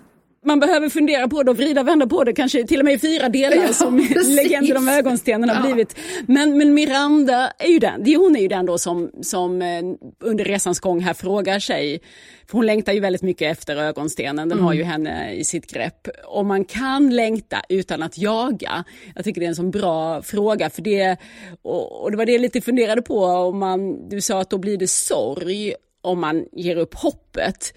man 0.45 0.59
behöver 0.59 0.89
fundera 0.89 1.27
på 1.27 1.43
det 1.43 1.51
och 1.51 1.57
vrida 1.57 1.81
och 1.81 1.87
vända 1.87 2.07
på 2.07 2.23
det, 2.23 2.33
kanske 2.33 2.63
till 2.67 2.79
och 2.79 2.85
med 2.85 2.93
i 2.93 2.99
fyra 2.99 3.29
delar 3.29 3.57
ja, 3.57 3.73
som 3.73 3.97
Legenden 4.25 4.77
om 4.77 4.89
ögonstenen 4.89 5.49
har 5.49 5.55
ja. 5.55 5.61
blivit. 5.61 5.97
Men, 6.27 6.57
men 6.57 6.73
Miranda 6.73 7.51
är 7.59 7.67
ju 7.67 7.79
den, 7.79 8.15
hon 8.15 8.35
är 8.35 8.39
ju 8.39 8.47
den 8.47 8.65
då 8.65 8.77
som, 8.77 9.11
som 9.21 9.61
eh, 9.61 9.83
under 10.19 10.45
resans 10.45 10.79
gång 10.79 10.99
här 10.99 11.13
frågar 11.13 11.59
sig, 11.59 12.01
för 12.47 12.57
hon 12.57 12.65
längtar 12.65 12.93
ju 12.93 12.99
väldigt 12.99 13.21
mycket 13.21 13.51
efter 13.51 13.75
ögonstenen, 13.75 14.49
den 14.49 14.57
mm. 14.57 14.65
har 14.65 14.73
ju 14.73 14.83
henne 14.83 15.33
i 15.33 15.43
sitt 15.43 15.73
grepp. 15.73 16.07
Om 16.25 16.47
man 16.47 16.65
kan 16.65 17.15
längta 17.15 17.61
utan 17.69 18.03
att 18.03 18.17
jaga, 18.17 18.83
jag 19.15 19.23
tycker 19.23 19.41
det 19.41 19.47
är 19.47 19.49
en 19.49 19.55
sån 19.55 19.71
bra 19.71 20.21
fråga 20.21 20.69
för 20.69 20.81
det, 20.81 21.17
och, 21.61 22.03
och 22.03 22.11
det 22.11 22.17
var 22.17 22.25
det 22.25 22.31
jag 22.31 22.41
lite 22.41 22.61
funderade 22.61 23.01
på, 23.01 23.25
om 23.25 23.59
man, 23.59 24.09
du 24.09 24.21
sa 24.21 24.41
att 24.41 24.49
då 24.49 24.57
blir 24.57 24.77
det 24.77 24.87
sorg 24.87 25.73
om 26.05 26.19
man 26.19 26.45
ger 26.51 26.75
upp 26.75 26.93
hoppet. 26.93 27.73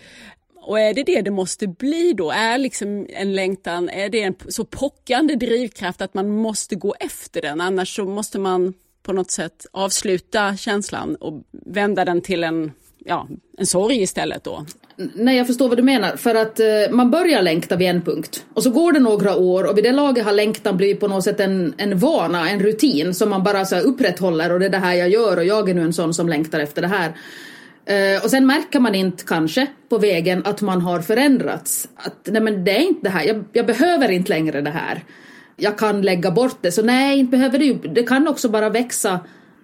Och 0.68 0.80
är 0.80 0.94
det 0.94 1.02
det 1.02 1.22
det 1.22 1.30
måste 1.30 1.66
bli 1.66 2.12
då? 2.12 2.30
Är 2.30 2.58
liksom 2.58 3.06
en 3.08 3.34
längtan, 3.34 3.88
är 3.88 4.08
det 4.08 4.22
en 4.22 4.34
så 4.48 4.64
pockande 4.64 5.34
drivkraft 5.34 6.02
att 6.02 6.14
man 6.14 6.30
måste 6.30 6.74
gå 6.74 6.94
efter 7.00 7.42
den? 7.42 7.60
Annars 7.60 7.96
så 7.96 8.04
måste 8.04 8.38
man 8.38 8.74
på 9.02 9.12
något 9.12 9.30
sätt 9.30 9.66
avsluta 9.72 10.56
känslan 10.56 11.14
och 11.14 11.42
vända 11.66 12.04
den 12.04 12.20
till 12.20 12.44
en, 12.44 12.72
ja, 12.98 13.28
en 13.58 13.66
sorg 13.66 14.02
istället 14.02 14.44
då? 14.44 14.66
Nej, 15.14 15.36
jag 15.36 15.46
förstår 15.46 15.68
vad 15.68 15.78
du 15.78 15.82
menar. 15.82 16.16
För 16.16 16.34
att 16.34 16.60
eh, 16.60 16.66
man 16.90 17.10
börjar 17.10 17.42
längta 17.42 17.76
vid 17.76 17.88
en 17.88 18.02
punkt. 18.02 18.44
Och 18.54 18.62
så 18.62 18.70
går 18.70 18.92
det 18.92 19.00
några 19.00 19.36
år 19.36 19.64
och 19.64 19.78
vid 19.78 19.84
det 19.84 19.92
laget 19.92 20.24
har 20.24 20.32
längtan 20.32 20.76
blivit 20.76 21.00
på 21.00 21.08
något 21.08 21.24
sätt 21.24 21.40
en, 21.40 21.74
en 21.76 21.98
vana, 21.98 22.50
en 22.50 22.60
rutin 22.60 23.14
som 23.14 23.30
man 23.30 23.42
bara 23.42 23.64
så 23.64 23.74
här, 23.74 23.82
upprätthåller 23.82 24.52
och 24.52 24.60
det 24.60 24.66
är 24.66 24.70
det 24.70 24.78
här 24.78 24.94
jag 24.94 25.08
gör 25.08 25.36
och 25.36 25.44
jag 25.44 25.68
är 25.68 25.74
nu 25.74 25.82
en 25.82 25.92
sån 25.92 26.14
som 26.14 26.28
längtar 26.28 26.60
efter 26.60 26.82
det 26.82 26.88
här. 26.88 27.12
Eh, 27.88 28.24
och 28.24 28.30
sen 28.30 28.46
märker 28.46 28.80
man 28.80 28.94
inte 28.94 29.24
kanske 29.24 29.66
på 29.88 29.98
vägen 29.98 30.42
att 30.44 30.60
man 30.60 30.80
har 30.80 31.00
förändrats. 31.00 31.88
Att 31.96 32.28
nej 32.30 32.42
men 32.42 32.64
det 32.64 32.70
är 32.70 32.80
inte 32.80 33.00
det 33.02 33.10
här, 33.10 33.24
jag, 33.24 33.44
jag, 33.52 33.66
behöver 33.66 34.08
inte 34.10 34.28
längre 34.28 34.60
det 34.60 34.70
här. 34.70 35.04
Jag 35.56 35.78
kan 35.78 36.02
lägga 36.02 36.30
bort 36.30 36.58
det, 36.60 36.72
så 36.72 36.82
nej, 36.82 37.18
inte 37.18 37.30
behöver 37.30 37.58
det 37.58 37.88
Det 37.94 38.02
kan 38.02 38.28
också 38.28 38.48
bara 38.48 38.70
växa 38.70 39.20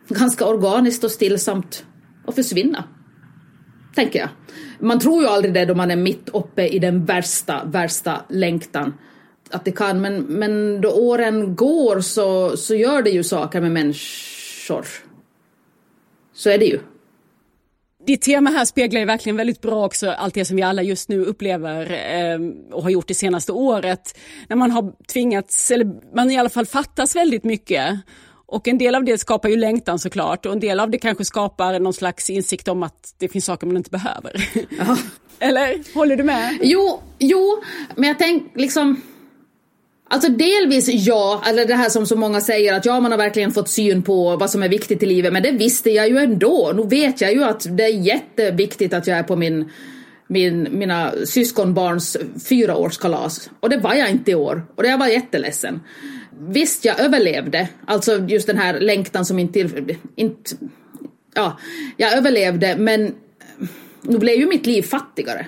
ganska 0.08 0.46
organiskt 0.46 1.04
och 1.04 1.10
stillsamt 1.10 1.84
och 2.24 2.34
försvinna. 2.34 2.84
Tänker 3.94 4.18
jag. 4.18 4.28
Man 4.78 5.00
tror 5.00 5.22
ju 5.22 5.28
aldrig 5.28 5.54
det 5.54 5.64
då 5.64 5.74
man 5.74 5.90
är 5.90 5.96
mitt 5.96 6.28
uppe 6.28 6.66
i 6.66 6.78
den 6.78 7.04
värsta, 7.04 7.64
värsta 7.64 8.20
längtan. 8.28 8.94
Att 9.50 9.64
det 9.64 9.72
kan, 9.72 10.00
men, 10.00 10.22
men 10.22 10.80
då 10.80 10.90
åren 10.90 11.56
går 11.56 12.00
så, 12.00 12.56
så 12.56 12.74
gör 12.74 13.02
det 13.02 13.10
ju 13.10 13.24
saker 13.24 13.60
med 13.60 13.72
människor. 13.72 14.86
Så 16.34 16.50
är 16.50 16.58
det 16.58 16.66
ju. 16.66 16.78
Ditt 18.06 18.22
tema 18.22 18.50
här 18.50 18.64
speglar 18.64 19.00
ju 19.00 19.06
verkligen 19.06 19.36
väldigt 19.36 19.62
bra 19.62 19.84
också 19.84 20.10
allt 20.10 20.34
det 20.34 20.44
som 20.44 20.56
vi 20.56 20.62
alla 20.62 20.82
just 20.82 21.08
nu 21.08 21.24
upplever 21.24 21.92
eh, 21.92 22.38
och 22.72 22.82
har 22.82 22.90
gjort 22.90 23.08
det 23.08 23.14
senaste 23.14 23.52
året. 23.52 24.18
När 24.48 24.56
man 24.56 24.70
har 24.70 24.92
tvingats, 25.12 25.70
eller 25.70 26.14
man 26.16 26.30
i 26.30 26.38
alla 26.38 26.48
fall 26.48 26.66
fattas 26.66 27.16
väldigt 27.16 27.44
mycket. 27.44 27.98
Och 28.46 28.68
en 28.68 28.78
del 28.78 28.94
av 28.94 29.04
det 29.04 29.18
skapar 29.18 29.48
ju 29.48 29.56
längtan 29.56 29.98
såklart 29.98 30.46
och 30.46 30.52
en 30.52 30.60
del 30.60 30.80
av 30.80 30.90
det 30.90 30.98
kanske 30.98 31.24
skapar 31.24 31.80
någon 31.80 31.94
slags 31.94 32.30
insikt 32.30 32.68
om 32.68 32.82
att 32.82 33.14
det 33.18 33.28
finns 33.28 33.44
saker 33.44 33.66
man 33.66 33.76
inte 33.76 33.90
behöver. 33.90 34.48
Ja. 34.78 34.96
eller? 35.38 35.94
Håller 35.94 36.16
du 36.16 36.22
med? 36.22 36.58
Jo, 36.62 37.02
jo, 37.18 37.62
men 37.96 38.08
jag 38.08 38.18
tänker 38.18 38.58
liksom 38.58 39.00
Alltså 40.14 40.28
delvis 40.28 40.88
ja, 40.88 41.42
eller 41.46 41.66
det 41.66 41.74
här 41.74 41.88
som 41.88 42.06
så 42.06 42.16
många 42.16 42.40
säger 42.40 42.74
att 42.74 42.84
ja, 42.84 43.00
man 43.00 43.10
har 43.10 43.18
verkligen 43.18 43.52
fått 43.52 43.68
syn 43.68 44.02
på 44.02 44.36
vad 44.36 44.50
som 44.50 44.62
är 44.62 44.68
viktigt 44.68 45.02
i 45.02 45.06
livet, 45.06 45.32
men 45.32 45.42
det 45.42 45.50
visste 45.50 45.90
jag 45.90 46.08
ju 46.08 46.18
ändå. 46.18 46.72
Nu 46.76 46.82
vet 46.82 47.20
jag 47.20 47.32
ju 47.32 47.44
att 47.44 47.66
det 47.76 47.84
är 47.84 47.88
jätteviktigt 47.88 48.94
att 48.94 49.06
jag 49.06 49.18
är 49.18 49.22
på 49.22 49.36
min, 49.36 49.70
min, 50.26 50.68
mina 50.70 51.12
syskonbarns 51.26 52.16
fyraårskalas. 52.48 53.50
Och 53.60 53.70
det 53.70 53.76
var 53.76 53.94
jag 53.94 54.10
inte 54.10 54.30
i 54.30 54.34
år, 54.34 54.66
och 54.74 54.86
jag 54.86 54.98
var 54.98 55.06
jätteledsen. 55.06 55.80
Visst, 56.38 56.84
jag 56.84 57.00
överlevde, 57.00 57.68
alltså 57.86 58.18
just 58.18 58.46
den 58.46 58.58
här 58.58 58.80
längtan 58.80 59.24
som 59.24 59.38
inte, 59.38 59.68
inte 60.16 60.50
ja, 61.34 61.58
jag 61.96 62.12
överlevde, 62.12 62.76
men 62.76 63.14
nu 64.02 64.18
blev 64.18 64.36
ju 64.36 64.46
mitt 64.46 64.66
liv 64.66 64.82
fattigare. 64.82 65.46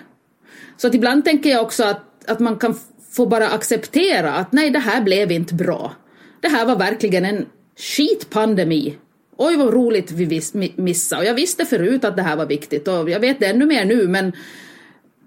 Så 0.76 0.86
att 0.86 0.94
ibland 0.94 1.24
tänker 1.24 1.50
jag 1.50 1.62
också 1.62 1.84
att, 1.84 2.30
att 2.30 2.40
man 2.40 2.56
kan 2.56 2.74
får 3.16 3.26
bara 3.26 3.48
acceptera 3.48 4.34
att 4.34 4.52
nej, 4.52 4.70
det 4.70 4.78
här 4.78 5.02
blev 5.02 5.32
inte 5.32 5.54
bra. 5.54 5.94
Det 6.40 6.48
här 6.48 6.66
var 6.66 6.76
verkligen 6.76 7.24
en 7.24 7.46
skitpandemi. 7.76 8.98
Oj 9.36 9.56
vad 9.56 9.74
roligt 9.74 10.10
vi 10.10 10.42
missade. 10.76 11.22
Och 11.22 11.28
jag 11.28 11.34
visste 11.34 11.64
förut 11.64 12.04
att 12.04 12.16
det 12.16 12.22
här 12.22 12.36
var 12.36 12.46
viktigt 12.46 12.88
och 12.88 13.10
jag 13.10 13.20
vet 13.20 13.40
det 13.40 13.46
ännu 13.46 13.66
mer 13.66 13.84
nu 13.84 14.08
men, 14.08 14.32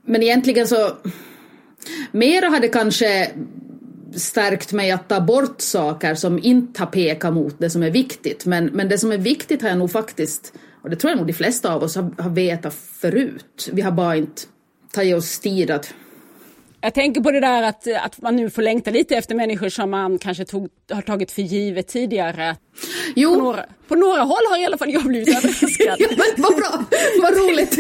men 0.06 0.24
egentligen 0.24 0.68
så 0.68 0.98
mera 2.12 2.50
hade 2.50 2.68
kanske 2.68 3.32
stärkt 4.16 4.74
mig 4.74 4.92
att 4.92 5.10
ta 5.10 5.22
bort 5.22 5.62
saker 5.62 6.16
som 6.16 6.40
inte 6.44 6.82
har 6.82 6.88
pekat 6.88 7.34
mot 7.34 7.60
det 7.60 7.70
som 7.70 7.84
är 7.84 7.92
viktigt. 7.92 8.46
Men, 8.46 8.66
men 8.66 8.90
det 8.90 8.98
som 8.98 9.12
är 9.12 9.18
viktigt 9.18 9.62
har 9.62 9.70
jag 9.70 9.78
nog 9.78 9.92
faktiskt, 9.92 10.54
och 10.82 10.90
det 10.90 10.96
tror 10.96 11.12
jag 11.12 11.18
nog 11.18 11.28
de 11.28 11.34
flesta 11.34 11.74
av 11.74 11.84
oss 11.84 11.96
har, 11.96 12.22
har 12.22 12.30
vetat 12.30 12.74
förut. 12.74 13.70
Vi 13.72 13.82
har 13.82 13.92
bara 13.92 14.16
inte 14.16 14.42
tagit 14.92 15.16
oss 15.16 15.40
tid 15.40 15.72
att 15.72 15.94
jag 16.82 16.94
tänker 16.94 17.22
på 17.22 17.32
det 17.32 17.40
där 17.40 17.64
att, 17.64 17.88
att 18.02 18.22
man 18.22 18.36
nu 18.36 18.50
får 18.50 18.62
längta 18.62 18.92
lite 18.92 19.16
efter 19.16 19.36
människor 19.36 19.70
som 19.70 19.92
man 19.92 20.20
kanske 20.20 20.46
tog, 20.46 20.70
har 20.92 21.02
tagit 21.02 21.32
för 21.32 21.42
givet 21.42 21.88
tidigare. 21.88 22.56
Jo. 23.16 23.36
På 23.36 23.42
några, 23.42 23.66
på 23.88 23.96
några 23.96 24.22
håll 24.22 24.44
har 24.50 24.62
i 24.62 24.66
alla 24.66 24.78
fall 24.78 24.90
jag 24.90 25.04
blivit 25.04 25.38
överraskad. 25.38 25.96
ja, 26.00 26.08
vad 26.38 26.56
bra, 26.56 26.86
vad 27.22 27.38
roligt. 27.38 27.76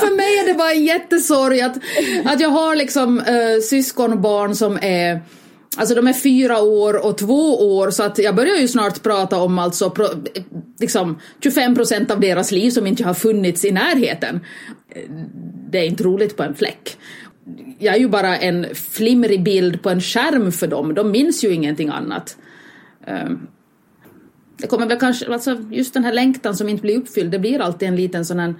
för 0.00 0.16
mig 0.16 0.38
är 0.38 0.46
det 0.46 0.54
bara 0.54 0.72
en 0.72 0.84
jättesorg 0.84 1.60
att, 1.60 1.76
att 2.24 2.40
jag 2.40 2.48
har 2.48 2.76
liksom 2.76 3.20
äh, 3.20 3.60
syskonbarn 3.62 4.54
som 4.54 4.78
är 4.82 5.20
Alltså 5.78 5.94
de 5.94 6.06
är 6.06 6.12
fyra 6.12 6.60
år 6.60 7.06
och 7.06 7.18
två 7.18 7.76
år 7.76 7.90
så 7.90 8.02
att 8.02 8.18
jag 8.18 8.34
börjar 8.34 8.56
ju 8.56 8.68
snart 8.68 9.02
prata 9.02 9.38
om 9.38 9.58
alltså 9.58 9.90
pro, 9.90 10.06
liksom 10.80 11.20
25 11.42 11.74
procent 11.74 12.10
av 12.10 12.20
deras 12.20 12.52
liv 12.52 12.70
som 12.70 12.86
inte 12.86 13.04
har 13.04 13.14
funnits 13.14 13.64
i 13.64 13.70
närheten. 13.70 14.40
Det 15.70 15.78
är 15.78 15.84
inte 15.84 16.04
roligt 16.04 16.36
på 16.36 16.42
en 16.42 16.54
fläck 16.54 16.96
jag 17.78 17.94
är 17.94 17.98
ju 17.98 18.08
bara 18.08 18.38
en 18.38 18.74
flimrig 18.74 19.42
bild 19.42 19.82
på 19.82 19.90
en 19.90 20.00
skärm 20.00 20.52
för 20.52 20.66
dem. 20.66 20.94
De 20.94 21.10
minns 21.10 21.44
ju 21.44 21.54
ingenting 21.54 21.88
annat. 21.88 22.38
Ehm, 23.06 23.46
det 24.56 24.66
kommer 24.66 24.86
väl 24.86 24.98
kanske, 24.98 25.32
alltså 25.32 25.64
just 25.70 25.94
den 25.94 26.04
här 26.04 26.12
längtan 26.12 26.56
som 26.56 26.68
inte 26.68 26.82
blir 26.82 26.98
uppfylld, 26.98 27.30
det 27.30 27.38
blir 27.38 27.60
alltid 27.60 27.88
en 27.88 27.96
liten 27.96 28.24
sån 28.24 28.38
här 28.38 28.54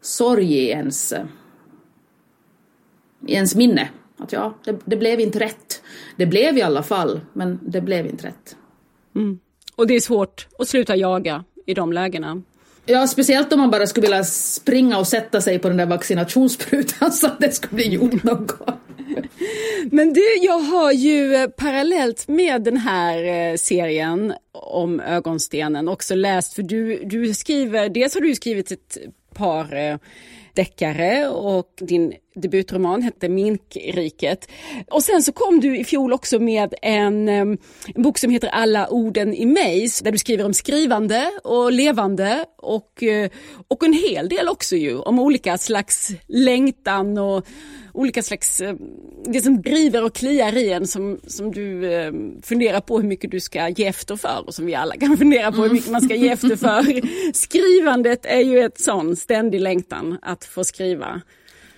sorg 0.00 0.52
i 0.52 0.68
ens, 0.68 1.12
i 3.26 3.34
ens 3.34 3.54
minne. 3.54 3.88
Att 4.16 4.32
ja, 4.32 4.54
det, 4.64 4.78
det 4.84 4.96
blev 4.96 5.20
inte 5.20 5.38
rätt. 5.38 5.82
Det 6.16 6.26
blev 6.26 6.58
i 6.58 6.62
alla 6.62 6.82
fall, 6.82 7.20
men 7.32 7.58
det 7.62 7.80
blev 7.80 8.06
inte 8.06 8.26
rätt. 8.26 8.56
Mm. 9.16 9.38
Och 9.76 9.86
det 9.86 9.94
är 9.94 10.00
svårt 10.00 10.48
att 10.58 10.68
sluta 10.68 10.96
jaga 10.96 11.44
i 11.66 11.74
de 11.74 11.92
lägena. 11.92 12.42
Ja, 12.90 13.06
speciellt 13.06 13.52
om 13.52 13.60
man 13.60 13.70
bara 13.70 13.86
skulle 13.86 14.06
vilja 14.06 14.24
springa 14.24 14.98
och 14.98 15.06
sätta 15.06 15.40
sig 15.40 15.58
på 15.58 15.68
den 15.68 15.76
där 15.76 15.86
vaccinationssprutan 15.86 17.12
så 17.12 17.26
att 17.26 17.40
det 17.40 17.52
skulle 17.52 17.74
bli 17.74 17.88
gjort 17.88 18.22
gång. 18.22 18.48
Men 19.90 20.12
du, 20.12 20.36
jag 20.42 20.58
har 20.58 20.92
ju 20.92 21.34
eh, 21.34 21.48
parallellt 21.48 22.28
med 22.28 22.62
den 22.62 22.76
här 22.76 23.24
eh, 23.24 23.56
serien 23.56 24.34
om 24.52 25.00
ögonstenen 25.00 25.88
också 25.88 26.14
läst, 26.14 26.54
för 26.54 26.62
du, 26.62 27.04
du 27.04 27.34
skriver, 27.34 27.88
dels 27.88 28.14
har 28.14 28.20
du 28.20 28.34
skrivit 28.34 28.70
ett 28.70 28.98
par 29.34 29.76
eh, 29.76 29.96
deckare 30.54 31.28
och 31.28 31.72
din 31.80 32.12
debutroman 32.38 33.02
hette 33.02 33.28
Minkriket. 33.28 34.48
Och 34.90 35.02
sen 35.02 35.22
så 35.22 35.32
kom 35.32 35.60
du 35.60 35.78
i 35.78 35.84
fjol 35.84 36.12
också 36.12 36.38
med 36.38 36.74
en, 36.82 37.28
en 37.28 37.58
bok 37.94 38.18
som 38.18 38.30
heter 38.30 38.48
Alla 38.48 38.88
orden 38.88 39.34
i 39.34 39.46
mig 39.46 39.88
där 40.02 40.12
du 40.12 40.18
skriver 40.18 40.44
om 40.44 40.54
skrivande 40.54 41.30
och 41.44 41.72
levande 41.72 42.44
och, 42.58 43.02
eh, 43.02 43.30
och 43.68 43.84
en 43.84 43.92
hel 43.92 44.28
del 44.28 44.48
också 44.48 44.76
ju 44.76 44.98
om 44.98 45.18
olika 45.18 45.58
slags 45.58 46.10
längtan 46.26 47.18
och 47.18 47.46
olika 47.92 48.22
slags, 48.22 48.60
eh, 48.60 48.74
det 49.24 49.40
som 49.40 49.62
driver 49.62 50.04
och 50.04 50.14
kliar 50.14 50.56
i 50.56 50.72
en 50.72 50.86
som, 50.86 51.20
som 51.26 51.52
du 51.52 51.92
eh, 51.92 52.12
funderar 52.42 52.80
på 52.80 53.00
hur 53.00 53.08
mycket 53.08 53.30
du 53.30 53.40
ska 53.40 53.68
ge 53.68 53.86
efter 53.86 54.16
för 54.16 54.44
och 54.46 54.54
som 54.54 54.66
vi 54.66 54.74
alla 54.74 54.96
kan 54.96 55.16
fundera 55.18 55.52
på 55.52 55.62
hur 55.62 55.70
mycket 55.70 55.90
man 55.90 56.02
ska 56.02 56.14
ge 56.14 56.28
efter 56.28 56.56
för. 56.56 57.00
Skrivandet 57.32 58.26
är 58.26 58.40
ju 58.40 58.60
ett 58.60 58.80
sån 58.80 59.16
ständig 59.16 59.60
längtan 59.60 60.18
att 60.22 60.44
få 60.44 60.64
skriva. 60.64 61.22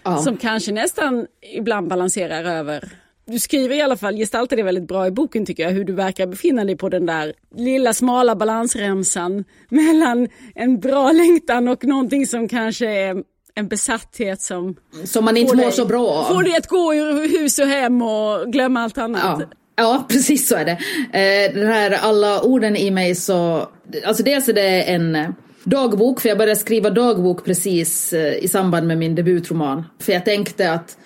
Ja. 0.02 0.18
Som 0.18 0.36
kanske 0.36 0.72
nästan 0.72 1.26
ibland 1.56 1.88
balanserar 1.88 2.44
över 2.44 2.88
du 3.30 3.38
skriver 3.38 3.74
i 3.74 3.80
alla 3.82 3.96
fall, 3.96 4.16
gestaltar 4.16 4.56
det 4.56 4.62
väldigt 4.62 4.88
bra 4.88 5.06
i 5.06 5.10
boken 5.10 5.46
tycker 5.46 5.62
jag, 5.62 5.70
hur 5.70 5.84
du 5.84 5.92
verkar 5.92 6.26
befinna 6.26 6.64
dig 6.64 6.76
på 6.76 6.88
den 6.88 7.06
där 7.06 7.32
lilla 7.56 7.92
smala 7.92 8.36
balansremsan 8.36 9.44
mellan 9.68 10.28
en 10.54 10.80
bra 10.80 11.12
längtan 11.12 11.68
och 11.68 11.84
någonting 11.84 12.26
som 12.26 12.48
kanske 12.48 12.86
är 12.86 13.22
en 13.54 13.68
besatthet 13.68 14.40
som... 14.40 14.76
Som 15.04 15.24
man 15.24 15.36
inte 15.36 15.56
mår 15.56 15.62
dig, 15.62 15.72
så 15.72 15.86
bra 15.86 16.08
av. 16.08 16.24
Får 16.24 16.42
dig 16.42 16.56
att 16.56 16.66
gå 16.66 16.94
ur 16.94 17.38
hus 17.38 17.58
och 17.58 17.66
hem 17.66 18.02
och 18.02 18.52
glömma 18.52 18.80
allt 18.80 18.98
annat. 18.98 19.22
Ja. 19.40 19.46
Ja, 19.76 20.06
precis 20.08 20.48
så 20.48 20.56
är 20.56 20.64
det. 20.64 20.78
Eh, 21.18 21.54
den 21.54 21.66
här 21.66 21.90
alla 21.90 22.42
orden 22.42 22.76
i 22.76 22.90
mig 22.90 23.14
så, 23.14 23.68
alltså 24.06 24.22
dels 24.22 24.48
är 24.48 24.52
det 24.52 24.82
en 24.82 25.34
dagbok, 25.64 26.20
för 26.20 26.28
jag 26.28 26.38
började 26.38 26.60
skriva 26.60 26.90
dagbok 26.90 27.44
precis 27.44 28.12
eh, 28.12 28.44
i 28.44 28.48
samband 28.48 28.86
med 28.86 28.98
min 28.98 29.14
debutroman. 29.14 29.84
För 29.98 30.12
jag 30.12 30.24
tänkte 30.24 30.72
att, 30.72 30.98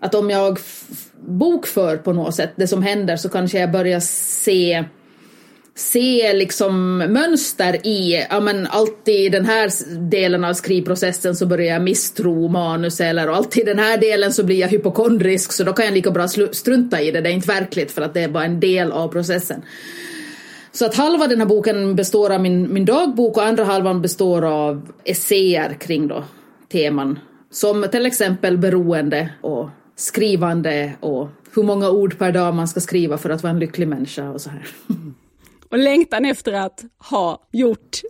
att 0.00 0.14
om 0.14 0.30
jag 0.30 0.58
bokför 1.20 1.96
på 1.96 2.12
något 2.12 2.34
sätt 2.34 2.50
det 2.56 2.66
som 2.66 2.82
händer 2.82 3.16
så 3.16 3.28
kanske 3.28 3.58
jag 3.58 3.72
börjar 3.72 4.00
se 4.00 4.84
se 5.78 6.32
liksom 6.32 6.98
mönster 6.98 7.86
i, 7.86 8.26
ja 8.30 8.40
men 8.40 8.66
alltid 8.66 9.14
i 9.14 9.28
den 9.28 9.44
här 9.44 9.70
delen 10.10 10.44
av 10.44 10.54
skrivprocessen 10.54 11.36
så 11.36 11.46
börjar 11.46 11.72
jag 11.72 11.82
misstro 11.82 12.48
manus 12.48 13.00
eller 13.00 13.28
och 13.28 13.36
alltid 13.36 13.62
i 13.62 13.66
den 13.66 13.78
här 13.78 13.98
delen 13.98 14.32
så 14.32 14.44
blir 14.44 14.56
jag 14.56 14.68
hypokondrisk 14.68 15.52
så 15.52 15.64
då 15.64 15.72
kan 15.72 15.84
jag 15.84 15.94
lika 15.94 16.10
bra 16.10 16.28
strunta 16.52 17.00
i 17.00 17.10
det, 17.10 17.20
det 17.20 17.30
är 17.30 17.32
inte 17.32 17.48
verkligt 17.48 17.90
för 17.90 18.02
att 18.02 18.14
det 18.14 18.20
är 18.20 18.28
bara 18.28 18.44
en 18.44 18.60
del 18.60 18.92
av 18.92 19.08
processen. 19.08 19.62
Så 20.78 20.86
att 20.86 20.94
halva 20.94 21.26
den 21.26 21.38
här 21.38 21.46
boken 21.46 21.96
består 21.96 22.30
av 22.30 22.40
min, 22.40 22.72
min 22.72 22.84
dagbok 22.84 23.36
och 23.36 23.44
andra 23.44 23.64
halvan 23.64 24.02
består 24.02 24.44
av 24.44 24.92
essäer 25.04 25.74
kring 25.74 26.08
då 26.08 26.24
teman 26.72 27.18
som 27.50 27.86
till 27.90 28.06
exempel 28.06 28.58
beroende 28.58 29.30
och 29.40 29.68
skrivande 29.96 30.92
och 31.00 31.28
hur 31.54 31.62
många 31.62 31.90
ord 31.90 32.18
per 32.18 32.32
dag 32.32 32.54
man 32.54 32.68
ska 32.68 32.80
skriva 32.80 33.18
för 33.18 33.30
att 33.30 33.42
vara 33.42 33.50
en 33.50 33.58
lycklig 33.58 33.88
människa 33.88 34.30
och 34.30 34.40
så 34.40 34.50
här. 34.50 34.66
Och 35.70 35.78
längtan 35.78 36.24
efter 36.24 36.52
att 36.52 36.84
ha 37.10 37.42
gjort, 37.52 38.00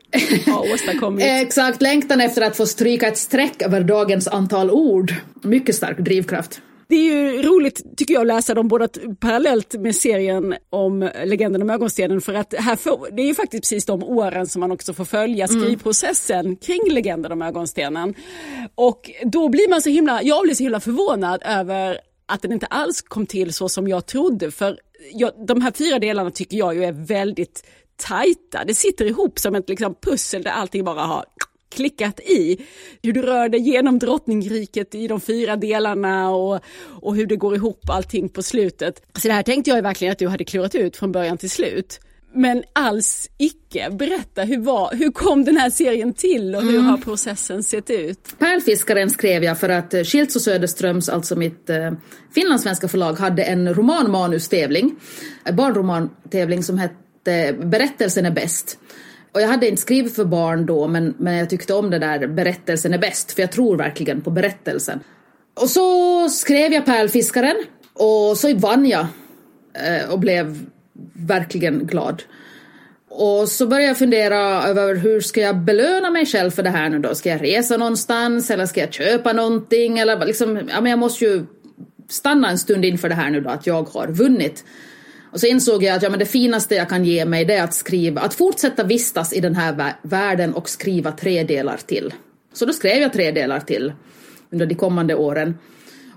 ha 0.46 0.60
åstadkommit. 0.74 1.24
Exakt, 1.26 1.82
längtan 1.82 2.20
efter 2.20 2.42
att 2.42 2.56
få 2.56 2.66
stryka 2.66 3.08
ett 3.08 3.18
streck 3.18 3.62
över 3.62 3.80
dagens 3.80 4.28
antal 4.28 4.70
ord. 4.70 5.14
Mycket 5.42 5.74
stark 5.74 5.98
drivkraft. 5.98 6.60
Det 6.88 6.94
är 6.94 7.02
ju 7.02 7.42
roligt 7.42 7.96
tycker 7.96 8.14
jag 8.14 8.20
att 8.20 8.26
läsa 8.26 8.54
dem 8.54 8.68
båda 8.68 8.88
parallellt 9.20 9.74
med 9.74 9.96
serien 9.96 10.54
om 10.70 11.10
Legenden 11.24 11.62
om 11.62 11.70
ögonstenen 11.70 12.20
för 12.20 12.34
att 12.34 12.54
här 12.58 12.76
får, 12.76 13.08
det 13.12 13.22
är 13.22 13.26
ju 13.26 13.34
faktiskt 13.34 13.62
precis 13.62 13.84
de 13.84 14.02
åren 14.04 14.46
som 14.46 14.60
man 14.60 14.70
också 14.70 14.94
får 14.94 15.04
följa 15.04 15.46
mm. 15.46 15.60
skrivprocessen 15.60 16.40
mm. 16.40 16.56
kring 16.56 16.80
Legenden 16.90 17.32
om 17.32 17.42
ögonstenen. 17.42 18.14
Och 18.74 19.10
då 19.24 19.48
blir 19.48 19.70
man 19.70 19.82
så 19.82 19.90
himla, 19.90 20.22
jag 20.22 20.42
blir 20.42 20.54
så 20.54 20.62
himla 20.62 20.80
förvånad 20.80 21.42
över 21.44 21.98
att 22.26 22.42
den 22.42 22.52
inte 22.52 22.66
alls 22.66 23.02
kom 23.02 23.26
till 23.26 23.54
så 23.54 23.68
som 23.68 23.88
jag 23.88 24.06
trodde 24.06 24.50
för 24.50 24.78
jag, 25.12 25.46
de 25.46 25.60
här 25.60 25.72
fyra 25.72 25.98
delarna 25.98 26.30
tycker 26.30 26.56
jag 26.56 26.74
ju 26.74 26.84
är 26.84 26.92
väldigt 26.92 27.66
tajta. 27.96 28.64
Det 28.64 28.74
sitter 28.74 29.04
ihop 29.04 29.38
som 29.38 29.54
ett 29.54 29.68
liksom, 29.68 29.94
pussel 29.94 30.42
där 30.42 30.50
allting 30.50 30.84
bara 30.84 31.00
har 31.00 31.24
klickat 31.68 32.20
i. 32.20 32.66
Hur 33.02 33.12
du 33.12 33.22
rör 33.22 33.48
dig 33.48 33.60
genom 33.60 33.98
drottningriket 33.98 34.94
i 34.94 35.08
de 35.08 35.20
fyra 35.20 35.56
delarna 35.56 36.30
och, 36.30 36.60
och 37.02 37.16
hur 37.16 37.26
det 37.26 37.36
går 37.36 37.54
ihop 37.54 37.90
allting 37.90 38.28
på 38.28 38.42
slutet. 38.42 39.02
Så 39.14 39.28
det 39.28 39.34
här 39.34 39.42
tänkte 39.42 39.70
jag 39.70 39.82
verkligen 39.82 40.12
att 40.12 40.18
du 40.18 40.28
hade 40.28 40.44
klurat 40.44 40.74
ut 40.74 40.96
från 40.96 41.12
början 41.12 41.38
till 41.38 41.50
slut. 41.50 42.00
Men 42.32 42.62
alls 42.72 43.30
icke. 43.38 43.90
Berätta, 43.90 44.42
hur, 44.42 44.58
var, 44.58 44.94
hur 44.94 45.10
kom 45.10 45.44
den 45.44 45.56
här 45.56 45.70
serien 45.70 46.14
till 46.14 46.54
och 46.54 46.62
hur 46.62 46.74
mm. 46.74 46.84
har 46.84 46.96
processen 46.96 47.62
sett 47.62 47.90
ut? 47.90 48.18
Pärlfiskaren 48.38 49.10
skrev 49.10 49.44
jag 49.44 49.60
för 49.60 49.68
att 49.68 49.94
Schilds 50.06 50.36
och 50.36 50.42
Söderströms, 50.42 51.08
alltså 51.08 51.36
mitt 51.36 51.70
eh, 51.70 51.92
finlandssvenska 52.34 52.88
förlag, 52.88 53.12
hade 53.12 53.42
en 53.42 53.74
romanmanustävling. 53.74 54.96
En 55.44 55.56
barnromantävling 55.56 56.62
som 56.62 56.78
hette 56.78 57.56
Berättelsen 57.62 58.26
är 58.26 58.30
bäst. 58.30 58.78
Och 59.32 59.40
jag 59.40 59.48
hade 59.48 59.68
inte 59.68 59.82
skrivit 59.82 60.16
för 60.16 60.24
barn 60.24 60.66
då, 60.66 60.88
men, 60.88 61.14
men 61.18 61.34
jag 61.34 61.50
tyckte 61.50 61.74
om 61.74 61.90
det 61.90 61.98
där 61.98 62.26
berättelsen 62.26 62.94
är 62.94 62.98
bäst, 62.98 63.32
för 63.32 63.42
jag 63.42 63.52
tror 63.52 63.76
verkligen 63.76 64.20
på 64.20 64.30
berättelsen. 64.30 65.00
Och 65.54 65.70
så 65.70 66.28
skrev 66.28 66.72
jag 66.72 66.84
Pärlfiskaren 66.84 67.56
och 67.92 68.36
så 68.36 68.54
vann 68.54 68.86
jag 68.86 69.06
eh, 69.74 70.10
och 70.10 70.18
blev 70.18 70.58
verkligen 71.12 71.86
glad. 71.86 72.22
Och 73.10 73.48
så 73.48 73.66
började 73.66 73.88
jag 73.88 73.98
fundera 73.98 74.38
över 74.62 74.94
hur 74.94 75.20
ska 75.20 75.40
jag 75.40 75.56
belöna 75.56 76.10
mig 76.10 76.26
själv 76.26 76.50
för 76.50 76.62
det 76.62 76.70
här 76.70 76.88
nu 76.88 76.98
då? 76.98 77.14
Ska 77.14 77.28
jag 77.28 77.42
resa 77.42 77.76
någonstans 77.76 78.50
eller 78.50 78.66
ska 78.66 78.80
jag 78.80 78.92
köpa 78.92 79.32
någonting? 79.32 79.98
Eller 79.98 80.26
liksom, 80.26 80.56
ja 80.56 80.80
men 80.80 80.90
jag 80.90 80.98
måste 80.98 81.24
ju 81.24 81.46
stanna 82.08 82.50
en 82.50 82.58
stund 82.58 82.84
inför 82.84 83.08
det 83.08 83.14
här 83.14 83.30
nu 83.30 83.40
då, 83.40 83.50
att 83.50 83.66
jag 83.66 83.82
har 83.82 84.08
vunnit. 84.08 84.64
Och 85.32 85.40
så 85.40 85.46
insåg 85.46 85.82
jag 85.82 85.96
att 85.96 86.02
ja, 86.02 86.10
men 86.10 86.18
det 86.18 86.26
finaste 86.26 86.74
jag 86.74 86.88
kan 86.88 87.04
ge 87.04 87.24
mig 87.24 87.44
det 87.44 87.54
är 87.54 87.64
att 87.64 87.74
skriva, 87.74 88.20
att 88.20 88.34
fortsätta 88.34 88.84
vistas 88.84 89.32
i 89.32 89.40
den 89.40 89.54
här 89.54 89.94
världen 90.02 90.54
och 90.54 90.68
skriva 90.68 91.12
tre 91.12 91.44
delar 91.44 91.76
till. 91.86 92.14
Så 92.52 92.66
då 92.66 92.72
skrev 92.72 93.02
jag 93.02 93.12
tre 93.12 93.30
delar 93.30 93.60
till 93.60 93.92
under 94.50 94.66
de 94.66 94.74
kommande 94.74 95.14
åren. 95.14 95.58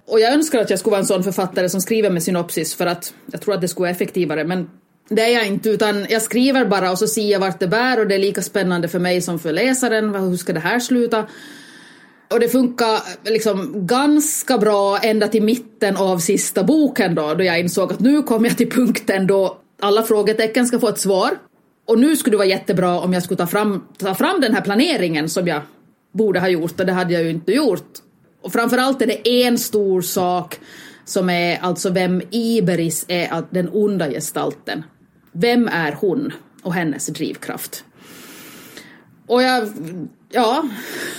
Och 0.06 0.20
jag 0.20 0.34
önskar 0.34 0.60
att 0.60 0.70
jag 0.70 0.80
skulle 0.80 0.92
vara 0.92 1.02
en 1.02 1.08
sån 1.08 1.24
författare 1.24 1.70
som 1.70 1.82
skriver 1.82 2.10
med 2.10 2.24
synopsis 2.24 2.76
för 2.76 2.86
att 2.86 3.14
jag 3.32 3.42
tror 3.42 3.54
att 3.54 3.62
det 3.62 3.68
skulle 3.68 3.84
vara 3.84 3.92
effektivare 3.92 4.44
men 4.44 4.70
det 5.10 5.22
är 5.22 5.34
jag 5.34 5.48
inte 5.48 5.70
utan 5.70 6.06
jag 6.10 6.22
skriver 6.22 6.66
bara 6.66 6.92
och 6.92 7.00
så 7.00 7.08
ser 7.08 7.32
jag 7.32 7.40
vart 7.40 7.60
det 7.60 7.68
bär 7.68 8.00
och 8.00 8.08
det 8.08 8.16
är 8.16 8.20
lika 8.20 8.42
spännande 8.42 8.88
för 8.88 9.00
mig 9.00 9.22
som 9.22 9.40
för 9.40 9.52
läsaren. 9.52 10.16
Hur 10.16 10.38
ska 10.38 10.54
det 10.54 10.60
här 10.60 10.80
sluta? 10.80 11.28
Och 12.32 12.40
det 12.40 12.50
funkar 12.50 13.02
liksom 13.30 13.88
ganska 13.88 14.58
bra 14.58 14.98
ända 14.98 15.28
till 15.28 15.44
mitten 15.44 15.98
av 15.98 16.18
sista 16.18 16.64
boken 16.64 17.16
då, 17.16 17.34
då 17.34 17.44
jag 17.44 17.60
insåg 17.60 17.92
att 17.92 18.00
nu 18.00 18.24
kom 18.24 18.46
jag 18.46 18.58
till 18.58 18.72
punkten 18.72 19.28
då 19.28 19.58
alla 19.82 20.04
frågetecken 20.04 20.68
ska 20.68 20.80
få 20.80 20.88
ett 20.88 21.00
svar. 21.00 21.32
Och 21.88 22.00
nu 22.00 22.16
skulle 22.16 22.34
det 22.34 22.38
vara 22.38 22.48
jättebra 22.48 23.00
om 23.00 23.14
jag 23.14 23.24
skulle 23.24 23.38
ta 23.38 23.48
fram, 23.48 23.84
ta 23.98 24.16
fram 24.16 24.42
den 24.42 24.54
här 24.54 24.62
planeringen 24.62 25.30
som 25.30 25.48
jag 25.48 25.62
borde 26.12 26.40
ha 26.40 26.48
gjort 26.48 26.80
och 26.80 26.86
det 26.86 26.92
hade 26.92 27.14
jag 27.14 27.24
ju 27.24 27.30
inte 27.30 27.52
gjort. 27.52 27.90
Och 28.42 28.52
framförallt 28.52 29.02
är 29.02 29.08
det 29.08 29.44
en 29.44 29.58
stor 29.58 30.02
sak 30.02 30.60
som 31.06 31.30
är 31.30 31.60
alltså 31.62 31.90
vem 31.90 32.22
Iberis 32.32 33.06
är 33.08 33.44
den 33.50 33.70
onda 33.74 34.10
gestalten. 34.10 34.84
Vem 35.32 35.68
är 35.68 35.92
hon 35.92 36.34
och 36.64 36.74
hennes 36.74 37.08
drivkraft? 37.08 37.84
Och 39.28 39.44
jag, 39.44 39.70
ja, 40.32 40.64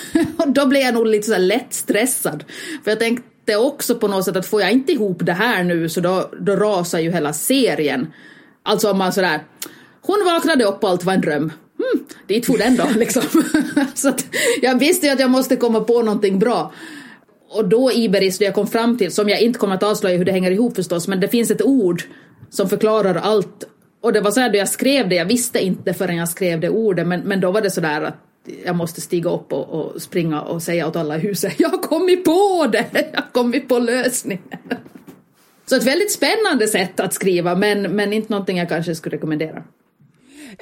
då 0.46 0.66
blev 0.66 0.82
jag 0.82 0.94
nog 0.94 1.06
lite 1.06 1.26
så 1.26 1.38
lätt 1.38 1.74
stressad. 1.74 2.44
För 2.84 2.90
jag 2.90 2.98
tänkte 2.98 3.56
också 3.56 3.94
på 3.94 4.08
något 4.08 4.24
sätt 4.24 4.36
att 4.36 4.46
får 4.46 4.60
jag 4.60 4.72
inte 4.72 4.92
ihop 4.92 5.18
det 5.20 5.32
här 5.32 5.64
nu 5.64 5.88
så 5.88 6.00
då, 6.00 6.30
då 6.40 6.56
rasar 6.56 6.98
ju 6.98 7.10
hela 7.10 7.32
serien. 7.32 8.12
Alltså 8.62 8.90
om 8.90 8.98
man 8.98 9.12
sådär, 9.12 9.44
hon 10.00 10.24
vaknade 10.24 10.64
upp 10.64 10.84
och 10.84 10.90
allt 10.90 11.04
var 11.04 11.12
en 11.12 11.20
dröm. 11.20 11.52
Hmm, 11.78 12.06
dit 12.26 12.46
for 12.46 12.58
den 12.58 12.76
då 12.76 12.84
liksom. 12.96 13.22
så 13.94 14.08
att 14.08 14.26
jag 14.62 14.78
visste 14.78 15.06
ju 15.06 15.12
att 15.12 15.20
jag 15.20 15.30
måste 15.30 15.56
komma 15.56 15.80
på 15.80 16.02
någonting 16.02 16.38
bra. 16.38 16.72
Och 17.50 17.68
då 17.68 17.92
Iberis, 17.92 18.38
det 18.38 18.44
jag 18.44 18.54
kom 18.54 18.66
fram 18.66 18.98
till, 18.98 19.12
som 19.12 19.28
jag 19.28 19.40
inte 19.40 19.58
kommer 19.58 19.74
att 19.74 19.82
avslöja 19.82 20.16
hur 20.16 20.24
det 20.24 20.32
hänger 20.32 20.50
ihop 20.50 20.76
förstås, 20.76 21.08
men 21.08 21.20
det 21.20 21.28
finns 21.28 21.50
ett 21.50 21.62
ord 21.62 22.02
som 22.50 22.68
förklarar 22.68 23.14
allt. 23.14 23.64
Och 24.02 24.12
det 24.12 24.20
var 24.20 24.30
så 24.30 24.40
här 24.40 24.50
då 24.50 24.58
jag 24.58 24.68
skrev 24.68 25.08
det, 25.08 25.14
jag 25.14 25.26
visste 25.26 25.64
inte 25.64 25.94
förrän 25.94 26.16
jag 26.16 26.28
skrev 26.28 26.60
det 26.60 26.68
ordet, 26.68 27.06
men, 27.06 27.20
men 27.20 27.40
då 27.40 27.50
var 27.50 27.60
det 27.60 27.70
så 27.70 27.80
där 27.80 28.02
att 28.02 28.31
jag 28.64 28.76
måste 28.76 29.00
stiga 29.00 29.30
upp 29.30 29.52
och, 29.52 29.68
och 29.68 30.02
springa 30.02 30.40
och 30.40 30.62
säga 30.62 30.86
åt 30.88 30.96
alla 30.96 31.16
i 31.16 31.20
huset, 31.20 31.54
jag 31.58 31.68
har 31.68 31.78
kommit 31.78 32.24
på 32.24 32.66
det, 32.72 32.86
jag 33.12 33.20
har 33.20 33.32
kommit 33.32 33.68
på 33.68 33.78
lösningen. 33.78 34.42
Så 35.66 35.76
ett 35.76 35.86
väldigt 35.86 36.12
spännande 36.12 36.68
sätt 36.68 37.00
att 37.00 37.14
skriva, 37.14 37.54
men, 37.54 37.82
men 37.82 38.12
inte 38.12 38.32
någonting 38.32 38.58
jag 38.58 38.68
kanske 38.68 38.94
skulle 38.94 39.16
rekommendera. 39.16 39.62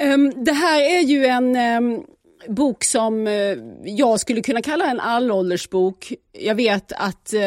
Um, 0.00 0.44
det 0.44 0.52
här 0.52 0.80
är 0.80 1.00
ju 1.00 1.26
en 1.26 1.56
um 1.56 2.04
bok 2.48 2.84
som 2.84 3.26
eh, 3.26 3.56
jag 3.84 4.20
skulle 4.20 4.42
kunna 4.42 4.62
kalla 4.62 4.90
en 4.90 5.00
allåldersbok. 5.00 6.12
Jag 6.32 6.54
vet 6.54 6.92
att 6.92 7.34
eh, 7.34 7.40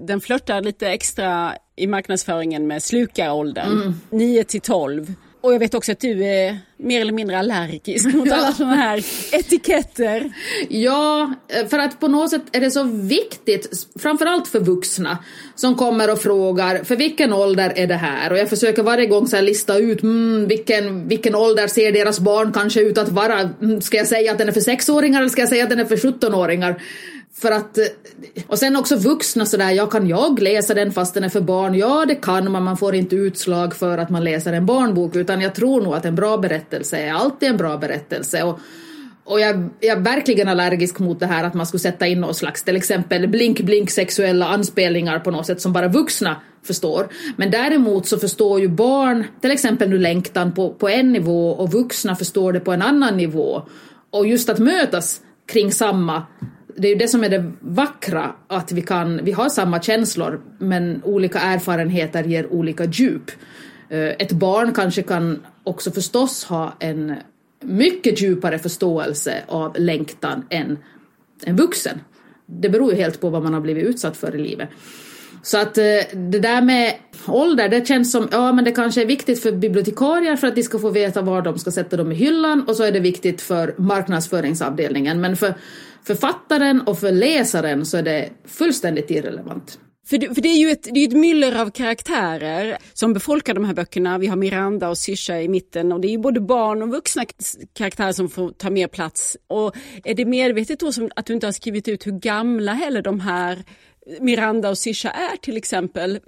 den 0.00 0.20
flörtar 0.20 0.62
lite 0.62 0.88
extra 0.88 1.54
i 1.76 1.86
marknadsföringen 1.86 2.66
med 2.66 2.82
slukaråldern, 2.82 3.72
mm. 3.72 3.94
9 4.10 4.44
till 4.44 4.60
12. 4.60 5.14
Och 5.44 5.54
jag 5.54 5.58
vet 5.58 5.74
också 5.74 5.92
att 5.92 6.00
du 6.00 6.24
är 6.24 6.58
mer 6.76 7.00
eller 7.00 7.12
mindre 7.12 7.38
allergisk 7.38 8.14
mot 8.14 8.32
alla 8.32 8.52
sådana 8.52 8.74
här 8.76 9.04
etiketter. 9.32 10.32
Ja, 10.68 11.34
för 11.70 11.78
att 11.78 12.00
på 12.00 12.08
något 12.08 12.30
sätt 12.30 12.42
är 12.52 12.60
det 12.60 12.70
så 12.70 12.82
viktigt, 12.82 13.86
framförallt 13.98 14.48
för 14.48 14.60
vuxna, 14.60 15.18
som 15.54 15.74
kommer 15.74 16.12
och 16.12 16.22
frågar 16.22 16.84
för 16.84 16.96
vilken 16.96 17.32
ålder 17.32 17.72
är 17.76 17.86
det 17.86 17.94
här? 17.94 18.32
Och 18.32 18.38
jag 18.38 18.50
försöker 18.50 18.82
varje 18.82 19.06
gång 19.06 19.26
så 19.26 19.40
lista 19.40 19.78
ut 19.78 20.02
mm, 20.02 20.48
vilken, 20.48 21.08
vilken 21.08 21.34
ålder 21.34 21.66
ser 21.66 21.92
deras 21.92 22.20
barn 22.20 22.52
kanske 22.52 22.80
ut 22.80 22.98
att 22.98 23.08
vara. 23.08 23.40
Mm, 23.40 23.80
ska 23.80 23.96
jag 23.96 24.06
säga 24.06 24.32
att 24.32 24.38
den 24.38 24.48
är 24.48 24.52
för 24.52 24.60
sexåringar 24.60 25.20
eller 25.20 25.30
ska 25.30 25.42
jag 25.42 25.48
säga 25.48 25.64
att 25.64 25.70
den 25.70 25.80
är 25.80 25.84
för 25.84 25.96
17-åringar? 25.96 26.82
För 27.36 27.52
att, 27.52 27.78
eh, 27.78 27.84
och 28.46 28.58
sen 28.58 28.76
också 28.76 28.96
vuxna 28.96 29.46
sådär, 29.46 29.70
ja 29.70 29.86
kan 29.86 30.08
jag 30.08 30.42
läsa 30.42 30.74
den 30.74 30.92
fast 30.92 31.14
den 31.14 31.24
är 31.24 31.28
för 31.28 31.40
barn? 31.40 31.74
Ja 31.74 32.04
det 32.08 32.14
kan 32.14 32.52
man, 32.52 32.62
man 32.62 32.76
får 32.76 32.94
inte 32.94 33.16
utslag 33.16 33.76
för 33.76 33.98
att 33.98 34.10
man 34.10 34.24
läser 34.24 34.52
en 34.52 34.66
barnbok 34.66 35.16
utan 35.16 35.40
jag 35.40 35.54
tror 35.54 35.82
nog 35.82 35.94
att 35.94 36.04
en 36.04 36.14
bra 36.14 36.36
berättelse 36.36 36.98
är 36.98 37.12
alltid 37.12 37.48
en 37.48 37.56
bra 37.56 37.76
berättelse. 37.76 38.42
Och, 38.42 38.58
och 39.24 39.40
jag, 39.40 39.70
jag 39.80 39.98
är 39.98 40.02
verkligen 40.02 40.48
allergisk 40.48 40.98
mot 40.98 41.20
det 41.20 41.26
här 41.26 41.44
att 41.44 41.54
man 41.54 41.66
skulle 41.66 41.80
sätta 41.80 42.06
in 42.06 42.20
någon 42.20 42.34
slags 42.34 42.62
till 42.62 42.76
exempel 42.76 43.26
blink-blink 43.26 43.90
sexuella 43.90 44.46
anspelningar 44.46 45.18
på 45.18 45.30
något 45.30 45.46
sätt 45.46 45.60
som 45.60 45.72
bara 45.72 45.88
vuxna 45.88 46.36
förstår. 46.62 47.08
Men 47.36 47.50
däremot 47.50 48.06
så 48.06 48.18
förstår 48.18 48.60
ju 48.60 48.68
barn 48.68 49.24
till 49.40 49.50
exempel 49.50 49.90
nu 49.90 49.98
längtan 49.98 50.52
på, 50.52 50.74
på 50.74 50.88
en 50.88 51.12
nivå 51.12 51.50
och 51.50 51.72
vuxna 51.72 52.16
förstår 52.16 52.52
det 52.52 52.60
på 52.60 52.72
en 52.72 52.82
annan 52.82 53.16
nivå. 53.16 53.62
Och 54.10 54.26
just 54.26 54.48
att 54.48 54.58
mötas 54.58 55.20
kring 55.46 55.72
samma 55.72 56.22
det 56.76 56.88
är 56.88 56.92
ju 56.92 56.98
det 56.98 57.08
som 57.08 57.24
är 57.24 57.28
det 57.28 57.52
vackra, 57.60 58.34
att 58.46 58.72
vi, 58.72 58.82
kan, 58.82 59.24
vi 59.24 59.32
har 59.32 59.48
samma 59.48 59.82
känslor 59.82 60.40
men 60.58 61.00
olika 61.04 61.38
erfarenheter 61.38 62.24
ger 62.24 62.52
olika 62.52 62.84
djup. 62.84 63.30
Eh, 63.88 63.98
ett 63.98 64.32
barn 64.32 64.74
kanske 64.74 65.02
kan 65.02 65.42
också 65.64 65.90
förstås 65.90 66.44
ha 66.44 66.76
en 66.78 67.14
mycket 67.60 68.22
djupare 68.22 68.58
förståelse 68.58 69.42
av 69.46 69.76
längtan 69.78 70.46
än 70.50 70.78
en 71.44 71.56
vuxen. 71.56 72.00
Det 72.46 72.68
beror 72.68 72.90
ju 72.90 72.96
helt 72.96 73.20
på 73.20 73.30
vad 73.30 73.42
man 73.42 73.54
har 73.54 73.60
blivit 73.60 73.84
utsatt 73.84 74.16
för 74.16 74.34
i 74.34 74.38
livet. 74.38 74.68
Så 75.44 75.58
att 75.58 75.78
eh, 75.78 75.84
det 76.12 76.38
där 76.38 76.62
med 76.62 76.94
ålder, 77.26 77.68
det 77.68 77.86
känns 77.86 78.12
som, 78.12 78.28
ja 78.32 78.52
men 78.52 78.64
det 78.64 78.72
kanske 78.72 79.02
är 79.02 79.06
viktigt 79.06 79.42
för 79.42 79.52
bibliotekarier 79.52 80.36
för 80.36 80.46
att 80.46 80.54
de 80.54 80.62
ska 80.62 80.78
få 80.78 80.90
veta 80.90 81.22
var 81.22 81.42
de 81.42 81.58
ska 81.58 81.70
sätta 81.70 81.96
dem 81.96 82.12
i 82.12 82.14
hyllan 82.14 82.64
och 82.68 82.76
så 82.76 82.82
är 82.82 82.92
det 82.92 83.00
viktigt 83.00 83.42
för 83.42 83.74
marknadsföringsavdelningen. 83.78 85.20
Men 85.20 85.36
för 85.36 85.54
författaren 86.06 86.80
och 86.80 86.98
för 86.98 87.12
läsaren 87.12 87.86
så 87.86 87.96
är 87.96 88.02
det 88.02 88.28
fullständigt 88.46 89.10
irrelevant. 89.10 89.78
För 90.06 90.18
det, 90.18 90.34
för 90.34 90.42
det 90.42 90.48
är 90.48 90.58
ju 90.58 90.70
ett, 90.70 90.88
det 90.94 91.00
är 91.00 91.08
ett 91.08 91.16
myller 91.16 91.60
av 91.60 91.70
karaktärer 91.70 92.78
som 92.92 93.12
befolkar 93.12 93.54
de 93.54 93.64
här 93.64 93.74
böckerna. 93.74 94.18
Vi 94.18 94.26
har 94.26 94.36
Miranda 94.36 94.88
och 94.88 94.98
Syrsa 94.98 95.40
i 95.40 95.48
mitten 95.48 95.92
och 95.92 96.00
det 96.00 96.08
är 96.08 96.10
ju 96.10 96.18
både 96.18 96.40
barn 96.40 96.82
och 96.82 96.88
vuxna 96.88 97.24
karaktärer 97.72 98.12
som 98.12 98.28
får 98.28 98.50
ta 98.50 98.70
mer 98.70 98.88
plats. 98.88 99.36
Och 99.46 99.74
är 100.04 100.14
det 100.14 100.24
medvetet 100.24 100.80
då 100.80 100.92
som 100.92 101.10
att 101.16 101.26
du 101.26 101.34
inte 101.34 101.46
har 101.46 101.52
skrivit 101.52 101.88
ut 101.88 102.06
hur 102.06 102.12
gamla 102.12 102.72
heller 102.72 103.02
de 103.02 103.20
här 103.20 103.64
Miranda 104.20 104.70
och 104.70 104.78
Sisha 104.78 105.10
är 105.10 105.36
till 105.36 105.56
exempel. 105.56 106.20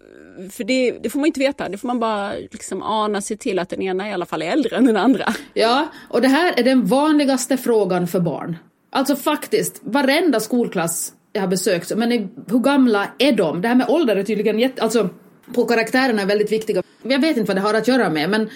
För 0.51 0.65
det, 0.65 0.91
det, 1.03 1.11
får 1.11 1.19
man 1.19 1.27
inte 1.27 1.41
veta, 1.41 1.69
det 1.69 1.79
får 1.79 1.87
man 1.87 2.01
bara 2.01 2.33
liksom 2.33 2.83
ana 2.83 3.21
sig 3.21 3.37
till 3.37 3.59
att 3.59 3.69
den 3.69 3.83
ena 3.83 4.09
i 4.09 4.13
alla 4.13 4.27
fall 4.27 4.43
är 4.43 4.47
äldre 4.47 4.77
än 4.77 4.87
den 4.87 4.97
andra. 4.97 5.35
Ja, 5.55 5.89
och 6.09 6.21
det 6.21 6.29
här 6.29 6.55
är 6.57 6.65
den 6.65 6.87
vanligaste 6.87 7.57
frågan 7.57 8.07
för 8.07 8.21
barn. 8.21 8.57
Alltså 8.91 9.17
faktiskt, 9.17 9.81
varenda 9.83 10.41
skolklass 10.41 11.13
jag 11.33 11.41
har 11.41 11.49
besökt, 11.49 11.97
men 11.97 12.11
hur 12.49 12.59
gamla 12.59 13.09
är 13.19 13.33
de? 13.33 13.63
Det 13.63 13.69
här 13.69 13.75
med 13.75 13.89
ålder 13.89 14.17
är 14.17 14.23
tydligen 14.23 14.59
jätte... 14.59 14.83
Alltså, 14.83 15.09
på 15.55 15.65
karaktärerna 15.65 16.23
är 16.23 16.27
väldigt 16.27 16.53
viktiga. 16.53 16.83
Jag 17.03 17.21
vet 17.21 17.37
inte 17.37 17.49
vad 17.49 17.57
det 17.57 17.61
har 17.61 17.75
att 17.75 17.89
göra 17.89 18.11
med, 18.11 18.31
men 18.31 18.51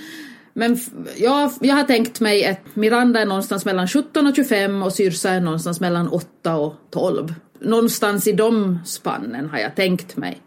men 0.53 0.79
jag, 1.17 1.53
jag 1.61 1.75
har 1.75 1.85
tänkt 1.85 2.21
mig 2.21 2.47
att 2.47 2.77
Miranda 2.77 3.21
är 3.21 3.27
någonstans 3.27 3.65
mellan 3.65 3.89
17 3.89 4.27
och 4.27 4.37
25 4.37 4.83
och 4.83 4.93
Syrsa 4.93 5.31
är 5.31 5.41
någonstans 5.41 5.81
mellan 5.81 6.09
8 6.09 6.57
och 6.57 6.75
12. 6.91 7.35
Någonstans 7.61 8.27
i 8.27 8.33
de 8.33 8.79
spannen 8.85 9.51
har 9.51 9.59
jag 9.59 9.75
tänkt 9.77 10.17
mig. 10.17 10.41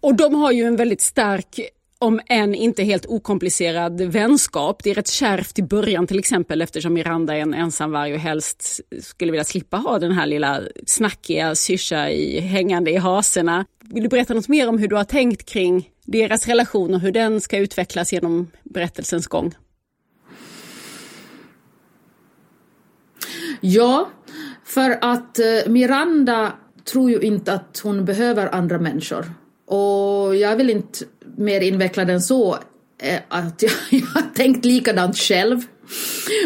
Och 0.00 0.14
de 0.14 0.34
har 0.34 0.52
ju 0.52 0.64
en 0.64 0.76
väldigt 0.76 1.00
stark 1.00 1.60
om 1.98 2.20
än 2.26 2.54
inte 2.54 2.82
helt 2.82 3.06
okomplicerad 3.06 4.00
vänskap. 4.00 4.82
Det 4.82 4.90
är 4.90 4.94
rätt 4.94 5.08
kärvt 5.08 5.58
i 5.58 5.62
början 5.62 6.06
till 6.06 6.18
exempel 6.18 6.62
eftersom 6.62 6.94
Miranda 6.94 7.36
är 7.36 7.40
en 7.40 7.54
ensamvarg 7.54 8.14
och 8.14 8.20
helst 8.20 8.80
skulle 9.02 9.32
vilja 9.32 9.44
slippa 9.44 9.76
ha 9.76 9.98
den 9.98 10.12
här 10.12 10.26
lilla 10.26 10.60
snackiga 10.86 11.54
syrsa 11.54 12.10
i, 12.10 12.40
hängande 12.40 12.90
i 12.90 12.96
haserna. 12.96 13.64
Vill 13.80 14.02
du 14.02 14.08
berätta 14.08 14.34
något 14.34 14.48
mer 14.48 14.68
om 14.68 14.78
hur 14.78 14.88
du 14.88 14.96
har 14.96 15.04
tänkt 15.04 15.44
kring 15.44 15.90
deras 16.04 16.46
relation 16.46 16.94
och 16.94 17.00
hur 17.00 17.12
den 17.12 17.40
ska 17.40 17.58
utvecklas 17.58 18.12
genom 18.12 18.50
berättelsens 18.64 19.26
gång? 19.26 19.54
Ja, 23.60 24.10
för 24.66 24.98
att 25.00 25.38
eh, 25.38 25.44
Miranda 25.66 26.52
tror 26.84 27.10
ju 27.10 27.20
inte 27.20 27.52
att 27.52 27.80
hon 27.82 28.04
behöver 28.04 28.54
andra 28.54 28.78
människor. 28.78 29.24
Och 29.66 30.36
jag 30.36 30.56
vill 30.56 30.70
inte 30.70 31.04
mer 31.36 31.60
inveckla 31.60 32.04
den 32.04 32.20
så 32.20 32.58
eh, 33.02 33.20
att 33.28 33.62
jag, 33.62 33.72
jag 33.90 34.06
har 34.06 34.34
tänkt 34.34 34.64
likadant 34.64 35.16
själv. 35.16 35.62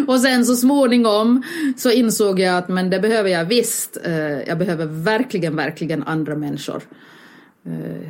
Och 0.06 0.20
sen 0.20 0.46
så 0.46 0.56
småningom 0.56 1.42
så 1.76 1.90
insåg 1.90 2.40
jag 2.40 2.58
att 2.58 2.68
men 2.68 2.90
det 2.90 3.00
behöver 3.00 3.30
jag 3.30 3.44
visst. 3.44 3.98
Eh, 4.04 4.40
jag 4.40 4.58
behöver 4.58 4.86
verkligen, 4.86 5.56
verkligen 5.56 6.02
andra 6.02 6.36
människor. 6.36 6.82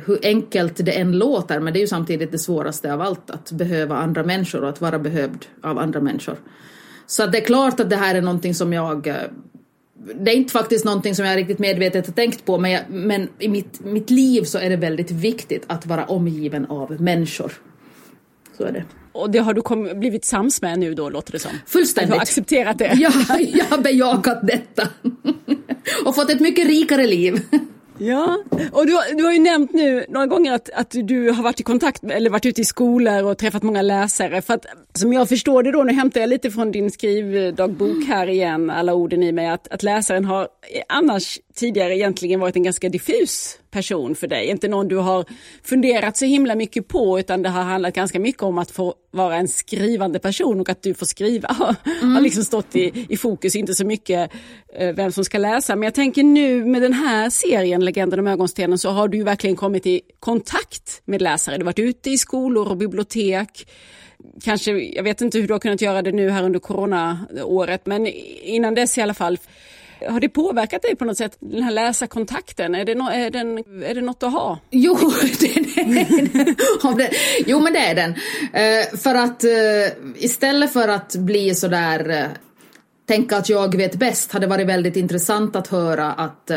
Hur 0.05 0.19
enkelt 0.23 0.85
det 0.85 0.91
än 0.91 1.11
låter, 1.17 1.59
men 1.59 1.73
det 1.73 1.79
är 1.79 1.81
ju 1.81 1.87
samtidigt 1.87 2.31
det 2.31 2.39
svåraste 2.39 2.93
av 2.93 3.01
allt 3.01 3.29
att 3.29 3.51
behöva 3.51 3.97
andra 3.97 4.23
människor 4.23 4.63
och 4.63 4.69
att 4.69 4.81
vara 4.81 4.99
behövd 4.99 5.45
av 5.61 5.77
andra 5.77 6.01
människor. 6.01 6.37
Så 7.07 7.25
det 7.25 7.37
är 7.37 7.45
klart 7.45 7.79
att 7.79 7.89
det 7.89 7.95
här 7.95 8.15
är 8.15 8.21
någonting 8.21 8.55
som 8.55 8.73
jag 8.73 9.13
det 10.15 10.31
är 10.31 10.35
inte 10.35 10.51
faktiskt 10.51 10.85
någonting 10.85 11.15
som 11.15 11.25
jag 11.25 11.37
riktigt 11.37 11.59
medvetet 11.59 12.07
har 12.07 12.13
tänkt 12.13 12.45
på 12.45 12.57
men, 12.57 12.71
jag, 12.71 12.81
men 12.89 13.29
i 13.39 13.47
mitt, 13.47 13.79
mitt 13.79 14.09
liv 14.09 14.43
så 14.43 14.57
är 14.57 14.69
det 14.69 14.75
väldigt 14.75 15.11
viktigt 15.11 15.63
att 15.67 15.85
vara 15.85 16.05
omgiven 16.05 16.65
av 16.65 17.01
människor. 17.01 17.53
Så 18.57 18.63
är 18.63 18.71
det. 18.71 18.83
Och 19.11 19.31
det 19.31 19.39
har 19.39 19.53
du 19.53 19.61
kom, 19.61 19.99
blivit 19.99 20.25
sams 20.25 20.61
med 20.61 20.79
nu 20.79 20.93
då 20.93 21.09
låter 21.09 21.31
det 21.31 21.39
som? 21.39 21.51
Fullständigt. 21.65 22.11
Du 22.11 22.15
har 22.15 22.21
accepterat 22.21 22.77
det? 22.77 22.93
Ja, 22.99 23.11
jag 23.39 23.65
har 23.65 23.77
bejakat 23.77 24.47
detta. 24.47 24.87
och 26.05 26.15
fått 26.15 26.29
ett 26.29 26.39
mycket 26.39 26.67
rikare 26.67 27.07
liv. 27.07 27.41
Ja, 28.03 28.37
och 28.71 28.85
du, 28.85 28.97
du 29.17 29.23
har 29.23 29.33
ju 29.33 29.39
nämnt 29.39 29.73
nu 29.73 30.05
några 30.09 30.27
gånger 30.27 30.53
att, 30.53 30.69
att 30.69 30.95
du 31.03 31.31
har 31.31 31.43
varit 31.43 31.59
i 31.59 31.63
kontakt 31.63 32.03
eller 32.03 32.29
varit 32.29 32.45
ute 32.45 32.61
i 32.61 32.65
skolor 32.65 33.23
och 33.23 33.37
träffat 33.37 33.63
många 33.63 33.81
läsare. 33.81 34.41
För 34.41 34.53
att 34.53 34.65
som 34.93 35.13
jag 35.13 35.29
förstår 35.29 35.63
det 35.63 35.71
då, 35.71 35.83
nu 35.83 35.93
hämtar 35.93 36.21
jag 36.21 36.29
lite 36.29 36.51
från 36.51 36.71
din 36.71 36.91
skrivdagbok 36.91 38.05
här 38.07 38.27
igen, 38.27 38.69
alla 38.69 38.93
orden 38.93 39.23
i 39.23 39.31
mig, 39.31 39.47
att, 39.47 39.67
att 39.67 39.83
läsaren 39.83 40.25
har 40.25 40.47
annars 40.89 41.39
tidigare 41.55 41.97
egentligen 41.97 42.39
varit 42.39 42.55
en 42.55 42.63
ganska 42.63 42.89
diffus 42.89 43.57
person 43.71 44.15
för 44.15 44.27
dig. 44.27 44.47
Inte 44.47 44.67
någon 44.67 44.87
du 44.87 44.95
har 44.95 45.25
funderat 45.63 46.17
så 46.17 46.25
himla 46.25 46.55
mycket 46.55 46.87
på 46.87 47.19
utan 47.19 47.41
det 47.41 47.49
har 47.49 47.63
handlat 47.63 47.93
ganska 47.93 48.19
mycket 48.19 48.43
om 48.43 48.57
att 48.57 48.71
få 48.71 48.93
vara 49.11 49.35
en 49.35 49.47
skrivande 49.47 50.19
person 50.19 50.59
och 50.59 50.69
att 50.69 50.83
du 50.83 50.93
får 50.93 51.05
skriva 51.05 51.55
mm. 52.01 52.13
har 52.15 52.21
liksom 52.21 52.43
stått 52.43 52.75
i, 52.75 53.05
i 53.09 53.17
fokus, 53.17 53.55
inte 53.55 53.73
så 53.73 53.85
mycket 53.85 54.31
eh, 54.73 54.95
vem 54.95 55.11
som 55.11 55.25
ska 55.25 55.37
läsa. 55.37 55.75
Men 55.75 55.83
jag 55.83 55.93
tänker 55.93 56.23
nu 56.23 56.65
med 56.65 56.81
den 56.81 56.93
här 56.93 57.29
serien 57.29 57.85
Legenden 57.85 58.19
om 58.19 58.27
ögonstenen 58.27 58.77
så 58.77 58.89
har 58.89 59.07
du 59.07 59.23
verkligen 59.23 59.55
kommit 59.55 59.85
i 59.85 60.01
kontakt 60.19 61.01
med 61.05 61.21
läsare. 61.21 61.57
Du 61.57 61.61
har 61.61 61.65
varit 61.65 61.79
ute 61.79 62.09
i 62.09 62.17
skolor 62.17 62.69
och 62.69 62.77
bibliotek 62.77 63.67
kanske, 64.43 64.71
jag 64.71 65.03
vet 65.03 65.21
inte 65.21 65.39
hur 65.39 65.47
du 65.47 65.53
har 65.53 65.59
kunnat 65.59 65.81
göra 65.81 66.01
det 66.01 66.11
nu 66.11 66.29
här 66.29 66.43
under 66.43 66.59
coronaåret, 66.59 67.85
men 67.85 68.07
innan 68.07 68.75
dess 68.75 68.97
i 68.97 69.01
alla 69.01 69.13
fall. 69.13 69.37
Har 70.09 70.19
det 70.19 70.29
påverkat 70.29 70.81
dig 70.81 70.95
på 70.95 71.05
något 71.05 71.17
sätt, 71.17 71.37
den 71.39 71.63
här 71.63 71.71
läsarkontakten? 71.71 72.75
Är 72.75 72.85
det, 72.85 72.95
no 72.95 73.09
är 73.09 73.29
den, 73.29 73.57
är 73.83 73.95
det 73.95 74.01
något 74.01 74.23
att 74.23 74.31
ha? 74.31 74.59
Jo, 74.69 74.95
det, 76.97 77.11
jo 77.45 77.59
men 77.59 77.73
det 77.73 77.79
är 77.79 77.95
den. 77.95 78.11
Uh, 78.11 78.97
för 78.97 79.15
att 79.15 79.43
uh, 79.43 80.13
istället 80.15 80.73
för 80.73 80.87
att 80.87 81.15
bli 81.15 81.55
sådär 81.55 82.09
uh, 82.09 82.25
tänka 83.07 83.37
att 83.37 83.49
jag 83.49 83.77
vet 83.77 83.95
bäst 83.95 84.31
hade 84.31 84.47
varit 84.47 84.67
väldigt 84.67 84.95
intressant 84.95 85.55
att 85.55 85.67
höra 85.67 86.11
att 86.11 86.51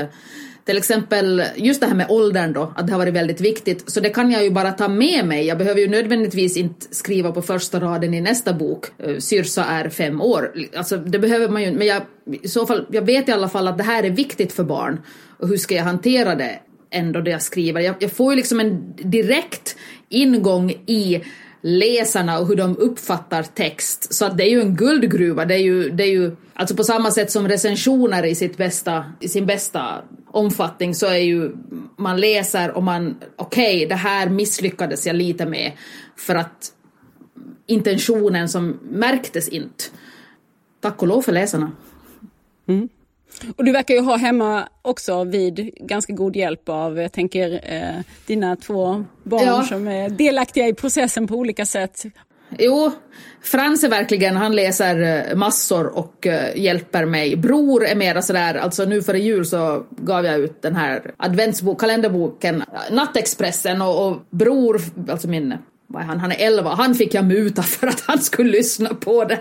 till 0.64 0.76
exempel 0.76 1.42
just 1.56 1.80
det 1.80 1.86
här 1.86 1.94
med 1.94 2.06
åldern 2.10 2.52
då, 2.52 2.72
att 2.76 2.86
det 2.86 2.92
har 2.92 2.98
varit 2.98 3.14
väldigt 3.14 3.40
viktigt. 3.40 3.90
Så 3.90 4.00
det 4.00 4.10
kan 4.10 4.30
jag 4.30 4.44
ju 4.44 4.50
bara 4.50 4.72
ta 4.72 4.88
med 4.88 5.26
mig. 5.26 5.46
Jag 5.46 5.58
behöver 5.58 5.80
ju 5.80 5.88
nödvändigtvis 5.88 6.56
inte 6.56 6.86
skriva 6.90 7.32
på 7.32 7.42
första 7.42 7.80
raden 7.80 8.14
i 8.14 8.20
nästa 8.20 8.52
bok, 8.52 8.86
eh, 8.98 9.18
Syrsa 9.18 9.64
är 9.64 9.88
fem 9.88 10.20
år. 10.20 10.52
Alltså 10.76 10.96
det 10.96 11.18
behöver 11.18 11.48
man 11.48 11.62
ju 11.62 11.72
men 11.72 11.86
jag, 11.86 12.02
i 12.42 12.48
så 12.48 12.66
fall, 12.66 12.86
jag 12.90 13.02
vet 13.02 13.28
i 13.28 13.32
alla 13.32 13.48
fall 13.48 13.68
att 13.68 13.78
det 13.78 13.84
här 13.84 14.02
är 14.02 14.10
viktigt 14.10 14.52
för 14.52 14.64
barn. 14.64 15.00
Och 15.38 15.48
hur 15.48 15.56
ska 15.56 15.74
jag 15.74 15.84
hantera 15.84 16.34
det 16.34 16.58
ändå 16.90 17.20
det 17.20 17.30
jag 17.30 17.42
skriver? 17.42 17.80
Jag, 17.80 17.94
jag 17.98 18.12
får 18.12 18.32
ju 18.32 18.36
liksom 18.36 18.60
en 18.60 18.94
direkt 18.96 19.76
ingång 20.08 20.70
i 20.70 21.22
läsarna 21.66 22.38
och 22.38 22.48
hur 22.48 22.56
de 22.56 22.76
uppfattar 22.76 23.42
text. 23.42 24.14
Så 24.14 24.24
att 24.24 24.38
det 24.38 24.44
är 24.44 24.50
ju 24.50 24.60
en 24.60 24.76
guldgruva. 24.76 25.44
Det 25.44 25.54
är 25.54 25.62
ju, 25.62 25.90
det 25.90 26.04
är 26.04 26.10
ju 26.10 26.36
alltså 26.54 26.76
på 26.76 26.84
samma 26.84 27.10
sätt 27.10 27.30
som 27.30 27.48
recensioner 27.48 28.26
i, 28.26 28.34
sitt 28.34 28.56
bästa, 28.56 29.04
i 29.20 29.28
sin 29.28 29.46
bästa 29.46 30.02
omfattning 30.30 30.94
så 30.94 31.06
är 31.06 31.16
ju 31.16 31.56
man 31.96 32.20
läser 32.20 32.70
och 32.70 32.82
man 32.82 33.16
okej, 33.36 33.76
okay, 33.76 33.88
det 33.88 33.94
här 33.94 34.28
misslyckades 34.28 35.06
jag 35.06 35.16
lite 35.16 35.46
med 35.46 35.72
för 36.16 36.34
att 36.34 36.72
intentionen 37.66 38.48
som 38.48 38.78
märktes 38.82 39.48
inte. 39.48 39.84
Tack 40.80 41.02
och 41.02 41.08
lov 41.08 41.22
för 41.22 41.32
läsarna. 41.32 41.72
Mm. 42.66 42.88
Och 43.56 43.64
du 43.64 43.72
verkar 43.72 43.94
ju 43.94 44.00
ha 44.00 44.16
hemma 44.16 44.68
också 44.82 45.24
vid 45.24 45.74
ganska 45.74 46.12
god 46.12 46.36
hjälp 46.36 46.68
av, 46.68 46.98
jag 46.98 47.12
tänker, 47.12 47.60
eh, 47.64 48.04
dina 48.26 48.56
två 48.56 49.04
barn 49.22 49.46
ja. 49.46 49.62
som 49.62 49.88
är 49.88 50.08
delaktiga 50.08 50.68
i 50.68 50.74
processen 50.74 51.26
på 51.26 51.34
olika 51.34 51.66
sätt. 51.66 52.04
Jo, 52.58 52.92
Frans 53.42 53.84
är 53.84 53.88
verkligen, 53.88 54.36
han 54.36 54.56
läser 54.56 55.28
eh, 55.30 55.36
massor 55.36 55.98
och 55.98 56.26
uh, 56.26 56.60
hjälper 56.60 57.04
mig. 57.04 57.36
Bror 57.36 57.84
är 57.84 57.96
mera 57.96 58.22
sådär, 58.22 58.54
alltså 58.54 58.84
nu 58.84 59.02
före 59.02 59.18
jul 59.18 59.46
så 59.46 59.86
gav 59.90 60.24
jag 60.24 60.40
ut 60.40 60.62
den 60.62 60.76
här 60.76 61.14
adventsbok, 61.16 61.80
kalenderboken 61.80 62.64
Nattexpressen 62.90 63.82
och, 63.82 64.08
och 64.08 64.16
bror, 64.30 64.80
alltså 65.08 65.28
min 65.28 65.54
vad 65.86 66.02
är 66.02 66.06
han, 66.06 66.20
han 66.20 66.32
är 66.32 66.46
11, 66.46 66.70
han 66.70 66.94
fick 66.94 67.14
jag 67.14 67.24
muta 67.24 67.62
för 67.62 67.86
att 67.86 68.00
han 68.00 68.18
skulle 68.18 68.50
lyssna 68.50 68.94
på 68.94 69.24
det. 69.24 69.40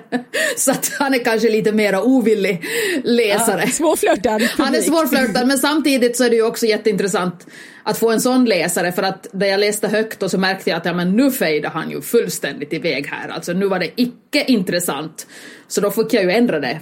Så 0.58 0.72
att 0.72 0.92
han 1.00 1.14
är 1.14 1.24
kanske 1.24 1.50
lite 1.50 1.72
mera 1.72 2.04
ovillig 2.04 2.64
läsare. 3.04 3.62
Ja, 3.66 3.72
svårflörtad 3.72 4.42
Han 4.42 4.76
är 4.76 4.82
svårflörtad 4.82 5.48
men 5.48 5.58
samtidigt 5.58 6.18
så 6.18 6.24
är 6.24 6.30
det 6.30 6.36
ju 6.36 6.44
också 6.44 6.66
jätteintressant 6.66 7.48
att 7.84 7.98
få 7.98 8.12
en 8.12 8.22
sån 8.22 8.46
läsare 8.46 8.92
för 8.92 9.04
att 9.04 9.28
när 9.34 9.48
jag 9.48 9.60
läste 9.60 9.88
högt 9.88 10.24
och 10.24 10.32
så 10.32 10.38
märkte 10.38 10.70
jag 10.70 10.78
att 10.78 10.86
ja, 10.86 10.94
men 10.94 11.16
nu 11.16 11.32
fejdade 11.32 11.74
han 11.74 11.92
ju 11.92 12.02
fullständigt 12.02 12.74
iväg 12.74 13.08
här. 13.08 13.30
Alltså 13.30 13.54
nu 13.54 13.68
var 13.68 13.80
det 13.80 13.90
icke 13.96 14.44
intressant. 14.48 15.28
Så 15.68 15.82
då 15.82 15.92
fick 15.92 16.14
jag 16.14 16.24
ju 16.24 16.32
ändra 16.32 16.60
det 16.60 16.80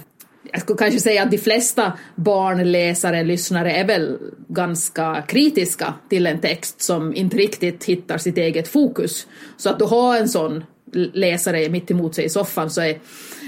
jag 0.52 0.60
skulle 0.60 0.78
kanske 0.78 1.00
säga 1.00 1.22
att 1.22 1.30
de 1.30 1.38
flesta 1.38 1.92
barnläsare, 2.14 3.22
lyssnare 3.22 3.72
är 3.72 3.84
väl 3.84 4.18
ganska 4.48 5.22
kritiska 5.28 5.94
till 6.08 6.26
en 6.26 6.40
text 6.40 6.82
som 6.82 7.14
inte 7.14 7.36
riktigt 7.36 7.84
hittar 7.84 8.18
sitt 8.18 8.38
eget 8.38 8.68
fokus. 8.68 9.26
Så 9.56 9.70
att 9.70 9.78
du 9.78 9.84
har 9.84 10.16
en 10.16 10.28
sån 10.28 10.64
läsare 10.94 11.68
mitt 11.68 11.90
emot 11.90 12.14
sig 12.14 12.24
i 12.24 12.28
soffan 12.28 12.70
så 12.70 12.80
är 12.80 12.98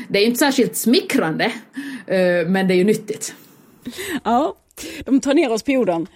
det 0.08 0.18
är 0.18 0.26
inte 0.26 0.38
särskilt 0.38 0.76
smickrande, 0.76 1.44
eh, 2.06 2.46
men 2.46 2.68
det 2.68 2.74
är 2.74 2.76
ju 2.76 2.84
nyttigt. 2.84 3.34
Ja, 4.24 4.56
de 5.04 5.20
tar 5.20 5.34
ner 5.34 5.52
oss 5.52 5.62
på 5.62 5.70
jorden. 5.70 6.06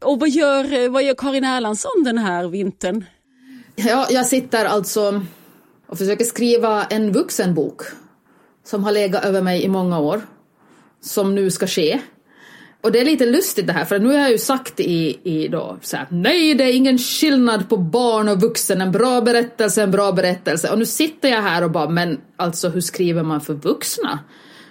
Och 0.00 0.20
vad 0.20 0.28
gör, 0.28 0.88
vad 0.88 1.02
gör 1.02 1.14
Karin 1.14 1.44
Erlandsson 1.44 2.04
den 2.04 2.18
här 2.18 2.48
vintern? 2.48 3.04
Ja, 3.76 4.06
jag 4.10 4.26
sitter 4.26 4.64
alltså 4.64 5.22
och 5.86 5.98
försöker 5.98 6.24
skriva 6.24 6.84
en 6.84 7.12
vuxenbok 7.12 7.82
som 8.70 8.84
har 8.84 8.92
legat 8.92 9.24
över 9.24 9.42
mig 9.42 9.64
i 9.64 9.68
många 9.68 9.98
år 9.98 10.22
som 11.00 11.34
nu 11.34 11.50
ska 11.50 11.66
ske. 11.66 12.00
Och 12.80 12.92
det 12.92 13.00
är 13.00 13.04
lite 13.04 13.26
lustigt 13.26 13.66
det 13.66 13.72
här, 13.72 13.84
för 13.84 13.98
nu 13.98 14.08
har 14.08 14.18
jag 14.18 14.30
ju 14.30 14.38
sagt 14.38 14.80
i, 14.80 15.20
i 15.22 15.48
då 15.48 15.78
så 15.82 15.96
här, 15.96 16.06
nej 16.10 16.54
det 16.54 16.64
är 16.64 16.72
ingen 16.72 16.98
skillnad 16.98 17.68
på 17.68 17.76
barn 17.76 18.28
och 18.28 18.40
vuxen, 18.40 18.80
en 18.80 18.92
bra 18.92 19.20
berättelse, 19.20 19.82
en 19.82 19.90
bra 19.90 20.12
berättelse. 20.12 20.70
Och 20.70 20.78
nu 20.78 20.86
sitter 20.86 21.28
jag 21.28 21.42
här 21.42 21.64
och 21.64 21.70
bara, 21.70 21.88
men 21.88 22.20
alltså 22.36 22.68
hur 22.68 22.80
skriver 22.80 23.22
man 23.22 23.40
för 23.40 23.54
vuxna? 23.54 24.18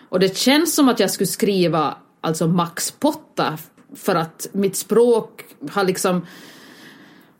Och 0.10 0.20
det 0.20 0.38
känns 0.38 0.76
som 0.76 0.90
att 0.90 1.00
jag 1.00 1.12
skulle 1.12 1.28
skriva 1.28 1.98
alltså 2.22 2.48
Max 2.48 2.92
Potta, 2.92 3.58
för 3.96 4.16
att 4.16 4.48
mitt 4.52 4.76
språk 4.76 5.46
har 5.72 5.84
liksom 5.84 6.26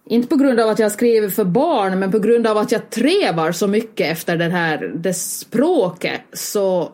inte 0.10 0.28
på 0.28 0.36
grund 0.36 0.60
av 0.60 0.70
att 0.70 0.80
jag 0.80 0.92
skriver 0.92 1.30
för 1.30 1.44
barn, 1.44 2.00
men 2.00 2.12
på 2.12 2.20
grund 2.20 2.48
av 2.48 2.58
att 2.58 2.72
jag 2.72 2.90
trevar 2.90 3.52
så 3.52 3.68
mycket 3.68 4.12
efter 4.12 4.38
det 4.38 4.50
här 4.50 4.92
det 4.96 5.14
språket 5.14 6.22
så 6.34 6.92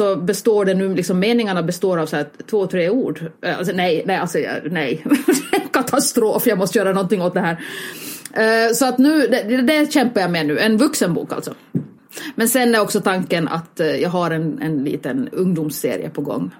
så 0.00 0.16
består 0.16 0.64
det 0.64 0.74
nu, 0.74 0.94
liksom 0.94 1.18
meningarna 1.18 1.62
består 1.62 1.98
av 1.98 2.06
så 2.06 2.16
här 2.16 2.26
två, 2.50 2.66
tre 2.66 2.90
ord. 2.90 3.22
Eh, 3.42 3.58
alltså, 3.58 3.72
nej, 3.74 4.02
nej, 4.06 4.16
alltså 4.16 4.38
nej. 4.64 5.04
Katastrof, 5.72 6.46
jag 6.46 6.58
måste 6.58 6.78
göra 6.78 6.92
någonting 6.92 7.22
åt 7.22 7.34
det 7.34 7.40
här. 7.40 7.60
Eh, 8.34 8.72
så 8.72 8.86
att 8.86 8.98
nu, 8.98 9.26
det, 9.26 9.62
det 9.62 9.92
kämpar 9.92 10.20
jag 10.20 10.30
med 10.30 10.46
nu, 10.46 10.58
en 10.58 10.76
vuxenbok 10.76 11.32
alltså. 11.32 11.54
Men 12.34 12.48
sen 12.48 12.74
är 12.74 12.80
också 12.80 13.00
tanken 13.00 13.48
att 13.48 13.80
eh, 13.80 13.96
jag 13.96 14.10
har 14.10 14.30
en, 14.30 14.58
en 14.62 14.84
liten 14.84 15.28
ungdomsserie 15.32 16.10
på 16.10 16.20
gång 16.20 16.50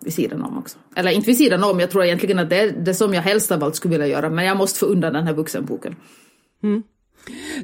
vid 0.00 0.14
sidan 0.14 0.42
om 0.42 0.58
också. 0.58 0.78
Eller 0.96 1.10
inte 1.10 1.26
vid 1.26 1.36
sidan 1.36 1.64
om, 1.64 1.80
jag 1.80 1.90
tror 1.90 2.04
egentligen 2.04 2.38
att 2.38 2.50
det 2.50 2.60
är 2.60 2.72
det 2.72 2.94
som 2.94 3.14
jag 3.14 3.22
helst 3.22 3.52
av 3.52 3.64
allt 3.64 3.76
skulle 3.76 3.92
vilja 3.92 4.06
göra, 4.06 4.30
men 4.30 4.44
jag 4.44 4.56
måste 4.56 4.78
få 4.78 4.86
undan 4.86 5.12
den 5.12 5.26
här 5.26 5.34
vuxenboken. 5.34 5.96
Mm. 6.62 6.82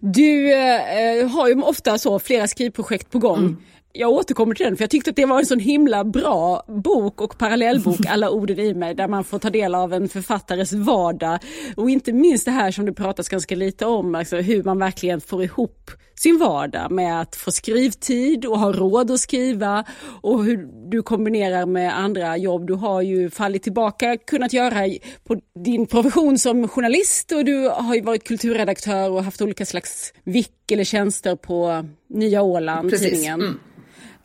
Du 0.01 0.55
eh, 0.55 1.29
har 1.29 1.49
ju 1.49 1.63
ofta 1.63 1.99
så 1.99 2.19
flera 2.19 2.47
skrivprojekt 2.47 3.11
på 3.11 3.19
gång. 3.19 3.39
Mm 3.39 3.57
jag 3.99 4.11
återkommer 4.11 4.55
till 4.55 4.67
den 4.67 4.77
för 4.77 4.83
jag 4.83 4.91
tyckte 4.91 5.11
att 5.11 5.17
det 5.17 5.27
var 5.27 5.39
en 5.39 5.47
sån 5.47 5.61
himla 5.61 6.05
bra 6.05 6.65
bok 6.69 7.21
och 7.21 7.39
parallellbok, 7.39 7.99
Alla 8.09 8.31
orden 8.31 8.59
i 8.59 8.75
mig, 8.75 8.95
där 8.95 9.09
man 9.09 9.25
får 9.25 9.39
ta 9.39 9.51
del 9.51 9.75
av 9.75 9.93
en 9.93 10.09
författares 10.09 10.73
vardag. 10.73 11.39
Och 11.77 11.91
inte 11.91 12.13
minst 12.13 12.45
det 12.45 12.51
här 12.51 12.71
som 12.71 12.87
det 12.87 12.93
pratas 12.93 13.29
ganska 13.29 13.55
lite 13.55 13.87
om, 13.87 14.15
alltså 14.15 14.37
hur 14.37 14.63
man 14.63 14.79
verkligen 14.79 15.21
får 15.21 15.45
ihop 15.45 15.91
sin 16.17 16.39
vardag 16.39 16.91
med 16.91 17.21
att 17.21 17.37
få 17.37 17.51
skrivtid 17.51 18.45
och 18.45 18.59
ha 18.59 18.73
råd 18.73 19.11
att 19.11 19.21
skriva 19.21 19.85
och 20.21 20.45
hur 20.45 20.69
du 20.91 21.03
kombinerar 21.03 21.67
med 21.67 21.99
andra 21.99 22.37
jobb. 22.37 22.67
Du 22.67 22.75
har 22.75 23.03
ju 23.03 23.31
fallit 23.31 23.63
tillbaka 23.63 24.17
kunnat 24.17 24.53
göra 24.53 24.89
på 25.25 25.41
din 25.65 25.87
profession 25.87 26.39
som 26.39 26.69
journalist 26.69 27.33
och 27.33 27.45
du 27.45 27.69
har 27.69 27.95
ju 27.95 28.01
varit 28.01 28.25
kulturredaktör 28.25 29.11
och 29.11 29.25
haft 29.25 29.43
olika 29.43 29.67
slags 29.67 30.13
vick 30.25 30.71
eller 30.73 30.85
tjänster 30.85 31.37
på 31.37 31.87
Nya 32.09 32.43
Åland, 32.43 32.91
Precis. 32.91 33.11
tidningen. 33.11 33.41
Mm. 33.41 33.59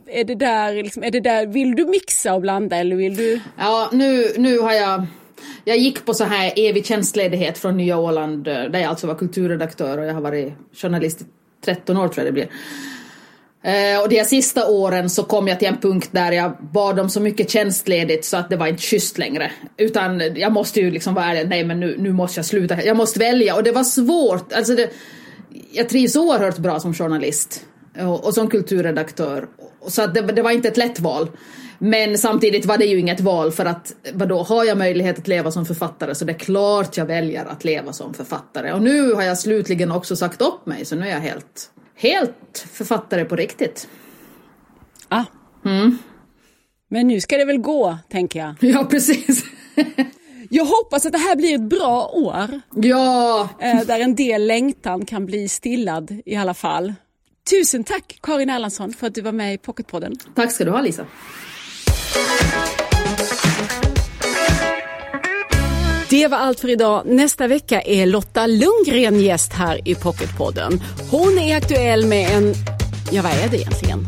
Är 0.08 0.24
det, 0.24 0.36
där, 0.36 0.74
liksom, 0.74 1.04
är 1.04 1.12
det 1.12 1.20
där, 1.20 1.46
vill 1.46 1.76
du 1.76 1.86
mixa 1.86 2.34
och 2.34 2.42
blanda 2.42 2.76
eller 2.76 2.96
vill 2.96 3.16
du? 3.16 3.42
Ja, 3.58 3.90
nu, 3.92 4.28
nu 4.38 4.60
har 4.60 4.74
jag 4.74 5.06
jag 5.66 5.78
gick 5.78 6.06
på 6.06 6.14
så 6.14 6.24
här 6.24 6.54
evig 6.56 6.86
tjänstledighet 6.86 7.58
från 7.58 7.78
Nya 7.78 7.98
Åland 7.98 8.44
där 8.44 8.80
jag 8.80 8.84
alltså 8.84 9.08
var 9.08 9.16
kulturredaktör 9.16 9.98
och 9.98 10.06
jag 10.06 10.14
har 10.14 10.22
varit 10.22 10.54
journalist 10.74 11.22
i 11.22 11.26
13 11.66 11.98
år 11.98 12.08
tror 12.08 12.26
jag 12.26 12.26
det 12.26 12.32
blir. 12.32 12.50
Eh, 13.64 14.02
och 14.02 14.10
de 14.10 14.26
sista 14.26 14.68
åren 14.68 15.10
så 15.10 15.24
kom 15.24 15.48
jag 15.48 15.60
till 15.60 15.68
en 15.68 15.78
punkt 15.78 16.10
där 16.12 16.32
jag 16.32 16.58
bad 16.74 17.00
om 17.00 17.10
så 17.10 17.20
mycket 17.20 17.50
tjänstledigt 17.50 18.26
så 18.26 18.38
att 18.38 18.50
det 18.50 18.56
var 18.56 18.68
inte 18.68 18.82
schysst 18.82 19.18
längre. 19.18 19.52
Utan 19.78 20.22
jag 20.36 20.52
måste 20.52 20.80
ju 20.80 20.92
liksom 20.92 21.14
vara 21.14 21.26
ärlig, 21.26 21.50
nej 21.50 21.64
men 21.64 21.80
nu, 21.80 21.96
nu 22.00 22.14
måste 22.14 22.40
jag 22.40 22.46
sluta, 22.46 22.84
jag 22.84 22.98
måste 22.98 23.20
välja 23.20 23.56
och 23.56 23.64
det 23.64 23.72
var 23.72 23.84
svårt. 23.84 24.54
Alltså 24.54 24.76
det, 24.76 24.90
jag 25.72 25.90
trivs 25.90 26.16
oerhört 26.16 26.58
bra 26.58 26.80
som 26.80 26.94
journalist 26.94 27.66
och, 28.00 28.26
och 28.26 28.34
som 28.34 28.48
kulturredaktör. 28.48 29.48
Så 29.88 30.02
att 30.02 30.14
det, 30.14 30.22
det, 30.22 30.42
var 30.42 30.52
inte 30.52 30.68
ett 30.68 30.78
lätt 30.78 31.00
val. 31.00 31.28
Men 31.84 32.18
samtidigt 32.18 32.66
var 32.66 32.78
det 32.78 32.86
ju 32.86 33.00
inget 33.00 33.20
val 33.20 33.52
för 33.52 33.66
att 33.66 33.94
vadå, 34.14 34.44
har 34.44 34.66
jag 34.66 34.78
möjlighet 34.78 35.20
att 35.20 35.28
leva 35.28 35.52
som 35.52 35.66
författare 35.66 36.16
så 36.16 36.26
det 36.26 36.32
är 36.32 36.40
klart 36.40 36.98
jag 36.98 37.06
väljer 37.06 37.46
att 37.46 37.64
leva 37.64 37.94
som 37.94 38.14
författare. 38.14 38.72
Och 38.72 38.82
nu 38.82 39.14
har 39.14 39.22
jag 39.22 39.38
slutligen 39.38 39.92
också 39.92 40.16
sagt 40.16 40.42
upp 40.42 40.66
mig 40.66 40.86
så 40.86 40.96
nu 40.96 41.08
är 41.08 41.12
jag 41.12 41.20
helt, 41.20 41.72
helt 41.96 42.68
författare 42.72 43.26
på 43.26 43.36
riktigt. 43.36 43.88
Ah. 45.08 45.24
Mm. 45.66 45.98
Men 46.90 47.08
nu 47.08 47.22
ska 47.22 47.38
det 47.38 47.46
väl 47.46 47.58
gå, 47.58 47.98
tänker 48.10 48.40
jag. 48.40 48.56
Ja, 48.74 48.86
precis. 48.86 49.44
Jag 50.50 50.66
hoppas 50.66 51.06
att 51.06 51.12
det 51.12 51.18
här 51.18 51.36
blir 51.36 51.56
ett 51.56 51.70
bra 51.70 52.12
år. 52.14 52.62
Ja! 52.76 53.50
Eh, 53.60 53.82
där 53.82 54.00
en 54.00 54.16
del 54.16 54.48
längtan 54.48 55.06
kan 55.06 55.26
bli 55.26 55.50
stillad 55.50 56.22
i 56.26 56.36
alla 56.36 56.54
fall. 56.54 56.94
Tusen 57.50 57.84
tack 57.84 58.20
Karin 58.22 58.50
Erlandsson 58.50 58.94
för 58.94 59.08
att 59.08 59.16
du 59.16 59.22
var 59.22 59.32
med 59.32 59.54
i 59.54 59.58
Pocketpodden. 59.58 60.16
Tack 60.36 60.52
ska 60.52 60.66
du 60.66 60.72
ha 60.72 60.82
Lisa. 60.82 61.06
Det 66.12 66.28
var 66.28 66.38
allt 66.38 66.60
för 66.60 66.70
idag. 66.70 67.04
Nästa 67.06 67.48
vecka 67.48 67.82
är 67.82 68.06
Lotta 68.06 68.48
Lundgren 68.48 69.22
gäst 69.22 69.54
här 69.54 69.88
i 69.88 69.96
Pocketpodden. 69.96 70.84
Hon 71.12 71.40
är 71.40 71.58
aktuell 71.58 72.06
med 72.06 72.30
en, 72.32 72.54
ja 73.12 73.22
vad 73.22 73.32
är 73.32 73.50
det 73.52 73.58
egentligen? 73.58 74.08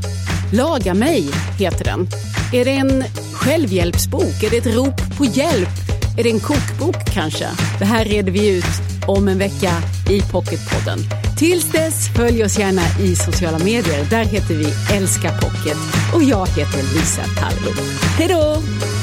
Laga 0.54 0.93
mig 0.93 1.30
heter 1.60 1.86
den. 1.86 2.08
Är 2.54 2.66
det 2.66 2.72
en 2.72 3.04
självhjälpsbok? 3.34 4.43
Är 4.43 4.49
det 4.49 4.58
ett 4.58 4.76
rop 4.76 5.18
på 5.18 5.26
hjälp? 5.26 5.70
Är 6.18 6.24
det 6.24 6.30
en 6.30 6.39
kokbok 6.39 7.14
kanske? 7.14 7.47
Det 7.80 7.86
här 7.86 8.06
reder 8.06 8.32
vi 8.32 8.58
ut 8.58 9.08
om 9.08 9.28
en 9.28 9.38
vecka 9.38 9.72
i 10.10 10.22
Pocketpodden. 10.32 10.99
Tills 11.39 11.72
dess, 11.72 12.08
följ 12.16 12.43
oss 12.43 12.60
gärna 12.60 12.82
i 13.01 13.16
sociala 13.16 13.60
medier. 13.60 14.06
Där 14.10 14.26
heter 14.26 14.56
vi 14.56 14.95
Älska 14.95 15.30
Pocket 15.41 15.78
och 16.16 16.24
jag 16.24 16.47
heter 16.47 16.93
Lisa 16.93 17.24
Tallro. 17.39 17.72
Hej 18.18 18.28
då! 18.28 19.03